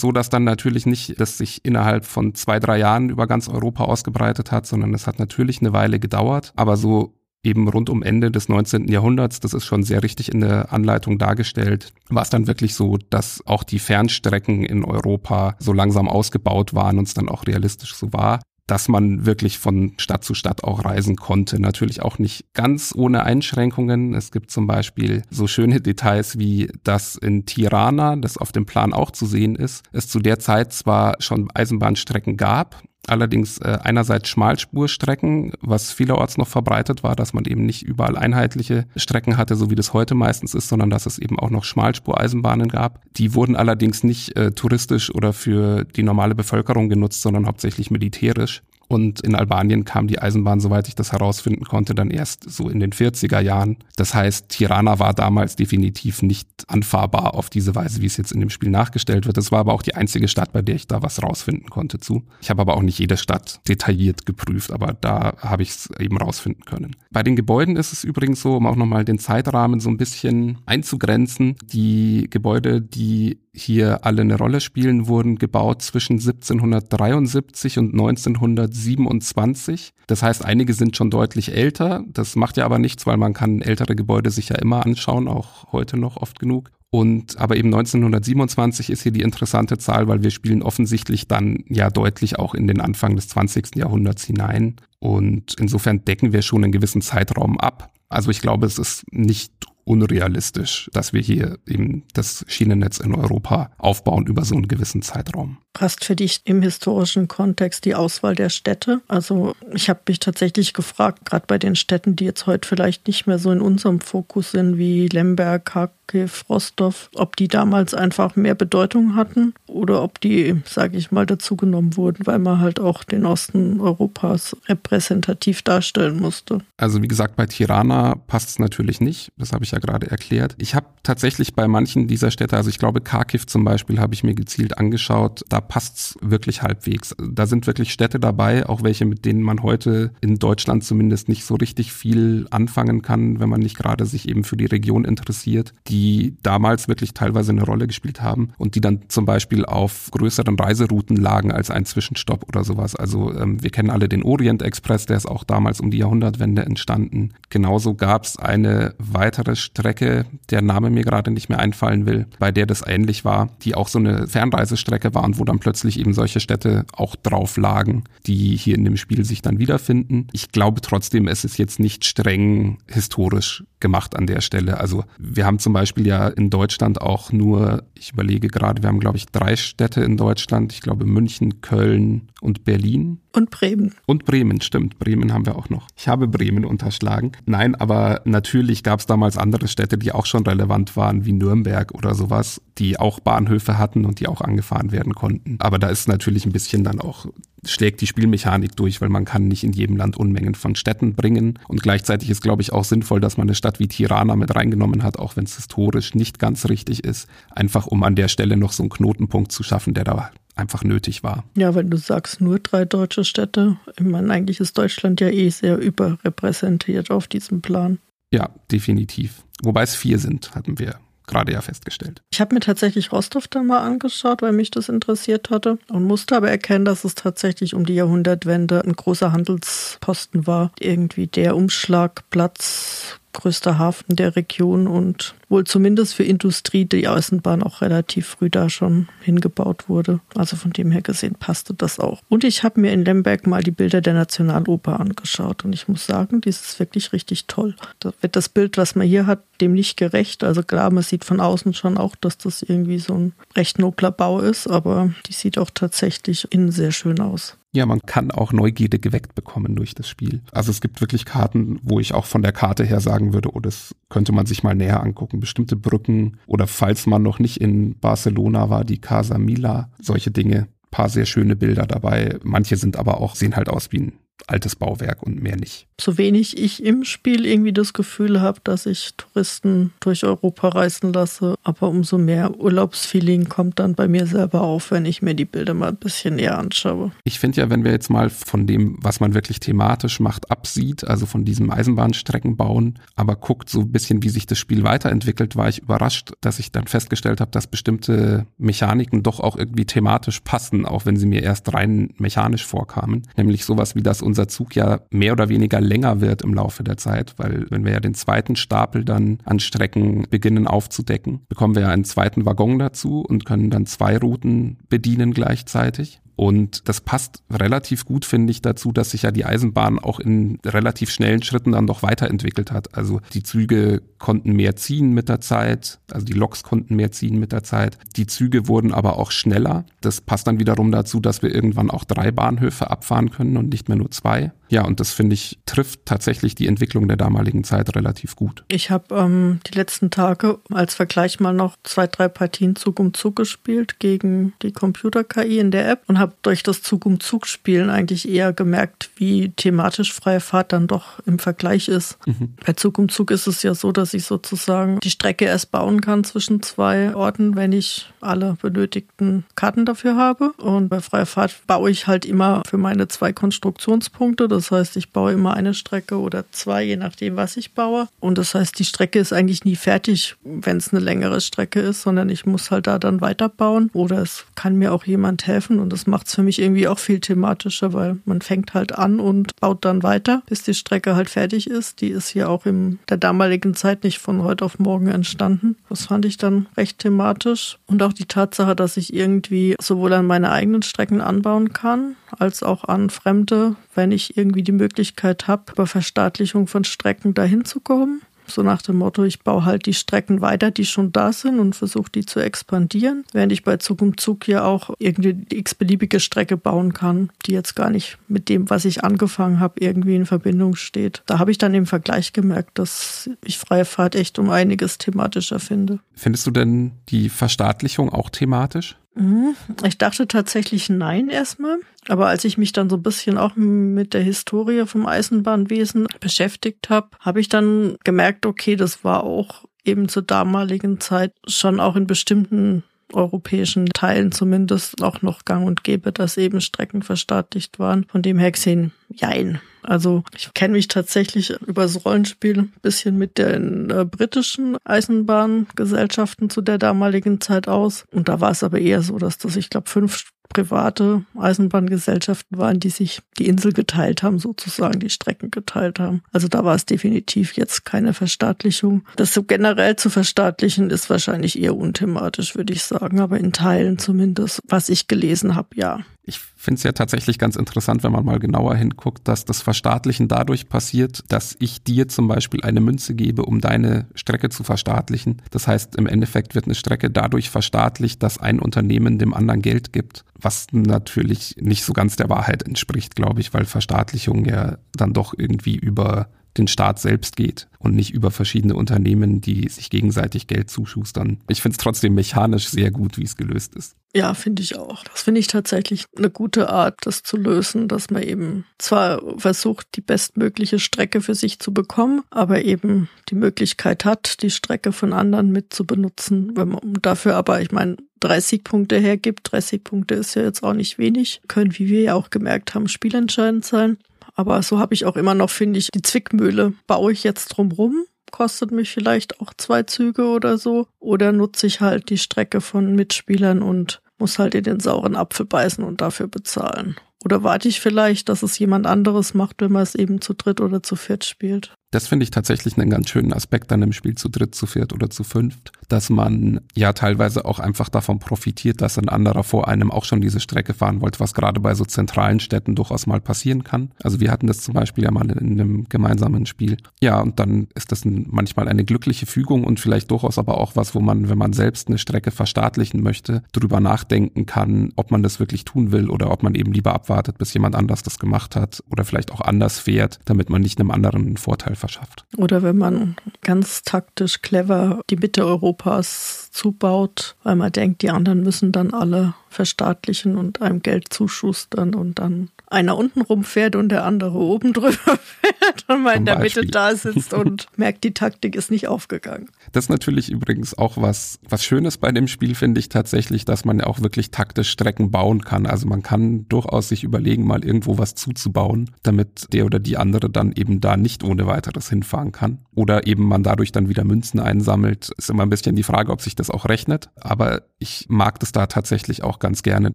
so, 0.00 0.12
dass 0.12 0.30
dann 0.30 0.44
natürlich 0.44 0.86
nicht, 0.86 1.20
dass 1.20 1.36
sich 1.36 1.62
innerhalb 1.62 2.06
von 2.06 2.34
zwei, 2.34 2.58
drei 2.58 2.78
Jahren 2.78 3.10
über 3.10 3.26
ganz 3.26 3.48
Europa 3.48 3.84
ausgebreitet 3.84 4.50
hat, 4.50 4.66
sondern 4.66 4.94
es 4.94 5.06
hat 5.06 5.18
natürlich 5.18 5.60
eine 5.60 5.74
Weile 5.74 5.98
gedauert. 5.98 6.54
Aber 6.56 6.78
so 6.78 7.15
eben 7.46 7.68
rund 7.68 7.88
um 7.88 8.02
Ende 8.02 8.30
des 8.30 8.48
19. 8.48 8.88
Jahrhunderts, 8.88 9.40
das 9.40 9.54
ist 9.54 9.64
schon 9.64 9.84
sehr 9.84 10.02
richtig 10.02 10.32
in 10.32 10.40
der 10.40 10.72
Anleitung 10.72 11.18
dargestellt, 11.18 11.92
war 12.08 12.22
es 12.22 12.30
dann 12.30 12.46
wirklich 12.46 12.74
so, 12.74 12.98
dass 13.10 13.42
auch 13.46 13.62
die 13.62 13.78
Fernstrecken 13.78 14.64
in 14.64 14.84
Europa 14.84 15.54
so 15.58 15.72
langsam 15.72 16.08
ausgebaut 16.08 16.74
waren 16.74 16.98
und 16.98 17.06
es 17.06 17.14
dann 17.14 17.28
auch 17.28 17.46
realistisch 17.46 17.94
so 17.94 18.12
war 18.12 18.40
dass 18.66 18.88
man 18.88 19.26
wirklich 19.26 19.58
von 19.58 19.92
Stadt 19.96 20.24
zu 20.24 20.34
Stadt 20.34 20.64
auch 20.64 20.84
reisen 20.84 21.16
konnte. 21.16 21.60
Natürlich 21.60 22.02
auch 22.02 22.18
nicht 22.18 22.52
ganz 22.52 22.92
ohne 22.96 23.22
Einschränkungen. 23.22 24.14
Es 24.14 24.32
gibt 24.32 24.50
zum 24.50 24.66
Beispiel 24.66 25.22
so 25.30 25.46
schöne 25.46 25.80
Details 25.80 26.38
wie, 26.38 26.68
dass 26.82 27.14
in 27.14 27.46
Tirana, 27.46 28.16
das 28.16 28.36
auf 28.36 28.52
dem 28.52 28.66
Plan 28.66 28.92
auch 28.92 29.12
zu 29.12 29.26
sehen 29.26 29.54
ist, 29.54 29.84
es 29.92 30.08
zu 30.08 30.18
der 30.18 30.40
Zeit 30.40 30.72
zwar 30.72 31.14
schon 31.20 31.48
Eisenbahnstrecken 31.54 32.36
gab, 32.36 32.82
allerdings 33.08 33.58
äh, 33.58 33.78
einerseits 33.82 34.28
Schmalspurstrecken, 34.28 35.52
was 35.60 35.92
vielerorts 35.92 36.38
noch 36.38 36.48
verbreitet 36.48 37.02
war, 37.02 37.16
dass 37.16 37.32
man 37.32 37.44
eben 37.44 37.64
nicht 37.66 37.82
überall 37.82 38.16
einheitliche 38.16 38.86
Strecken 38.96 39.36
hatte, 39.36 39.56
so 39.56 39.70
wie 39.70 39.74
das 39.74 39.92
heute 39.92 40.14
meistens 40.14 40.54
ist, 40.54 40.68
sondern 40.68 40.90
dass 40.90 41.06
es 41.06 41.18
eben 41.18 41.38
auch 41.38 41.50
noch 41.50 41.64
Schmalspureisenbahnen 41.64 42.68
gab. 42.68 43.00
Die 43.16 43.34
wurden 43.34 43.56
allerdings 43.56 44.04
nicht 44.04 44.36
äh, 44.36 44.52
touristisch 44.52 45.14
oder 45.14 45.32
für 45.32 45.84
die 45.84 46.02
normale 46.02 46.34
Bevölkerung 46.34 46.88
genutzt, 46.88 47.22
sondern 47.22 47.46
hauptsächlich 47.46 47.90
militärisch. 47.90 48.62
Und 48.88 49.20
in 49.20 49.34
Albanien 49.34 49.84
kam 49.84 50.06
die 50.06 50.20
Eisenbahn, 50.20 50.60
soweit 50.60 50.88
ich 50.88 50.94
das 50.94 51.12
herausfinden 51.12 51.64
konnte, 51.64 51.94
dann 51.94 52.10
erst 52.10 52.48
so 52.48 52.68
in 52.68 52.80
den 52.80 52.92
40er 52.92 53.40
Jahren. 53.40 53.78
Das 53.96 54.14
heißt, 54.14 54.48
Tirana 54.48 54.98
war 54.98 55.14
damals 55.14 55.56
definitiv 55.56 56.22
nicht 56.22 56.48
anfahrbar 56.68 57.34
auf 57.34 57.50
diese 57.50 57.74
Weise, 57.74 58.00
wie 58.02 58.06
es 58.06 58.16
jetzt 58.16 58.32
in 58.32 58.40
dem 58.40 58.50
Spiel 58.50 58.70
nachgestellt 58.70 59.26
wird. 59.26 59.36
Das 59.36 59.50
war 59.50 59.60
aber 59.60 59.72
auch 59.72 59.82
die 59.82 59.94
einzige 59.94 60.28
Stadt, 60.28 60.52
bei 60.52 60.62
der 60.62 60.76
ich 60.76 60.86
da 60.86 61.02
was 61.02 61.22
rausfinden 61.22 61.68
konnte 61.68 61.98
zu. 61.98 62.22
Ich 62.40 62.50
habe 62.50 62.62
aber 62.62 62.76
auch 62.76 62.82
nicht 62.82 62.98
jede 62.98 63.16
Stadt 63.16 63.60
detailliert 63.68 64.26
geprüft, 64.26 64.72
aber 64.72 64.96
da 65.00 65.34
habe 65.38 65.62
ich 65.62 65.70
es 65.70 65.90
eben 65.98 66.16
rausfinden 66.16 66.64
können. 66.64 66.96
Bei 67.10 67.22
den 67.22 67.36
Gebäuden 67.36 67.76
ist 67.76 67.92
es 67.92 68.04
übrigens 68.04 68.40
so, 68.40 68.56
um 68.56 68.66
auch 68.66 68.76
nochmal 68.76 69.04
den 69.04 69.18
Zeitrahmen 69.18 69.80
so 69.80 69.88
ein 69.88 69.96
bisschen 69.96 70.58
einzugrenzen. 70.66 71.56
Die 71.64 72.28
Gebäude, 72.30 72.80
die 72.80 73.38
hier 73.56 74.04
alle 74.04 74.22
eine 74.22 74.36
Rolle 74.36 74.60
spielen, 74.60 75.08
wurden 75.08 75.36
gebaut 75.36 75.82
zwischen 75.82 76.14
1773 76.14 77.78
und 77.78 77.92
1927. 77.92 79.92
Das 80.06 80.22
heißt, 80.22 80.44
einige 80.44 80.74
sind 80.74 80.96
schon 80.96 81.10
deutlich 81.10 81.54
älter. 81.54 82.04
Das 82.12 82.36
macht 82.36 82.58
ja 82.58 82.66
aber 82.66 82.78
nichts, 82.78 83.06
weil 83.06 83.16
man 83.16 83.32
kann 83.32 83.62
ältere 83.62 83.96
Gebäude 83.96 84.30
sich 84.30 84.50
ja 84.50 84.56
immer 84.56 84.84
anschauen, 84.84 85.26
auch 85.26 85.72
heute 85.72 85.96
noch 85.96 86.18
oft 86.18 86.38
genug. 86.38 86.70
Und 86.90 87.38
aber 87.38 87.56
eben 87.56 87.74
1927 87.74 88.90
ist 88.90 89.02
hier 89.02 89.12
die 89.12 89.22
interessante 89.22 89.78
Zahl, 89.78 90.08
weil 90.08 90.22
wir 90.22 90.30
spielen 90.30 90.62
offensichtlich 90.62 91.26
dann 91.26 91.64
ja 91.68 91.90
deutlich 91.90 92.38
auch 92.38 92.54
in 92.54 92.66
den 92.66 92.80
Anfang 92.80 93.16
des 93.16 93.28
20. 93.28 93.76
Jahrhunderts 93.76 94.24
hinein. 94.24 94.76
Und 94.98 95.54
insofern 95.58 96.04
decken 96.04 96.32
wir 96.32 96.42
schon 96.42 96.62
einen 96.62 96.72
gewissen 96.72 97.02
Zeitraum 97.02 97.58
ab. 97.58 97.92
Also 98.08 98.30
ich 98.30 98.40
glaube, 98.40 98.66
es 98.66 98.78
ist 98.78 99.04
nicht 99.12 99.52
unrealistisch, 99.86 100.90
dass 100.92 101.12
wir 101.12 101.22
hier 101.22 101.58
eben 101.66 102.02
das 102.12 102.44
Schienennetz 102.48 102.98
in 102.98 103.14
Europa 103.14 103.70
aufbauen 103.78 104.26
über 104.26 104.44
so 104.44 104.56
einen 104.56 104.68
gewissen 104.68 105.00
Zeitraum. 105.00 105.58
Passt 105.72 106.04
für 106.04 106.16
dich 106.16 106.40
im 106.44 106.62
historischen 106.62 107.28
Kontext 107.28 107.84
die 107.84 107.94
Auswahl 107.94 108.34
der 108.34 108.48
Städte? 108.48 109.02
Also 109.08 109.54
ich 109.74 109.90
habe 109.90 110.00
mich 110.08 110.20
tatsächlich 110.20 110.72
gefragt, 110.72 111.26
gerade 111.26 111.44
bei 111.46 111.58
den 111.58 111.76
Städten, 111.76 112.16
die 112.16 112.24
jetzt 112.24 112.46
heute 112.46 112.66
vielleicht 112.66 113.06
nicht 113.06 113.26
mehr 113.26 113.38
so 113.38 113.50
in 113.52 113.60
unserem 113.60 114.00
Fokus 114.00 114.52
sind, 114.52 114.78
wie 114.78 115.06
Lemberg, 115.06 115.66
Kharkiv, 115.66 116.46
Rostov, 116.48 117.10
ob 117.14 117.36
die 117.36 117.48
damals 117.48 117.92
einfach 117.92 118.36
mehr 118.36 118.54
Bedeutung 118.54 119.16
hatten 119.16 119.52
oder 119.66 120.02
ob 120.02 120.18
die, 120.20 120.62
sage 120.64 120.96
ich 120.96 121.12
mal, 121.12 121.26
dazugenommen 121.26 121.98
wurden, 121.98 122.26
weil 122.26 122.38
man 122.38 122.60
halt 122.60 122.80
auch 122.80 123.04
den 123.04 123.26
Osten 123.26 123.78
Europas 123.78 124.56
repräsentativ 124.68 125.60
darstellen 125.60 126.18
musste. 126.18 126.60
Also 126.78 127.02
wie 127.02 127.08
gesagt, 127.08 127.36
bei 127.36 127.44
Tirana 127.44 128.14
passt 128.26 128.48
es 128.48 128.58
natürlich 128.58 129.02
nicht. 129.02 129.30
Das 129.36 129.52
habe 129.52 129.64
ich 129.64 129.74
ja 129.76 129.80
gerade 129.80 130.10
erklärt. 130.10 130.54
Ich 130.58 130.74
habe 130.74 130.86
tatsächlich 131.02 131.54
bei 131.54 131.68
manchen 131.68 132.08
dieser 132.08 132.30
Städte, 132.30 132.56
also 132.56 132.68
ich 132.68 132.78
glaube 132.78 133.00
Kharkiv 133.00 133.46
zum 133.46 133.64
Beispiel, 133.64 134.00
habe 134.00 134.14
ich 134.14 134.24
mir 134.24 134.34
gezielt 134.34 134.78
angeschaut. 134.78 135.42
Da 135.48 135.60
passt's 135.60 136.18
wirklich 136.20 136.62
halbwegs. 136.62 137.14
Da 137.18 137.46
sind 137.46 137.66
wirklich 137.66 137.92
Städte 137.92 138.18
dabei, 138.18 138.66
auch 138.66 138.82
welche, 138.82 139.04
mit 139.04 139.24
denen 139.24 139.42
man 139.42 139.62
heute 139.62 140.10
in 140.20 140.38
Deutschland 140.38 140.84
zumindest 140.84 141.28
nicht 141.28 141.44
so 141.44 141.54
richtig 141.54 141.92
viel 141.92 142.46
anfangen 142.50 143.02
kann, 143.02 143.40
wenn 143.40 143.48
man 143.48 143.60
nicht 143.60 143.76
gerade 143.76 144.06
sich 144.06 144.28
eben 144.28 144.44
für 144.44 144.56
die 144.56 144.66
Region 144.66 145.04
interessiert, 145.04 145.72
die 145.88 146.36
damals 146.42 146.88
wirklich 146.88 147.14
teilweise 147.14 147.52
eine 147.52 147.64
Rolle 147.64 147.86
gespielt 147.86 148.22
haben 148.22 148.52
und 148.58 148.74
die 148.74 148.80
dann 148.80 149.02
zum 149.08 149.26
Beispiel 149.26 149.64
auf 149.64 150.10
größeren 150.10 150.58
Reiserouten 150.58 151.16
lagen 151.16 151.52
als 151.52 151.70
ein 151.70 151.84
Zwischenstopp 151.84 152.48
oder 152.48 152.64
sowas. 152.64 152.96
Also 152.96 153.32
ähm, 153.32 153.62
wir 153.62 153.70
kennen 153.70 153.90
alle 153.90 154.08
den 154.08 154.22
Orient 154.22 154.62
Express, 154.62 155.06
der 155.06 155.16
ist 155.16 155.26
auch 155.26 155.44
damals 155.44 155.80
um 155.80 155.90
die 155.90 155.98
Jahrhundertwende 155.98 156.62
entstanden. 156.62 157.30
Genauso 157.50 157.94
gab's 157.94 158.36
eine 158.38 158.94
weitere 158.98 159.54
Strecke, 159.66 160.26
der 160.50 160.62
Name 160.62 160.90
mir 160.90 161.04
gerade 161.04 161.30
nicht 161.30 161.48
mehr 161.48 161.58
einfallen 161.58 162.06
will, 162.06 162.26
bei 162.38 162.50
der 162.50 162.66
das 162.66 162.82
ähnlich 162.86 163.24
war, 163.24 163.50
die 163.62 163.74
auch 163.74 163.88
so 163.88 163.98
eine 163.98 164.26
Fernreisestrecke 164.26 165.14
war 165.14 165.24
und 165.24 165.38
wo 165.38 165.44
dann 165.44 165.58
plötzlich 165.58 165.98
eben 165.98 166.14
solche 166.14 166.40
Städte 166.40 166.84
auch 166.92 167.16
drauf 167.16 167.56
lagen, 167.56 168.04
die 168.26 168.56
hier 168.56 168.76
in 168.76 168.84
dem 168.84 168.96
Spiel 168.96 169.24
sich 169.24 169.42
dann 169.42 169.58
wiederfinden. 169.58 170.28
Ich 170.32 170.52
glaube 170.52 170.80
trotzdem, 170.80 171.28
es 171.28 171.44
ist 171.44 171.58
jetzt 171.58 171.78
nicht 171.78 172.04
streng 172.04 172.78
historisch 172.86 173.64
gemacht 173.80 174.16
an 174.16 174.26
der 174.26 174.40
Stelle. 174.40 174.80
Also 174.80 175.04
wir 175.18 175.44
haben 175.44 175.58
zum 175.58 175.72
Beispiel 175.72 176.06
ja 176.06 176.28
in 176.28 176.50
Deutschland 176.50 177.00
auch 177.00 177.32
nur, 177.32 177.84
ich 177.94 178.12
überlege 178.12 178.48
gerade, 178.48 178.82
wir 178.82 178.88
haben 178.88 179.00
glaube 179.00 179.18
ich 179.18 179.26
drei 179.26 179.56
Städte 179.56 180.02
in 180.02 180.16
Deutschland, 180.16 180.72
ich 180.72 180.80
glaube 180.80 181.04
München, 181.04 181.60
Köln 181.60 182.28
und 182.40 182.64
Berlin 182.64 183.20
Und 183.36 183.50
Bremen. 183.50 183.92
Und 184.06 184.24
Bremen, 184.24 184.62
stimmt. 184.62 184.98
Bremen 184.98 185.30
haben 185.30 185.44
wir 185.44 185.56
auch 185.56 185.68
noch. 185.68 185.88
Ich 185.94 186.08
habe 186.08 186.26
Bremen 186.26 186.64
unterschlagen. 186.64 187.32
Nein, 187.44 187.74
aber 187.74 188.22
natürlich 188.24 188.82
gab 188.82 189.00
es 189.00 189.04
damals 189.04 189.36
andere 189.36 189.68
Städte, 189.68 189.98
die 189.98 190.12
auch 190.12 190.24
schon 190.24 190.46
relevant 190.46 190.96
waren, 190.96 191.26
wie 191.26 191.32
Nürnberg 191.32 191.92
oder 191.92 192.14
sowas, 192.14 192.62
die 192.78 192.98
auch 192.98 193.20
Bahnhöfe 193.20 193.76
hatten 193.76 194.06
und 194.06 194.20
die 194.20 194.26
auch 194.26 194.40
angefahren 194.40 194.90
werden 194.90 195.14
konnten. 195.14 195.56
Aber 195.58 195.78
da 195.78 195.88
ist 195.88 196.08
natürlich 196.08 196.46
ein 196.46 196.52
bisschen 196.52 196.82
dann 196.82 196.98
auch 196.98 197.26
schlägt 197.64 198.00
die 198.00 198.06
Spielmechanik 198.06 198.76
durch, 198.76 199.00
weil 199.00 199.08
man 199.08 199.24
kann 199.24 199.48
nicht 199.48 199.64
in 199.64 199.72
jedem 199.72 199.96
Land 199.96 200.16
Unmengen 200.16 200.54
von 200.54 200.76
Städten 200.76 201.14
bringen. 201.14 201.58
Und 201.68 201.82
gleichzeitig 201.82 202.30
ist, 202.30 202.40
glaube 202.40 202.62
ich, 202.62 202.72
auch 202.72 202.84
sinnvoll, 202.84 203.20
dass 203.20 203.36
man 203.36 203.48
eine 203.48 203.54
Stadt 203.54 203.80
wie 203.80 203.88
Tirana 203.88 204.36
mit 204.36 204.54
reingenommen 204.54 205.02
hat, 205.02 205.18
auch 205.18 205.36
wenn 205.36 205.44
es 205.44 205.56
historisch 205.56 206.14
nicht 206.14 206.38
ganz 206.38 206.68
richtig 206.68 207.04
ist. 207.04 207.28
Einfach 207.50 207.86
um 207.86 208.02
an 208.02 208.14
der 208.14 208.28
Stelle 208.28 208.56
noch 208.56 208.72
so 208.72 208.82
einen 208.82 208.90
Knotenpunkt 208.90 209.52
zu 209.52 209.62
schaffen, 209.62 209.94
der 209.94 210.04
da 210.04 210.30
einfach 210.56 210.82
nötig 210.82 211.22
war. 211.22 211.44
Ja, 211.56 211.74
wenn 211.74 211.90
du 211.90 211.96
sagst, 211.96 212.40
nur 212.40 212.58
drei 212.58 212.84
deutsche 212.84 213.24
Städte, 213.24 213.76
ich 213.98 214.04
meine, 214.04 214.32
eigentlich 214.32 214.60
ist 214.60 214.76
Deutschland 214.76 215.20
ja 215.20 215.28
eh 215.28 215.50
sehr 215.50 215.78
überrepräsentiert 215.78 217.10
auf 217.10 217.28
diesem 217.28 217.62
Plan. 217.62 217.98
Ja, 218.32 218.50
definitiv. 218.72 219.44
Wobei 219.62 219.82
es 219.82 219.94
vier 219.94 220.18
sind, 220.18 220.54
hatten 220.54 220.78
wir 220.78 220.98
gerade 221.26 221.52
ja 221.52 221.60
festgestellt. 221.60 222.22
Ich 222.32 222.40
habe 222.40 222.54
mir 222.54 222.60
tatsächlich 222.60 223.12
Rostov 223.12 223.48
dann 223.48 223.66
mal 223.66 223.80
angeschaut, 223.80 224.42
weil 224.42 224.52
mich 224.52 224.70
das 224.70 224.88
interessiert 224.88 225.50
hatte 225.50 225.78
und 225.88 226.04
musste 226.04 226.36
aber 226.36 226.50
erkennen, 226.50 226.84
dass 226.84 227.04
es 227.04 227.14
tatsächlich 227.14 227.74
um 227.74 227.84
die 227.84 227.94
Jahrhundertwende 227.94 228.82
ein 228.84 228.92
großer 228.92 229.32
Handelsposten 229.32 230.46
war. 230.46 230.72
Irgendwie 230.78 231.26
der 231.26 231.56
Umschlagplatz 231.56 233.18
größter 233.36 233.78
Hafen 233.78 234.16
der 234.16 234.34
Region 234.34 234.86
und 234.88 235.34
wohl 235.48 235.64
zumindest 235.64 236.14
für 236.14 236.24
Industrie 236.24 236.86
die 236.86 237.06
Außenbahn 237.06 237.62
auch 237.62 237.82
relativ 237.82 238.26
früh 238.26 238.50
da 238.50 238.68
schon 238.68 239.08
hingebaut 239.20 239.88
wurde. 239.88 240.20
Also 240.34 240.56
von 240.56 240.72
dem 240.72 240.90
her 240.90 241.02
gesehen 241.02 241.34
passte 241.34 241.74
das 241.74 242.00
auch. 242.00 242.22
Und 242.28 242.44
ich 242.44 242.62
habe 242.64 242.80
mir 242.80 242.92
in 242.92 243.04
Lemberg 243.04 243.46
mal 243.46 243.62
die 243.62 243.70
Bilder 243.70 244.00
der 244.00 244.14
Nationaloper 244.14 244.98
angeschaut 244.98 245.64
und 245.64 245.74
ich 245.74 245.86
muss 245.86 246.06
sagen, 246.06 246.40
dies 246.40 246.60
ist 246.62 246.80
wirklich 246.80 247.12
richtig 247.12 247.46
toll. 247.46 247.76
Da 248.00 248.12
wird 248.20 248.36
das 248.36 248.48
Bild, 248.48 248.78
was 248.78 248.94
man 248.94 249.06
hier 249.06 249.26
hat, 249.26 249.44
dem 249.60 249.74
nicht 249.74 249.96
gerecht. 249.96 250.42
Also 250.42 250.62
klar, 250.62 250.90
man 250.90 251.02
sieht 251.02 251.24
von 251.24 251.40
außen 251.40 251.74
schon 251.74 251.98
auch, 251.98 252.16
dass 252.16 252.38
das 252.38 252.62
irgendwie 252.62 252.98
so 252.98 253.14
ein 253.14 253.32
recht 253.54 253.78
nobler 253.78 254.10
Bau 254.10 254.40
ist, 254.40 254.66
aber 254.66 255.10
die 255.26 255.32
sieht 255.32 255.58
auch 255.58 255.70
tatsächlich 255.72 256.50
innen 256.50 256.72
sehr 256.72 256.92
schön 256.92 257.20
aus. 257.20 257.58
Ja, 257.76 257.84
man 257.84 258.00
kann 258.00 258.30
auch 258.30 258.54
Neugierde 258.54 258.98
geweckt 258.98 259.34
bekommen 259.34 259.76
durch 259.76 259.94
das 259.94 260.08
Spiel. 260.08 260.40
Also 260.50 260.70
es 260.70 260.80
gibt 260.80 261.02
wirklich 261.02 261.26
Karten, 261.26 261.78
wo 261.82 262.00
ich 262.00 262.14
auch 262.14 262.24
von 262.24 262.40
der 262.40 262.52
Karte 262.52 262.84
her 262.84 263.00
sagen 263.00 263.34
würde, 263.34 263.54
oh, 263.54 263.60
das 263.60 263.94
könnte 264.08 264.32
man 264.32 264.46
sich 264.46 264.62
mal 264.62 264.74
näher 264.74 265.02
angucken. 265.02 265.40
Bestimmte 265.40 265.76
Brücken 265.76 266.38
oder 266.46 266.66
falls 266.66 267.04
man 267.06 267.22
noch 267.22 267.38
nicht 267.38 267.60
in 267.60 267.98
Barcelona 267.98 268.70
war, 268.70 268.84
die 268.84 268.98
Casa 268.98 269.36
Mila, 269.36 269.90
solche 270.00 270.30
Dinge. 270.30 270.68
Paar 270.90 271.10
sehr 271.10 271.26
schöne 271.26 271.54
Bilder 271.54 271.86
dabei. 271.86 272.38
Manche 272.42 272.78
sind 272.78 272.96
aber 272.96 273.20
auch, 273.20 273.34
sehen 273.34 273.56
halt 273.56 273.68
aus 273.68 273.92
wie 273.92 273.98
ein 273.98 274.12
altes 274.46 274.76
Bauwerk 274.76 275.22
und 275.22 275.42
mehr 275.42 275.56
nicht. 275.56 275.86
So 276.00 276.18
wenig 276.18 276.58
ich 276.58 276.84
im 276.84 277.04
Spiel 277.04 277.46
irgendwie 277.46 277.72
das 277.72 277.92
Gefühl 277.92 278.40
habe, 278.40 278.60
dass 278.62 278.86
ich 278.86 279.14
Touristen 279.16 279.92
durch 280.00 280.24
Europa 280.24 280.68
reisen 280.68 281.12
lasse, 281.12 281.54
aber 281.62 281.88
umso 281.88 282.18
mehr 282.18 282.58
Urlaubsfeeling 282.58 283.48
kommt 283.48 283.78
dann 283.78 283.94
bei 283.94 284.06
mir 284.06 284.26
selber 284.26 284.60
auf, 284.60 284.90
wenn 284.90 285.06
ich 285.06 285.22
mir 285.22 285.34
die 285.34 285.46
Bilder 285.46 285.74
mal 285.74 285.88
ein 285.88 285.96
bisschen 285.96 286.36
näher 286.36 286.58
anschaue. 286.58 287.12
Ich 287.24 287.38
finde 287.38 287.62
ja, 287.62 287.70
wenn 287.70 287.82
wir 287.82 287.92
jetzt 287.92 288.10
mal 288.10 288.28
von 288.28 288.66
dem, 288.66 288.98
was 289.00 289.20
man 289.20 289.34
wirklich 289.34 289.58
thematisch 289.58 290.20
macht, 290.20 290.50
absieht, 290.50 291.06
also 291.06 291.24
von 291.24 291.44
diesem 291.44 291.70
Eisenbahnstrecken 291.70 292.56
bauen, 292.56 292.98
aber 293.14 293.36
guckt 293.36 293.70
so 293.70 293.80
ein 293.80 293.90
bisschen, 293.90 294.22
wie 294.22 294.28
sich 294.28 294.46
das 294.46 294.58
Spiel 294.58 294.84
weiterentwickelt, 294.84 295.56
war 295.56 295.68
ich 295.68 295.78
überrascht, 295.78 296.32
dass 296.42 296.58
ich 296.58 296.72
dann 296.72 296.86
festgestellt 296.86 297.40
habe, 297.40 297.50
dass 297.50 297.66
bestimmte 297.66 298.46
Mechaniken 298.58 299.22
doch 299.22 299.40
auch 299.40 299.56
irgendwie 299.56 299.86
thematisch 299.86 300.40
passen, 300.40 300.84
auch 300.84 301.06
wenn 301.06 301.16
sie 301.16 301.26
mir 301.26 301.42
erst 301.42 301.72
rein 301.72 302.10
mechanisch 302.18 302.66
vorkamen. 302.66 303.22
Nämlich 303.36 303.64
sowas 303.64 303.94
wie 303.94 304.02
das 304.02 304.22
unser 304.26 304.48
Zug 304.48 304.74
ja 304.74 305.00
mehr 305.10 305.32
oder 305.32 305.48
weniger 305.48 305.80
länger 305.80 306.20
wird 306.20 306.42
im 306.42 306.52
Laufe 306.52 306.84
der 306.84 306.96
Zeit, 306.96 307.34
weil 307.38 307.66
wenn 307.70 307.84
wir 307.84 307.92
ja 307.92 308.00
den 308.00 308.14
zweiten 308.14 308.56
Stapel 308.56 309.04
dann 309.04 309.38
an 309.44 309.60
Strecken 309.60 310.26
beginnen 310.28 310.66
aufzudecken, 310.66 311.46
bekommen 311.48 311.74
wir 311.74 311.82
ja 311.82 311.88
einen 311.88 312.04
zweiten 312.04 312.44
Waggon 312.44 312.78
dazu 312.78 313.20
und 313.20 313.46
können 313.46 313.70
dann 313.70 313.86
zwei 313.86 314.18
Routen 314.18 314.78
bedienen 314.88 315.32
gleichzeitig. 315.32 316.20
Und 316.36 316.86
das 316.88 317.00
passt 317.00 317.42
relativ 317.50 318.04
gut, 318.04 318.26
finde 318.26 318.50
ich, 318.50 318.60
dazu, 318.60 318.92
dass 318.92 319.10
sich 319.10 319.22
ja 319.22 319.30
die 319.30 319.46
Eisenbahn 319.46 319.98
auch 319.98 320.20
in 320.20 320.58
relativ 320.64 321.10
schnellen 321.10 321.42
Schritten 321.42 321.72
dann 321.72 321.86
doch 321.86 322.02
weiterentwickelt 322.02 322.70
hat. 322.70 322.94
Also 322.94 323.20
die 323.32 323.42
Züge 323.42 324.02
konnten 324.18 324.52
mehr 324.52 324.76
ziehen 324.76 325.12
mit 325.12 325.30
der 325.30 325.40
Zeit, 325.40 325.98
also 326.10 326.26
die 326.26 326.34
Loks 326.34 326.62
konnten 326.62 326.94
mehr 326.94 327.10
ziehen 327.10 327.40
mit 327.40 327.52
der 327.52 327.62
Zeit. 327.62 327.98
Die 328.16 328.26
Züge 328.26 328.68
wurden 328.68 328.92
aber 328.92 329.18
auch 329.18 329.30
schneller. 329.30 329.86
Das 330.02 330.20
passt 330.20 330.46
dann 330.46 330.60
wiederum 330.60 330.92
dazu, 330.92 331.20
dass 331.20 331.42
wir 331.42 331.54
irgendwann 331.54 331.90
auch 331.90 332.04
drei 332.04 332.30
Bahnhöfe 332.30 332.90
abfahren 332.90 333.30
können 333.30 333.56
und 333.56 333.70
nicht 333.70 333.88
mehr 333.88 333.96
nur 333.96 334.10
zwei. 334.10 334.52
Ja, 334.68 334.84
und 334.84 335.00
das 335.00 335.12
finde 335.12 335.34
ich 335.34 335.58
trifft 335.66 336.00
tatsächlich 336.06 336.54
die 336.54 336.66
Entwicklung 336.66 337.08
der 337.08 337.16
damaligen 337.16 337.64
Zeit 337.64 337.94
relativ 337.94 338.36
gut. 338.36 338.64
Ich 338.68 338.90
habe 338.90 339.14
ähm, 339.14 339.60
die 339.66 339.76
letzten 339.76 340.10
Tage 340.10 340.58
als 340.70 340.94
Vergleich 340.94 341.40
mal 341.40 341.52
noch 341.52 341.76
zwei, 341.82 342.06
drei 342.06 342.28
Partien 342.28 342.76
Zug 342.76 342.98
um 343.00 343.14
Zug 343.14 343.36
gespielt 343.36 343.98
gegen 343.98 344.54
die 344.62 344.72
Computer-KI 344.72 345.58
in 345.58 345.70
der 345.70 345.88
App 345.90 346.02
und 346.06 346.18
habe 346.18 346.34
durch 346.42 346.62
das 346.62 346.82
Zug 346.82 347.06
um 347.06 347.20
Zug 347.20 347.46
spielen 347.46 347.90
eigentlich 347.90 348.28
eher 348.28 348.52
gemerkt, 348.52 349.10
wie 349.16 349.50
thematisch 349.50 350.12
freie 350.12 350.40
Fahrt 350.40 350.72
dann 350.72 350.86
doch 350.86 351.20
im 351.26 351.38
Vergleich 351.38 351.88
ist. 351.88 352.18
Mhm. 352.26 352.54
Bei 352.64 352.72
Zug 352.72 352.98
um 352.98 353.08
Zug 353.08 353.30
ist 353.30 353.46
es 353.46 353.62
ja 353.62 353.74
so, 353.74 353.92
dass 353.92 354.14
ich 354.14 354.24
sozusagen 354.24 355.00
die 355.00 355.10
Strecke 355.10 355.44
erst 355.44 355.72
bauen 355.72 356.00
kann 356.00 356.24
zwischen 356.24 356.62
zwei 356.62 357.14
Orten, 357.14 357.56
wenn 357.56 357.72
ich 357.72 358.12
alle 358.20 358.56
benötigten 358.60 359.44
Karten 359.54 359.84
dafür 359.84 360.16
habe. 360.16 360.52
Und 360.58 360.88
bei 360.88 361.00
freier 361.00 361.26
Fahrt 361.26 361.54
baue 361.66 361.90
ich 361.90 362.06
halt 362.06 362.24
immer 362.24 362.62
für 362.68 362.78
meine 362.78 363.08
zwei 363.08 363.32
Konstruktionspunkte. 363.32 364.48
Das 364.56 364.70
heißt, 364.70 364.96
ich 364.96 365.10
baue 365.10 365.32
immer 365.32 365.52
eine 365.52 365.74
Strecke 365.74 366.18
oder 366.18 366.50
zwei, 366.50 366.82
je 366.82 366.96
nachdem, 366.96 367.36
was 367.36 367.58
ich 367.58 367.74
baue. 367.74 368.08
Und 368.20 368.38
das 368.38 368.54
heißt, 368.54 368.78
die 368.78 368.86
Strecke 368.86 369.18
ist 369.18 369.34
eigentlich 369.34 369.66
nie 369.66 369.76
fertig, 369.76 370.34
wenn 370.44 370.78
es 370.78 370.94
eine 370.94 371.04
längere 371.04 371.42
Strecke 371.42 371.80
ist, 371.80 372.00
sondern 372.00 372.30
ich 372.30 372.46
muss 372.46 372.70
halt 372.70 372.86
da 372.86 372.98
dann 372.98 373.20
weiterbauen. 373.20 373.90
Oder 373.92 374.22
es 374.22 374.46
kann 374.54 374.76
mir 374.76 374.94
auch 374.94 375.04
jemand 375.04 375.46
helfen. 375.46 375.78
Und 375.78 375.92
das 375.92 376.06
macht 376.06 376.28
es 376.28 376.34
für 376.34 376.42
mich 376.42 376.58
irgendwie 376.58 376.88
auch 376.88 376.98
viel 376.98 377.20
thematischer, 377.20 377.92
weil 377.92 378.16
man 378.24 378.40
fängt 378.40 378.72
halt 378.72 378.92
an 378.96 379.20
und 379.20 379.54
baut 379.60 379.84
dann 379.84 380.02
weiter, 380.02 380.42
bis 380.46 380.62
die 380.62 380.72
Strecke 380.72 381.16
halt 381.16 381.28
fertig 381.28 381.68
ist. 381.68 382.00
Die 382.00 382.08
ist 382.08 382.30
hier 382.30 382.48
auch 382.48 382.64
in 382.64 382.98
der 383.10 383.18
damaligen 383.18 383.74
Zeit 383.74 384.04
nicht 384.04 384.20
von 384.20 384.42
heute 384.42 384.64
auf 384.64 384.78
morgen 384.78 385.08
entstanden. 385.08 385.76
Das 385.90 386.06
fand 386.06 386.24
ich 386.24 386.38
dann 386.38 386.66
recht 386.78 387.00
thematisch. 387.00 387.76
Und 387.86 388.02
auch 388.02 388.14
die 388.14 388.24
Tatsache, 388.24 388.74
dass 388.74 388.96
ich 388.96 389.12
irgendwie 389.12 389.76
sowohl 389.82 390.14
an 390.14 390.24
meine 390.24 390.50
eigenen 390.50 390.80
Strecken 390.80 391.20
anbauen 391.20 391.74
kann, 391.74 392.16
als 392.38 392.62
auch 392.62 392.84
an 392.84 393.10
fremde, 393.10 393.76
wenn 393.96 394.12
ich 394.12 394.36
irgendwie 394.36 394.62
die 394.62 394.72
Möglichkeit 394.72 395.48
habe, 395.48 395.72
über 395.72 395.86
Verstaatlichung 395.86 396.66
von 396.66 396.84
Strecken 396.84 397.34
dahin 397.34 397.64
zu 397.64 397.80
kommen. 397.80 398.22
So 398.48 398.62
nach 398.62 398.82
dem 398.82 398.96
Motto, 398.96 399.24
ich 399.24 399.40
baue 399.40 399.64
halt 399.64 399.86
die 399.86 399.94
Strecken 399.94 400.40
weiter, 400.40 400.70
die 400.70 400.84
schon 400.84 401.12
da 401.12 401.32
sind 401.32 401.58
und 401.58 401.74
versuche 401.74 402.10
die 402.12 402.24
zu 402.24 402.40
expandieren, 402.40 403.24
während 403.32 403.52
ich 403.52 403.64
bei 403.64 403.76
Zug 403.76 404.02
um 404.02 404.16
Zug 404.16 404.44
hier 404.44 404.64
auch 404.64 404.90
irgendwie 404.98 405.34
die 405.34 405.58
x-beliebige 405.58 406.20
Strecke 406.20 406.56
bauen 406.56 406.92
kann, 406.92 407.30
die 407.46 407.52
jetzt 407.52 407.74
gar 407.74 407.90
nicht 407.90 408.18
mit 408.28 408.48
dem, 408.48 408.70
was 408.70 408.84
ich 408.84 409.02
angefangen 409.02 409.60
habe, 409.60 409.80
irgendwie 409.80 410.14
in 410.14 410.26
Verbindung 410.26 410.76
steht. 410.76 411.22
Da 411.26 411.38
habe 411.38 411.50
ich 411.50 411.58
dann 411.58 411.74
im 411.74 411.86
Vergleich 411.86 412.32
gemerkt, 412.32 412.78
dass 412.78 413.28
ich 413.44 413.58
freie 413.58 413.84
Fahrt 413.84 414.14
echt 414.14 414.38
um 414.38 414.50
einiges 414.50 414.98
thematischer 414.98 415.58
finde. 415.58 415.98
Findest 416.14 416.46
du 416.46 416.50
denn 416.50 416.92
die 417.08 417.28
Verstaatlichung 417.28 418.10
auch 418.10 418.30
thematisch? 418.30 418.96
Mhm. 419.16 419.56
Ich 419.84 419.98
dachte 419.98 420.28
tatsächlich 420.28 420.88
nein 420.88 421.28
erstmal. 421.28 421.78
Aber 422.08 422.28
als 422.28 422.44
ich 422.44 422.58
mich 422.58 422.72
dann 422.72 422.88
so 422.88 422.96
ein 422.96 423.02
bisschen 423.02 423.38
auch 423.38 423.56
mit 423.56 424.14
der 424.14 424.22
Historie 424.22 424.86
vom 424.86 425.06
Eisenbahnwesen 425.06 426.06
beschäftigt 426.20 426.90
habe, 426.90 427.08
habe 427.20 427.40
ich 427.40 427.48
dann 427.48 427.96
gemerkt, 428.04 428.46
okay, 428.46 428.76
das 428.76 429.02
war 429.02 429.24
auch 429.24 429.64
eben 429.84 430.08
zur 430.08 430.22
damaligen 430.22 431.00
Zeit 431.00 431.32
schon 431.46 431.80
auch 431.80 431.96
in 431.96 432.06
bestimmten 432.06 432.84
europäischen 433.12 433.86
Teilen 433.86 434.32
zumindest 434.32 435.02
auch 435.02 435.22
noch 435.22 435.44
gang 435.44 435.66
und 435.66 435.84
gäbe, 435.84 436.12
dass 436.12 436.36
eben 436.36 436.60
Strecken 436.60 437.02
verstaatlicht 437.02 437.78
waren. 437.78 438.04
Von 438.04 438.22
dem 438.22 438.38
her 438.38 438.50
gesehen, 438.50 438.92
jein. 439.08 439.60
Also 439.82 440.24
ich 440.36 440.52
kenne 440.54 440.74
mich 440.74 440.88
tatsächlich 440.88 441.50
über 441.66 441.82
das 441.82 442.04
Rollenspiel 442.04 442.58
ein 442.58 442.72
bisschen 442.82 443.18
mit 443.18 443.38
den 443.38 443.90
äh, 443.90 444.04
britischen 444.04 444.76
Eisenbahngesellschaften 444.84 446.50
zu 446.50 446.60
der 446.60 446.78
damaligen 446.78 447.40
Zeit 447.40 447.68
aus. 447.68 448.04
Und 448.12 448.28
da 448.28 448.40
war 448.40 448.50
es 448.50 448.62
aber 448.62 448.80
eher 448.80 449.02
so, 449.02 449.18
dass 449.18 449.38
das, 449.38 449.56
ich 449.56 449.70
glaube, 449.70 449.88
fünf 449.88 450.24
private 450.48 451.24
Eisenbahngesellschaften 451.38 452.58
waren, 452.58 452.80
die 452.80 452.90
sich 452.90 453.20
die 453.38 453.46
Insel 453.46 453.72
geteilt 453.72 454.22
haben, 454.22 454.38
sozusagen 454.38 455.00
die 455.00 455.10
Strecken 455.10 455.50
geteilt 455.50 455.98
haben. 455.98 456.22
Also 456.32 456.48
da 456.48 456.64
war 456.64 456.74
es 456.74 456.86
definitiv 456.86 457.56
jetzt 457.56 457.84
keine 457.84 458.14
Verstaatlichung. 458.14 459.04
Das 459.16 459.34
so 459.34 459.42
generell 459.42 459.96
zu 459.96 460.10
verstaatlichen 460.10 460.90
ist 460.90 461.10
wahrscheinlich 461.10 461.60
eher 461.60 461.76
unthematisch, 461.76 462.54
würde 462.54 462.72
ich 462.72 462.82
sagen, 462.82 463.20
aber 463.20 463.38
in 463.38 463.52
Teilen 463.52 463.98
zumindest, 463.98 464.62
was 464.66 464.88
ich 464.88 465.08
gelesen 465.08 465.54
habe, 465.54 465.68
ja. 465.74 466.00
Ich 466.28 466.40
finde 466.40 466.78
es 466.78 466.82
ja 466.82 466.90
tatsächlich 466.90 467.38
ganz 467.38 467.54
interessant, 467.54 468.02
wenn 468.02 468.10
man 468.10 468.24
mal 468.24 468.40
genauer 468.40 468.74
hinguckt, 468.74 469.28
dass 469.28 469.44
das 469.44 469.62
Verstaatlichen 469.62 470.26
dadurch 470.26 470.68
passiert, 470.68 471.22
dass 471.28 471.54
ich 471.60 471.84
dir 471.84 472.08
zum 472.08 472.26
Beispiel 472.26 472.62
eine 472.62 472.80
Münze 472.80 473.14
gebe, 473.14 473.44
um 473.44 473.60
deine 473.60 474.06
Strecke 474.16 474.48
zu 474.48 474.64
verstaatlichen. 474.64 475.40
Das 475.52 475.68
heißt, 475.68 475.94
im 475.94 476.08
Endeffekt 476.08 476.56
wird 476.56 476.64
eine 476.64 476.74
Strecke 476.74 477.10
dadurch 477.10 477.48
verstaatlicht, 477.48 478.24
dass 478.24 478.38
ein 478.38 478.58
Unternehmen 478.58 479.20
dem 479.20 479.34
anderen 479.34 479.62
Geld 479.62 479.92
gibt, 479.92 480.24
was 480.34 480.66
natürlich 480.72 481.54
nicht 481.60 481.84
so 481.84 481.92
ganz 481.92 482.16
der 482.16 482.28
Wahrheit 482.28 482.64
entspricht, 482.64 483.14
glaube 483.14 483.40
ich, 483.40 483.54
weil 483.54 483.64
Verstaatlichung 483.64 484.44
ja 484.46 484.78
dann 484.94 485.12
doch 485.12 485.32
irgendwie 485.36 485.76
über 485.76 486.28
den 486.58 486.68
Staat 486.68 486.98
selbst 486.98 487.36
geht 487.36 487.68
und 487.78 487.94
nicht 487.94 488.12
über 488.12 488.30
verschiedene 488.30 488.74
Unternehmen, 488.74 489.40
die 489.40 489.68
sich 489.68 489.90
gegenseitig 489.90 490.46
Geld 490.46 490.70
zuschustern. 490.70 491.38
Ich 491.48 491.62
finde 491.62 491.74
es 491.74 491.82
trotzdem 491.82 492.14
mechanisch 492.14 492.68
sehr 492.68 492.90
gut, 492.90 493.18
wie 493.18 493.24
es 493.24 493.36
gelöst 493.36 493.74
ist. 493.74 493.96
Ja, 494.14 494.32
finde 494.34 494.62
ich 494.62 494.78
auch. 494.78 495.04
Das 495.04 495.22
finde 495.22 495.40
ich 495.40 495.46
tatsächlich 495.46 496.06
eine 496.16 496.30
gute 496.30 496.70
Art, 496.70 497.00
das 497.02 497.22
zu 497.22 497.36
lösen, 497.36 497.86
dass 497.86 498.10
man 498.10 498.22
eben 498.22 498.64
zwar 498.78 499.20
versucht, 499.38 499.88
die 499.94 500.00
bestmögliche 500.00 500.78
Strecke 500.78 501.20
für 501.20 501.34
sich 501.34 501.58
zu 501.58 501.74
bekommen, 501.74 502.22
aber 502.30 502.64
eben 502.64 503.10
die 503.28 503.34
Möglichkeit 503.34 504.04
hat, 504.04 504.42
die 504.42 504.50
Strecke 504.50 504.92
von 504.92 505.12
anderen 505.12 505.52
mit 505.52 505.74
zu 505.74 505.84
benutzen, 505.84 506.56
wenn 506.56 506.68
man 506.68 506.94
dafür 507.02 507.36
aber, 507.36 507.60
ich 507.60 507.72
meine, 507.72 507.96
30 508.20 508.64
Punkte 508.64 508.98
hergibt. 508.98 509.52
30 509.52 509.84
Punkte 509.84 510.14
ist 510.14 510.34
ja 510.34 510.42
jetzt 510.42 510.62
auch 510.62 510.72
nicht 510.72 510.98
wenig. 510.98 511.42
Können, 511.48 511.78
wie 511.78 511.88
wir 511.88 512.00
ja 512.00 512.14
auch 512.14 512.30
gemerkt 512.30 512.74
haben, 512.74 512.88
spielentscheidend 512.88 513.64
sein. 513.64 513.98
Aber 514.36 514.62
so 514.62 514.78
habe 514.78 514.94
ich 514.94 515.06
auch 515.06 515.16
immer 515.16 515.34
noch, 515.34 515.50
finde 515.50 515.78
ich, 515.78 515.88
die 515.88 516.02
Zwickmühle. 516.02 516.74
Baue 516.86 517.12
ich 517.12 517.24
jetzt 517.24 517.48
drumrum? 517.48 518.04
Kostet 518.30 518.70
mich 518.70 518.90
vielleicht 518.90 519.40
auch 519.40 519.54
zwei 519.56 519.82
Züge 519.82 520.26
oder 520.26 520.58
so. 520.58 520.86
Oder 521.00 521.32
nutze 521.32 521.66
ich 521.66 521.80
halt 521.80 522.10
die 522.10 522.18
Strecke 522.18 522.60
von 522.60 522.94
Mitspielern 522.94 523.62
und 523.62 524.02
muss 524.18 524.38
halt 524.38 524.54
in 524.54 524.64
den 524.64 524.80
sauren 524.80 525.16
Apfel 525.16 525.46
beißen 525.46 525.82
und 525.82 526.00
dafür 526.00 526.28
bezahlen. 526.28 526.96
Oder 527.24 527.42
warte 527.42 527.68
ich 527.68 527.80
vielleicht, 527.80 528.28
dass 528.28 528.42
es 528.42 528.58
jemand 528.58 528.86
anderes 528.86 529.34
macht, 529.34 529.60
wenn 529.60 529.72
man 529.72 529.82
es 529.82 529.94
eben 529.94 530.20
zu 530.20 530.34
dritt 530.34 530.60
oder 530.60 530.82
zu 530.82 530.96
viert 530.96 531.24
spielt? 531.24 531.74
Das 531.92 532.08
finde 532.08 532.24
ich 532.24 532.30
tatsächlich 532.30 532.76
einen 532.76 532.90
ganz 532.90 533.08
schönen 533.08 533.32
Aspekt 533.32 533.70
an 533.70 533.80
dem 533.80 533.92
Spiel 533.92 534.16
zu 534.16 534.28
dritt, 534.28 534.56
zu 534.56 534.66
viert 534.66 534.92
oder 534.92 535.08
zu 535.08 535.22
fünft, 535.22 535.70
dass 535.88 536.10
man 536.10 536.60
ja 536.74 536.92
teilweise 536.92 537.44
auch 537.44 537.60
einfach 537.60 537.88
davon 537.88 538.18
profitiert, 538.18 538.80
dass 538.80 538.98
ein 538.98 539.08
anderer 539.08 539.44
vor 539.44 539.68
einem 539.68 539.92
auch 539.92 540.04
schon 540.04 540.20
diese 540.20 540.40
Strecke 540.40 540.74
fahren 540.74 541.00
wollte, 541.00 541.20
was 541.20 541.32
gerade 541.32 541.60
bei 541.60 541.74
so 541.74 541.84
zentralen 541.84 542.40
Städten 542.40 542.74
durchaus 542.74 543.06
mal 543.06 543.20
passieren 543.20 543.62
kann. 543.62 543.92
Also 544.02 544.18
wir 544.18 544.32
hatten 544.32 544.48
das 544.48 544.62
zum 544.62 544.74
Beispiel 544.74 545.04
ja 545.04 545.12
mal 545.12 545.30
in 545.30 545.60
einem 545.60 545.88
gemeinsamen 545.88 546.44
Spiel. 546.46 546.76
Ja, 547.00 547.20
und 547.20 547.38
dann 547.38 547.68
ist 547.76 547.92
das 547.92 548.02
manchmal 548.04 548.66
eine 548.66 548.84
glückliche 548.84 549.26
Fügung 549.26 549.62
und 549.62 549.78
vielleicht 549.78 550.10
durchaus 550.10 550.38
aber 550.38 550.58
auch 550.58 550.74
was, 550.74 550.94
wo 550.96 551.00
man, 551.00 551.28
wenn 551.28 551.38
man 551.38 551.52
selbst 551.52 551.86
eine 551.86 551.98
Strecke 551.98 552.32
verstaatlichen 552.32 553.00
möchte, 553.00 553.44
drüber 553.52 553.78
nachdenken 553.78 554.44
kann, 554.44 554.92
ob 554.96 555.12
man 555.12 555.22
das 555.22 555.38
wirklich 555.38 555.64
tun 555.64 555.92
will 555.92 556.10
oder 556.10 556.32
ob 556.32 556.42
man 556.42 556.56
eben 556.56 556.72
lieber 556.72 556.94
abwartet, 556.94 557.38
bis 557.38 557.54
jemand 557.54 557.76
anders 557.76 558.02
das 558.02 558.18
gemacht 558.18 558.56
hat 558.56 558.82
oder 558.90 559.04
vielleicht 559.04 559.30
auch 559.30 559.40
anders 559.40 559.78
fährt, 559.78 560.18
damit 560.24 560.50
man 560.50 560.62
nicht 560.62 560.80
einem 560.80 560.90
anderen 560.90 561.26
einen 561.26 561.36
Vorteil 561.36 561.75
verschafft. 561.76 562.24
Oder 562.36 562.62
wenn 562.62 562.76
man 562.76 563.16
ganz 563.42 563.82
taktisch 563.82 564.42
clever 564.42 565.00
die 565.10 565.16
Mitte 565.16 565.46
Europas 565.46 566.45
zubaut, 566.56 567.36
weil 567.42 567.54
man 567.56 567.70
denkt, 567.70 568.02
die 568.02 568.10
anderen 568.10 568.42
müssen 568.42 568.72
dann 568.72 568.92
alle 568.92 569.34
verstaatlichen 569.50 570.36
und 570.36 570.60
einem 570.62 570.82
Geld 570.82 571.12
zuschustern 571.12 571.94
und 571.94 572.18
dann 572.18 572.50
einer 572.68 572.96
unten 572.96 573.22
rumfährt 573.22 573.76
und 573.76 573.90
der 573.90 574.04
andere 574.04 574.38
oben 574.38 574.72
drüber 574.74 574.92
fährt 574.92 575.84
und 575.88 576.02
man 576.02 576.18
in 576.18 576.24
der. 576.24 576.36
Mitte 576.36 576.66
da 576.66 576.94
sitzt 576.94 577.32
und 577.32 577.66
merkt, 577.76 578.04
die 578.04 578.12
Taktik 578.12 578.54
ist 578.54 578.70
nicht 578.70 578.88
aufgegangen. 578.88 579.48
Das 579.72 579.84
ist 579.84 579.88
natürlich 579.88 580.30
übrigens 580.30 580.76
auch 580.76 580.96
was, 580.96 581.38
was 581.48 581.64
Schönes 581.64 581.96
bei 581.96 582.12
dem 582.12 582.28
Spiel, 582.28 582.54
finde 582.54 582.78
ich 582.78 582.88
tatsächlich, 582.88 583.44
dass 583.46 583.64
man 583.64 583.78
ja 583.78 583.86
auch 583.86 584.00
wirklich 584.00 584.30
taktisch 584.30 584.70
Strecken 584.70 585.10
bauen 585.10 585.42
kann. 585.42 585.66
Also 585.66 585.86
man 585.86 586.02
kann 586.02 586.46
durchaus 586.48 586.88
sich 586.88 587.04
überlegen, 587.04 587.46
mal 587.46 587.64
irgendwo 587.64 587.98
was 587.98 588.14
zuzubauen, 588.14 588.90
damit 589.02 589.46
der 589.52 589.64
oder 589.64 589.78
die 589.78 589.96
andere 589.96 590.28
dann 590.28 590.52
eben 590.52 590.80
da 590.80 590.96
nicht 590.96 591.24
ohne 591.24 591.46
weiteres 591.46 591.88
hinfahren 591.88 592.32
kann. 592.32 592.58
Oder 592.74 593.06
eben 593.06 593.26
man 593.26 593.42
dadurch 593.42 593.72
dann 593.72 593.88
wieder 593.88 594.04
Münzen 594.04 594.38
einsammelt. 594.38 595.10
Ist 595.16 595.30
immer 595.30 595.44
ein 595.44 595.50
bisschen 595.50 595.74
die 595.74 595.82
Frage, 595.82 596.12
ob 596.12 596.20
sich 596.20 596.36
das 596.36 596.45
auch 596.50 596.66
rechnet. 596.66 597.10
Aber 597.16 597.62
ich 597.78 598.06
mag 598.08 598.40
das 598.40 598.52
da 598.52 598.66
tatsächlich 598.66 599.22
auch 599.22 599.38
ganz 599.38 599.62
gerne. 599.62 599.92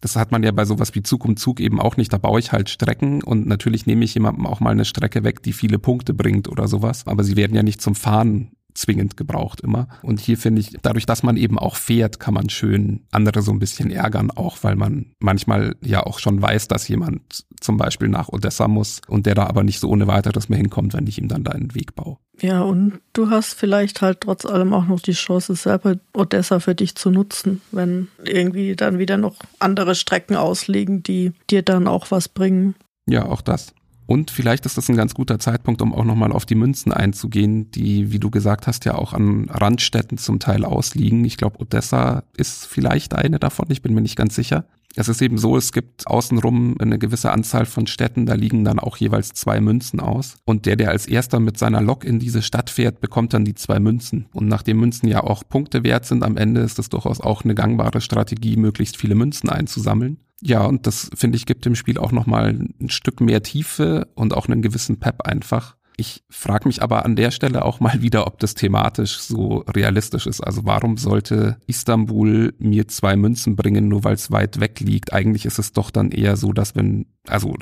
Das 0.00 0.16
hat 0.16 0.32
man 0.32 0.42
ja 0.42 0.52
bei 0.52 0.64
sowas 0.64 0.94
wie 0.94 1.02
Zug 1.02 1.24
um 1.24 1.36
Zug 1.36 1.60
eben 1.60 1.80
auch 1.80 1.96
nicht. 1.96 2.12
Da 2.12 2.18
baue 2.18 2.40
ich 2.40 2.52
halt 2.52 2.70
Strecken 2.70 3.22
und 3.22 3.46
natürlich 3.46 3.86
nehme 3.86 4.04
ich 4.04 4.14
jemandem 4.14 4.46
auch 4.46 4.60
mal 4.60 4.70
eine 4.70 4.84
Strecke 4.84 5.24
weg, 5.24 5.42
die 5.42 5.52
viele 5.52 5.78
Punkte 5.78 6.14
bringt 6.14 6.48
oder 6.48 6.68
sowas. 6.68 7.06
Aber 7.06 7.24
sie 7.24 7.36
werden 7.36 7.54
ja 7.54 7.62
nicht 7.62 7.80
zum 7.80 7.94
Fahren 7.94 8.52
zwingend 8.78 9.16
gebraucht 9.16 9.60
immer. 9.60 9.88
Und 10.02 10.20
hier 10.20 10.38
finde 10.38 10.60
ich, 10.60 10.76
dadurch, 10.82 11.06
dass 11.06 11.22
man 11.22 11.36
eben 11.36 11.58
auch 11.58 11.76
fährt, 11.76 12.20
kann 12.20 12.34
man 12.34 12.48
schön 12.48 13.02
andere 13.10 13.42
so 13.42 13.50
ein 13.50 13.58
bisschen 13.58 13.90
ärgern, 13.90 14.30
auch 14.30 14.58
weil 14.62 14.76
man 14.76 15.06
manchmal 15.18 15.76
ja 15.82 16.02
auch 16.04 16.18
schon 16.18 16.40
weiß, 16.40 16.68
dass 16.68 16.88
jemand 16.88 17.44
zum 17.60 17.76
Beispiel 17.76 18.08
nach 18.08 18.28
Odessa 18.28 18.68
muss 18.68 19.00
und 19.08 19.26
der 19.26 19.34
da 19.34 19.46
aber 19.46 19.64
nicht 19.64 19.80
so 19.80 19.88
ohne 19.88 20.06
weiteres 20.06 20.48
mehr 20.48 20.58
hinkommt, 20.58 20.94
wenn 20.94 21.06
ich 21.06 21.18
ihm 21.18 21.28
dann 21.28 21.44
da 21.44 21.52
einen 21.52 21.74
Weg 21.74 21.94
baue. 21.94 22.18
Ja, 22.40 22.62
und 22.62 23.00
du 23.14 23.30
hast 23.30 23.54
vielleicht 23.54 24.00
halt 24.00 24.20
trotz 24.20 24.46
allem 24.46 24.72
auch 24.72 24.86
noch 24.86 25.00
die 25.00 25.12
Chance, 25.12 25.56
selber 25.56 25.96
Odessa 26.14 26.60
für 26.60 26.74
dich 26.74 26.94
zu 26.94 27.10
nutzen, 27.10 27.60
wenn 27.72 28.08
irgendwie 28.24 28.76
dann 28.76 28.98
wieder 28.98 29.16
noch 29.16 29.36
andere 29.58 29.96
Strecken 29.96 30.36
ausliegen, 30.36 31.02
die 31.02 31.32
dir 31.50 31.62
dann 31.62 31.88
auch 31.88 32.10
was 32.10 32.28
bringen. 32.28 32.76
Ja, 33.08 33.26
auch 33.26 33.40
das. 33.40 33.74
Und 34.08 34.30
vielleicht 34.30 34.64
ist 34.64 34.78
das 34.78 34.88
ein 34.88 34.96
ganz 34.96 35.12
guter 35.12 35.38
Zeitpunkt, 35.38 35.82
um 35.82 35.92
auch 35.92 36.02
nochmal 36.02 36.32
auf 36.32 36.46
die 36.46 36.54
Münzen 36.54 36.92
einzugehen, 36.92 37.70
die, 37.72 38.10
wie 38.10 38.18
du 38.18 38.30
gesagt 38.30 38.66
hast, 38.66 38.86
ja 38.86 38.94
auch 38.94 39.12
an 39.12 39.50
Randstädten 39.50 40.16
zum 40.16 40.40
Teil 40.40 40.64
ausliegen. 40.64 41.26
Ich 41.26 41.36
glaube, 41.36 41.60
Odessa 41.60 42.24
ist 42.34 42.64
vielleicht 42.64 43.14
eine 43.14 43.38
davon, 43.38 43.66
ich 43.68 43.82
bin 43.82 43.92
mir 43.92 44.00
nicht 44.00 44.16
ganz 44.16 44.34
sicher. 44.34 44.64
Es 44.96 45.08
ist 45.08 45.20
eben 45.20 45.36
so, 45.36 45.58
es 45.58 45.72
gibt 45.72 46.06
außenrum 46.06 46.76
eine 46.78 46.98
gewisse 46.98 47.30
Anzahl 47.32 47.66
von 47.66 47.86
Städten, 47.86 48.24
da 48.24 48.32
liegen 48.32 48.64
dann 48.64 48.78
auch 48.78 48.96
jeweils 48.96 49.34
zwei 49.34 49.60
Münzen 49.60 50.00
aus. 50.00 50.38
Und 50.46 50.64
der, 50.64 50.76
der 50.76 50.88
als 50.88 51.04
erster 51.06 51.38
mit 51.38 51.58
seiner 51.58 51.82
Lok 51.82 52.02
in 52.02 52.18
diese 52.18 52.40
Stadt 52.40 52.70
fährt, 52.70 53.02
bekommt 53.02 53.34
dann 53.34 53.44
die 53.44 53.56
zwei 53.56 53.78
Münzen. 53.78 54.24
Und 54.32 54.48
nachdem 54.48 54.80
Münzen 54.80 55.06
ja 55.10 55.22
auch 55.22 55.42
Punkte 55.46 55.84
wert 55.84 56.06
sind 56.06 56.22
am 56.22 56.38
Ende, 56.38 56.62
ist 56.62 56.78
das 56.78 56.88
durchaus 56.88 57.20
auch 57.20 57.44
eine 57.44 57.54
gangbare 57.54 58.00
Strategie, 58.00 58.56
möglichst 58.56 58.96
viele 58.96 59.14
Münzen 59.14 59.50
einzusammeln. 59.50 60.16
Ja, 60.40 60.64
und 60.64 60.86
das 60.86 61.10
finde 61.14 61.36
ich 61.36 61.46
gibt 61.46 61.64
dem 61.64 61.74
Spiel 61.74 61.98
auch 61.98 62.12
nochmal 62.12 62.50
ein 62.80 62.90
Stück 62.90 63.20
mehr 63.20 63.42
Tiefe 63.42 64.08
und 64.14 64.34
auch 64.34 64.46
einen 64.46 64.62
gewissen 64.62 65.00
Pep 65.00 65.22
einfach. 65.22 65.76
Ich 66.00 66.22
frage 66.30 66.68
mich 66.68 66.80
aber 66.80 67.04
an 67.04 67.16
der 67.16 67.32
Stelle 67.32 67.64
auch 67.64 67.80
mal 67.80 68.02
wieder, 68.02 68.28
ob 68.28 68.38
das 68.38 68.54
thematisch 68.54 69.18
so 69.18 69.64
realistisch 69.68 70.28
ist. 70.28 70.40
Also 70.40 70.64
warum 70.64 70.96
sollte 70.96 71.58
Istanbul 71.66 72.54
mir 72.60 72.86
zwei 72.86 73.16
Münzen 73.16 73.56
bringen, 73.56 73.88
nur 73.88 74.04
weil 74.04 74.14
es 74.14 74.30
weit 74.30 74.60
weg 74.60 74.78
liegt? 74.78 75.12
Eigentlich 75.12 75.44
ist 75.44 75.58
es 75.58 75.72
doch 75.72 75.90
dann 75.90 76.12
eher 76.12 76.36
so, 76.36 76.52
dass 76.52 76.76
wenn, 76.76 77.06
also 77.26 77.52